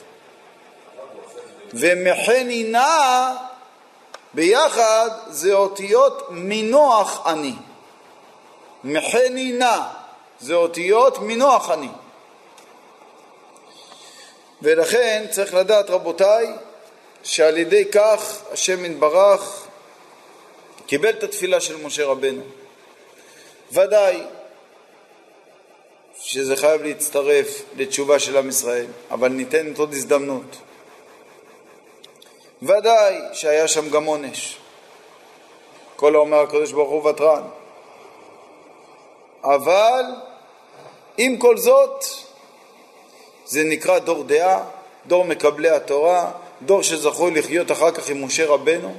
ומחני 1.73 2.63
נא 2.63 3.33
ביחד 4.37 5.09
זה 5.27 5.53
אותיות 5.53 6.27
מנוח 6.29 7.27
אני. 7.27 7.53
מחני 8.83 9.51
נא 9.51 9.79
זה 10.39 10.55
אותיות 10.55 11.19
מנוח 11.19 11.71
אני. 11.71 11.87
ולכן 14.61 15.25
צריך 15.31 15.53
לדעת 15.53 15.89
רבותיי 15.89 16.47
שעל 17.23 17.57
ידי 17.57 17.85
כך 17.91 18.41
השם 18.51 18.85
יתברך 18.85 19.67
קיבל 20.87 21.09
את 21.09 21.23
התפילה 21.23 21.61
של 21.61 21.77
משה 21.85 22.05
רבנו. 22.05 22.43
ודאי 23.71 24.23
שזה 26.19 26.55
חייב 26.55 26.81
להצטרף 26.83 27.61
לתשובה 27.75 28.19
של 28.19 28.37
עם 28.37 28.49
ישראל, 28.49 28.87
אבל 29.11 29.27
ניתנת 29.27 29.77
עוד 29.77 29.93
הזדמנות. 29.93 30.57
ודאי 32.61 33.15
שהיה 33.33 33.67
שם 33.67 33.89
גם 33.89 34.05
עונש. 34.05 34.57
כל 35.95 36.15
האומר 36.15 36.39
הקדוש 36.39 36.71
ברוך 36.71 36.89
הוא 36.89 37.09
ותרן. 37.09 37.41
אבל 39.43 40.03
עם 41.17 41.37
כל 41.37 41.57
זאת, 41.57 42.03
זה 43.45 43.63
נקרא 43.63 43.99
דור 43.99 44.23
דעה, 44.23 44.63
דור 45.07 45.25
מקבלי 45.25 45.69
התורה, 45.69 46.31
דור 46.61 46.83
שזכו 46.83 47.29
לחיות 47.29 47.71
אחר 47.71 47.91
כך 47.91 48.09
עם 48.09 48.25
משה 48.25 48.45
רבנו 48.45 48.93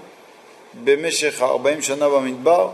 במשך 0.84 1.42
40 1.42 1.82
שנה 1.82 2.08
במדבר, 2.08 2.70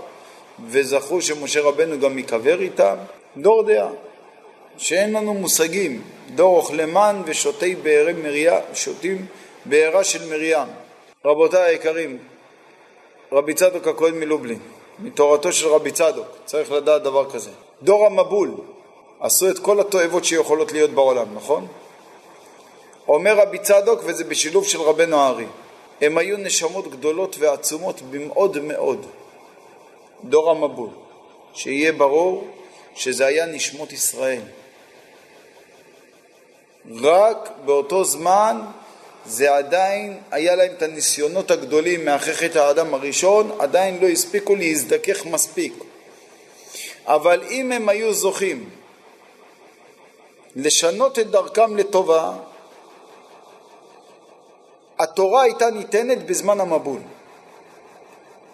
וזכו 0.67 1.23
שמשה 1.23 1.61
רבנו 1.61 2.01
גם 2.01 2.19
ייקבר 2.19 2.61
איתם, 2.61 2.97
דור 3.37 3.63
דעה. 3.63 3.89
שאין 4.79 5.13
לנו 5.13 5.35
מושגים, 5.35 6.03
דור 6.35 6.57
אוכלי 6.57 6.85
מן 6.85 7.23
ושותי 7.25 7.75
בארי 7.75 8.13
מרים, 8.13 8.53
שותים 8.75 9.27
בארה 9.65 10.05
של 10.05 10.29
מרים. 10.29 10.69
רבותיי 11.25 11.63
היקרים, 11.63 12.19
רבי 13.33 13.55
צדוק 13.55 13.89
הכהן 13.89 14.21
מלובלין, 14.21 14.59
מתורתו 14.99 15.53
של 15.53 15.69
רבי 15.69 15.91
צדוק, 15.91 16.27
צריך 16.45 16.73
לדעת 16.73 17.03
דבר 17.03 17.31
כזה. 17.31 17.51
דור 17.83 18.07
המבול 18.07 18.51
עשו 19.21 19.51
את 19.51 19.59
כל 19.59 19.81
התועבות 19.81 20.25
שיכולות 20.25 20.73
להיות 20.73 20.91
בעולם, 20.91 21.35
נכון? 21.35 21.67
אומר 23.09 23.39
רבי 23.39 23.59
צדוק, 23.59 24.01
וזה 24.05 24.25
בשילוב 24.25 24.65
של 24.65 24.81
רבנו 24.81 25.17
הארי, 25.17 25.47
הם 26.01 26.19
היו 26.19 26.37
נשמות 26.37 26.91
גדולות 26.91 27.37
ועצומות 27.39 28.03
במאוד 28.03 28.59
מאוד. 28.59 29.07
דור 30.25 30.51
המבול, 30.51 30.91
שיהיה 31.55 31.93
ברור 31.93 32.49
שזה 32.95 33.27
היה 33.27 33.47
נשמות 33.47 33.93
ישראל. 33.93 34.43
רק 37.03 37.51
באותו 37.65 38.05
זמן 38.05 38.61
זה 39.27 39.57
עדיין, 39.57 40.21
היה 40.31 40.57
להם 40.57 40.73
את 40.77 40.83
הניסיונות 40.83 41.51
הגדולים 41.51 42.09
חטא 42.19 42.59
האדם 42.59 42.95
הראשון, 42.95 43.57
עדיין 43.59 43.99
לא 44.01 44.07
הספיקו 44.07 44.57
להזדכך 44.57 45.27
מספיק. 45.27 45.75
אבל 47.07 47.43
אם 47.51 47.73
הם 47.73 47.89
היו 47.89 48.15
זוכים 48.15 48.71
לשנות 50.57 51.19
את 51.19 51.31
דרכם 51.31 51.77
לטובה, 51.77 52.33
התורה 54.99 55.43
הייתה 55.43 55.71
ניתנת 55.71 56.27
בזמן 56.27 56.61
המבול. 56.61 57.01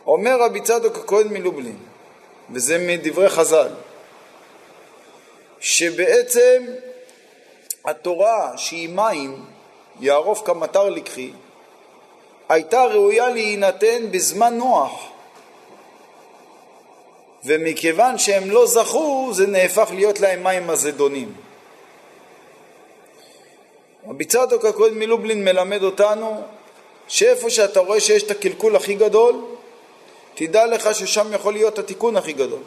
אומר 0.06 0.42
רבי 0.42 0.60
צדוק 0.60 0.96
הכהן 0.96 1.28
מלובלין, 1.28 1.76
וזה 2.50 2.78
מדברי 2.78 3.28
חז"ל, 3.28 3.68
שבעצם 5.60 6.62
התורה 7.84 8.52
שהיא 8.56 8.88
מים, 8.88 9.44
יערוף 10.00 10.42
כמטר 10.44 10.88
לקחי, 10.88 11.30
הייתה 12.48 12.84
ראויה 12.84 13.28
להינתן 13.28 14.10
בזמן 14.10 14.54
נוח. 14.54 15.06
ומכיוון 17.44 18.18
שהם 18.18 18.50
לא 18.50 18.66
זכו, 18.66 19.28
זה 19.32 19.46
נהפך 19.46 19.90
להיות 19.94 20.20
להם 20.20 20.44
מים 20.44 20.70
הזדונים. 20.70 21.32
רבי 24.08 24.24
צדוק 24.24 24.64
הכהן 24.64 24.94
מלובלין 24.94 25.44
מלמד 25.44 25.82
אותנו 25.82 26.42
שאיפה 27.08 27.50
שאתה 27.50 27.80
רואה 27.80 28.00
שיש 28.00 28.22
את 28.22 28.30
הקלקול 28.30 28.76
הכי 28.76 28.94
גדול, 28.94 29.44
תדע 30.34 30.66
לך 30.66 30.94
ששם 30.94 31.32
יכול 31.32 31.52
להיות 31.52 31.78
התיקון 31.78 32.16
הכי 32.16 32.32
גדול. 32.32 32.60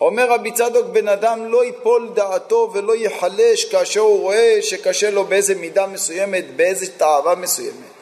אומר 0.00 0.32
רבי 0.32 0.52
צדוק 0.52 0.86
בן 0.86 1.08
אדם 1.08 1.52
לא 1.52 1.64
ייפול 1.64 2.10
דעתו 2.14 2.70
ולא 2.72 2.96
ייחלש 2.96 3.64
כאשר 3.64 4.00
הוא 4.00 4.20
רואה 4.20 4.58
שקשה 4.62 5.10
לו 5.10 5.24
באיזה 5.24 5.54
מידה 5.54 5.86
מסוימת, 5.86 6.44
באיזה 6.56 6.92
תאווה 6.96 7.34
מסוימת. 7.34 7.98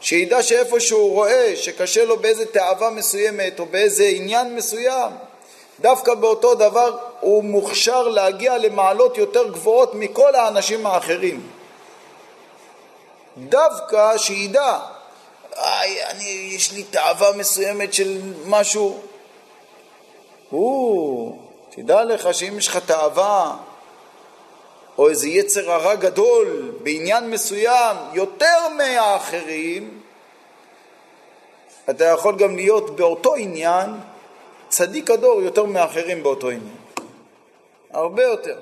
שידע 0.00 0.42
שאיפה 0.42 0.80
שהוא 0.80 1.12
רואה 1.12 1.52
שקשה 1.56 2.04
לו 2.04 2.16
באיזה 2.16 2.46
תאווה 2.46 2.90
מסוימת 2.90 3.60
או 3.60 3.66
באיזה 3.66 4.04
עניין 4.04 4.54
מסוים, 4.54 5.10
דווקא 5.80 6.14
באותו 6.14 6.54
דבר 6.54 6.98
הוא 7.20 7.44
מוכשר 7.44 8.08
להגיע 8.08 8.58
למעלות 8.58 9.18
יותר 9.18 9.48
גבוהות 9.48 9.94
מכל 9.94 10.34
האנשים 10.34 10.86
האחרים. 10.86 11.46
דווקא 13.36 14.18
שידע, 14.18 14.78
אני, 16.10 16.50
יש 16.54 16.72
לי 16.72 16.82
תאווה 16.82 17.32
מסוימת 17.32 17.94
של 17.94 18.20
משהו, 18.46 19.00
הוא, 20.52 21.38
תדע 21.70 22.04
לך 22.04 22.34
שאם 22.34 22.58
יש 22.58 22.68
לך 22.68 22.76
תאווה 22.76 23.56
או 24.98 25.08
איזה 25.08 25.28
יצר 25.28 25.70
הרע 25.70 25.94
גדול 25.94 26.72
בעניין 26.82 27.30
מסוים 27.30 27.96
יותר 28.12 28.68
מהאחרים, 28.76 30.00
אתה 31.90 32.04
יכול 32.04 32.36
גם 32.36 32.56
להיות 32.56 32.96
באותו 32.96 33.34
עניין 33.34 33.90
צדיק 34.68 35.10
הדור 35.10 35.42
יותר 35.42 35.64
מאחרים 35.64 36.22
באותו 36.22 36.48
עניין. 36.50 36.76
הרבה 37.90 38.22
יותר. 38.22 38.58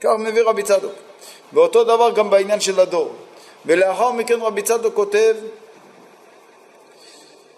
כך 0.00 0.10
מביא 0.18 0.42
רבי 0.42 0.62
צדוק. 0.62 0.94
ואותו 1.52 1.84
דבר 1.84 2.10
גם 2.10 2.30
בעניין 2.30 2.60
של 2.60 2.80
הדור. 2.80 3.12
ולאחר 3.66 4.10
מכן 4.10 4.40
רבי 4.40 4.62
צדוק 4.62 4.94
כותב 4.94 5.36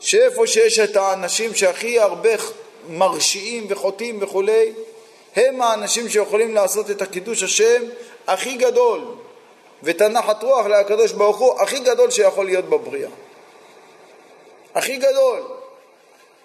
שאיפה 0.00 0.46
שיש 0.46 0.78
את 0.78 0.96
האנשים 0.96 1.54
שהכי 1.54 2.00
הרבה 2.00 2.30
מרשיעים 2.88 3.66
וחוטאים 3.68 4.18
וכולי, 4.22 4.72
הם 5.36 5.62
האנשים 5.62 6.08
שיכולים 6.08 6.54
לעשות 6.54 6.90
את 6.90 7.02
הקידוש 7.02 7.42
השם 7.42 7.82
הכי 8.26 8.56
גדול 8.56 9.00
ואת 9.82 10.00
הנחת 10.00 10.42
רוח 10.42 10.66
לקדוש 10.66 11.12
ברוך 11.12 11.38
הוא 11.38 11.60
הכי 11.60 11.78
גדול 11.78 12.10
שיכול 12.10 12.46
להיות 12.46 12.64
בבריאה. 12.64 13.10
הכי 14.74 14.96
גדול. 14.96 15.42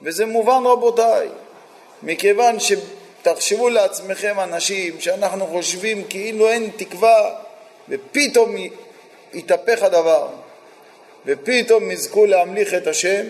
וזה 0.02 0.26
מובן 0.26 0.66
רבותיי, 0.66 1.30
מכיוון 2.04 2.58
שתחשבו 2.60 3.70
לעצמכם 3.70 4.40
אנשים 4.40 5.02
שאנחנו 5.02 5.48
חושבים 5.48 6.04
כאילו 6.10 6.48
אין 6.48 6.70
תקווה 6.76 7.36
ופתאום 7.90 8.56
יתהפך 9.34 9.84
הדבר 9.84 10.28
ופתאום 11.26 11.92
יזכו 11.92 12.26
להמליך 12.26 12.74
את 12.74 12.88
השם 12.88 13.26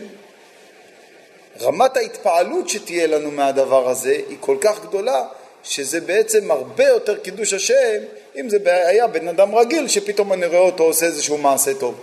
רמת 1.62 1.98
ההתפעלות 1.98 2.70
שתהיה 2.70 3.08
לנו 3.08 3.32
מהדבר 3.32 3.90
הזה 3.90 4.22
היא 4.30 4.38
כל 4.40 4.58
כך 4.62 4.86
גדולה 4.86 5.24
שזה 5.64 6.02
בעצם 6.02 6.52
הרבה 6.52 6.88
יותר 6.88 7.18
קידוש 7.18 7.54
השם 7.54 8.00
אם 8.40 8.50
זה 8.50 8.58
היה 8.66 9.08
בן 9.08 9.28
אדם 9.28 9.56
רגיל 9.56 9.88
שפתאום 9.88 10.34
אני 10.34 10.46
רואה 10.46 10.60
אותו 10.60 10.84
עושה 10.84 11.06
איזשהו 11.06 11.38
מעשה 11.38 11.74
טוב. 11.74 11.96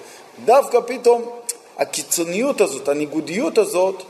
דווקא 0.45 0.81
פתאום 0.87 1.31
הקיצוניות 1.79 2.61
הזאת, 2.61 2.89
הניגודיות 2.89 3.59
הזאת, 3.59 4.03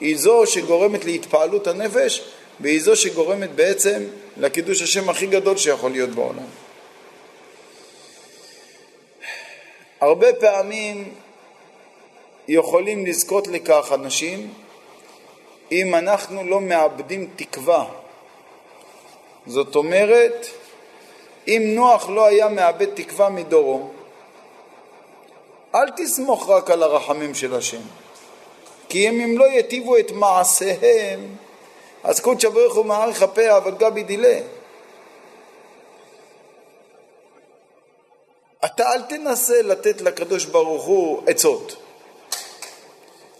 היא 0.00 0.18
זו 0.18 0.46
שגורמת 0.46 1.04
להתפעלות 1.04 1.66
הנפש 1.66 2.22
והיא 2.60 2.82
זו 2.82 2.96
שגורמת 2.96 3.50
בעצם 3.50 4.02
לקידוש 4.36 4.82
השם 4.82 5.08
הכי 5.08 5.26
גדול 5.26 5.56
שיכול 5.56 5.90
להיות 5.90 6.10
בעולם. 6.10 6.46
הרבה 10.00 10.32
פעמים 10.32 11.14
יכולים 12.48 13.06
לזכות 13.06 13.48
לכך 13.48 13.92
אנשים 13.94 14.50
אם 15.72 15.94
אנחנו 15.94 16.44
לא 16.44 16.60
מאבדים 16.60 17.30
תקווה. 17.36 17.84
זאת 19.46 19.76
אומרת, 19.76 20.46
אם 21.48 21.62
נוח 21.66 22.08
לא 22.08 22.26
היה 22.26 22.48
מאבד 22.48 22.94
תקווה 22.94 23.28
מדורו, 23.28 23.90
אל 25.74 25.90
תסמוך 25.96 26.48
רק 26.48 26.70
על 26.70 26.82
הרחמים 26.82 27.34
של 27.34 27.54
השם. 27.54 27.80
כי 28.88 29.08
אם 29.08 29.20
הם 29.20 29.38
לא 29.38 29.44
יטיבו 29.44 29.96
את 29.96 30.10
מעשיהם, 30.10 31.36
אז 32.04 32.20
קודש 32.20 32.44
ברוך 32.44 32.74
הוא 32.74 32.94
הפה 33.20 33.56
אבל 33.56 33.70
גבי 33.70 34.02
דילה. 34.02 34.38
אתה 38.64 38.92
אל 38.92 39.02
תנסה 39.02 39.62
לתת 39.62 40.00
לקדוש 40.00 40.44
ברוך 40.44 40.84
הוא 40.84 41.22
עצות. 41.26 41.76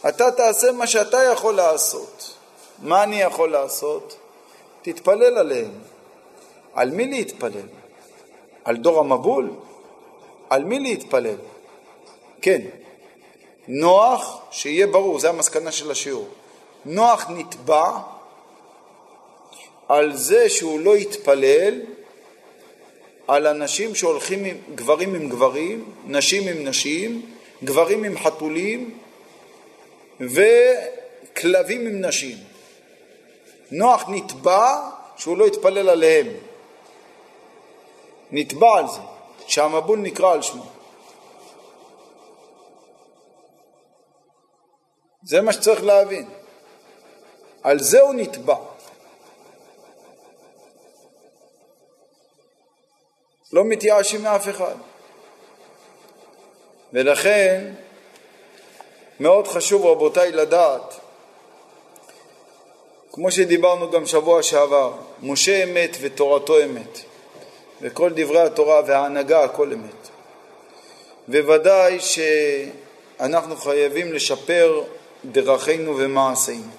אתה 0.08 0.30
תעשה 0.30 0.72
מה 0.72 0.86
שאתה 0.86 1.22
יכול 1.32 1.54
לעשות. 1.54 2.34
מה 2.82 3.02
אני 3.02 3.20
יכול 3.20 3.52
לעשות? 3.52 4.16
תתפלל 4.82 5.38
עליהם. 5.38 5.70
על 6.74 6.90
מי 6.90 7.06
להתפלל? 7.06 7.68
על 8.64 8.76
דור 8.76 9.00
המבול? 9.00 9.50
על 10.50 10.64
מי 10.64 10.80
להתפלל? 10.80 11.36
כן. 12.42 12.62
נוח, 13.68 14.40
שיהיה 14.50 14.86
ברור, 14.86 15.18
זו 15.18 15.28
המסקנה 15.28 15.72
של 15.72 15.90
השיעור. 15.90 16.28
נוח 16.84 17.26
נתבע 17.30 17.90
על 19.88 20.16
זה 20.16 20.48
שהוא 20.48 20.80
לא 20.80 20.96
יתפלל 20.96 21.80
על 23.28 23.46
אנשים 23.46 23.94
שהולכים 23.94 24.44
עם 24.44 24.56
גברים 24.74 25.14
עם 25.14 25.28
גברים, 25.28 25.92
נשים 26.06 26.48
עם 26.48 26.68
נשים, 26.68 27.22
גברים 27.64 28.04
עם 28.04 28.18
חתולים 28.18 28.98
וכלבים 30.20 31.86
עם 31.86 32.04
נשים. 32.04 32.38
נוח 33.70 34.04
נתבע 34.08 34.90
שהוא 35.16 35.36
לא 35.36 35.46
יתפלל 35.46 35.88
עליהם. 35.88 36.26
נתבע 38.30 38.78
על 38.78 38.88
זה, 38.88 39.00
שהמבול 39.46 39.98
נקרא 39.98 40.32
על 40.32 40.42
שמו. 40.42 40.66
זה 45.22 45.40
מה 45.40 45.52
שצריך 45.52 45.84
להבין. 45.84 46.28
על 47.62 47.78
זה 47.78 48.00
הוא 48.00 48.14
נתבע. 48.14 48.56
לא 53.52 53.64
מתייאשים 53.64 54.22
מאף 54.22 54.48
אחד. 54.48 54.74
ולכן 56.92 57.74
מאוד 59.20 59.48
חשוב 59.48 59.86
רבותיי 59.86 60.32
לדעת, 60.32 60.94
כמו 63.12 63.30
שדיברנו 63.30 63.90
גם 63.90 64.06
שבוע 64.06 64.42
שעבר, 64.42 64.92
משה 65.22 65.64
אמת 65.64 65.96
ותורתו 66.00 66.64
אמת, 66.64 66.98
וכל 67.82 68.10
דברי 68.14 68.40
התורה 68.40 68.80
וההנהגה 68.86 69.44
הכל 69.44 69.72
אמת. 69.72 70.08
וודאי 71.28 71.98
שאנחנו 72.00 73.56
חייבים 73.56 74.12
לשפר 74.12 74.82
דרכינו 75.24 75.94
ומעשינו. 75.98 76.70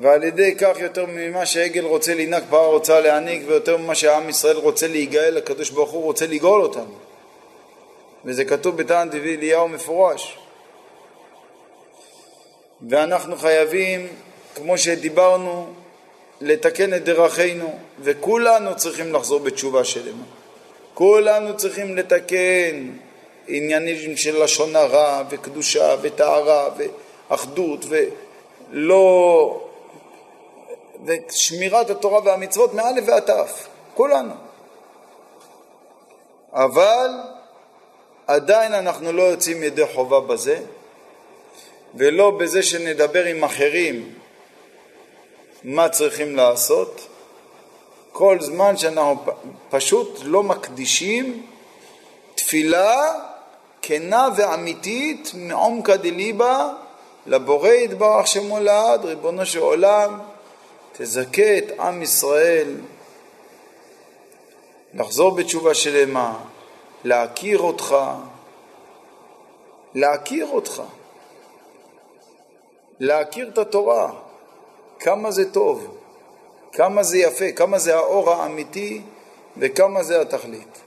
ועל 0.00 0.22
ידי 0.22 0.54
כך 0.58 0.76
יותר 0.78 1.06
ממה 1.08 1.46
שעגל 1.46 1.84
רוצה 1.84 2.14
לנהג 2.14 2.42
פרה 2.50 2.66
רוצה 2.66 3.00
להעניק 3.00 3.42
ויותר 3.46 3.76
ממה 3.76 3.94
שעם 3.94 4.28
ישראל 4.28 4.56
רוצה 4.56 4.88
להיגאל 4.88 5.36
הקדוש 5.36 5.70
ברוך 5.70 5.90
הוא 5.90 6.02
רוצה 6.02 6.26
לגאול 6.26 6.62
אותנו 6.62 6.94
וזה 8.24 8.44
כתוב 8.44 8.82
דבי 8.82 9.36
אליהו 9.36 9.68
מפורש 9.68 10.38
ואנחנו 12.88 13.36
חייבים 13.36 14.06
כמו 14.54 14.78
שדיברנו 14.78 15.66
לתקן 16.40 16.94
את 16.94 17.04
דרכינו 17.04 17.78
וכולנו 18.00 18.76
צריכים 18.76 19.14
לחזור 19.14 19.40
בתשובה 19.40 19.84
שלמה. 19.84 20.24
כולנו 20.94 21.56
צריכים 21.56 21.96
לתקן 21.96 22.90
עניינים 23.46 24.16
של 24.16 24.44
לשון 24.44 24.76
הרע 24.76 25.22
וקדושה 25.30 25.96
וטהרה 26.02 26.68
ואחדות 27.30 27.84
ולא 27.88 29.60
ושמירת 31.04 31.90
התורה 31.90 32.20
והמצוות 32.24 32.74
מא' 32.74 32.82
ועד 33.06 33.30
ת', 33.30 33.32
כולנו. 33.94 34.34
אבל 36.52 37.10
עדיין 38.26 38.74
אנחנו 38.74 39.12
לא 39.12 39.22
יוצאים 39.22 39.62
ידי 39.62 39.86
חובה 39.94 40.20
בזה, 40.20 40.58
ולא 41.96 42.30
בזה 42.30 42.62
שנדבר 42.62 43.24
עם 43.24 43.44
אחרים 43.44 44.14
מה 45.64 45.88
צריכים 45.88 46.36
לעשות, 46.36 47.08
כל 48.12 48.40
זמן 48.40 48.76
שאנחנו 48.76 49.24
פשוט 49.70 50.18
לא 50.24 50.42
מקדישים 50.42 51.46
תפילה 52.34 53.12
כנה 53.82 54.28
ואמיתית 54.36 55.30
מעומקא 55.34 55.96
דליבה 55.96 56.72
לבורא 57.26 57.68
יתברך 57.68 58.26
שמולד, 58.26 59.04
ריבונו 59.04 59.46
של 59.46 59.58
עולם, 59.58 60.18
תזכה 60.92 61.58
את 61.58 61.80
עם 61.80 62.02
ישראל. 62.02 62.74
לחזור 64.94 65.34
בתשובה 65.34 65.74
שלמה, 65.74 66.38
להכיר 67.04 67.58
אותך, 67.58 67.96
להכיר 69.94 70.46
אותך, 70.46 70.82
להכיר 73.00 73.48
את 73.48 73.58
התורה, 73.58 74.12
כמה 74.98 75.30
זה 75.30 75.52
טוב, 75.52 75.96
כמה 76.72 77.02
זה 77.02 77.18
יפה, 77.18 77.52
כמה 77.52 77.78
זה 77.78 77.96
האור 77.96 78.30
האמיתי 78.30 79.02
וכמה 79.56 80.02
זה 80.02 80.20
התכלית. 80.20 80.80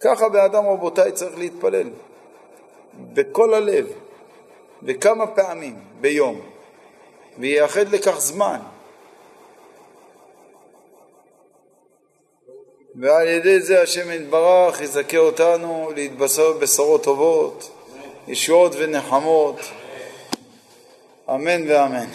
ככה 0.00 0.28
באדם 0.28 0.66
רבותיי 0.66 1.12
צריך 1.12 1.38
להתפלל, 1.38 1.90
בכל 3.12 3.54
הלב, 3.54 3.86
וכמה 4.82 5.26
פעמים 5.26 5.78
ביום. 6.00 6.40
וייחד 7.38 7.88
לכך 7.88 8.20
זמן. 8.20 8.60
ועל 12.94 13.28
ידי 13.28 13.60
זה 13.60 13.82
השם 13.82 14.10
יתברך 14.10 14.80
יזכה 14.80 15.16
אותנו 15.16 15.90
להתבשר 15.96 16.52
בשורות 16.52 17.02
טובות, 17.02 17.70
ישועות 18.28 18.72
ונחמות. 18.78 19.56
Amen, 21.30 21.64
Amen. 21.70 22.10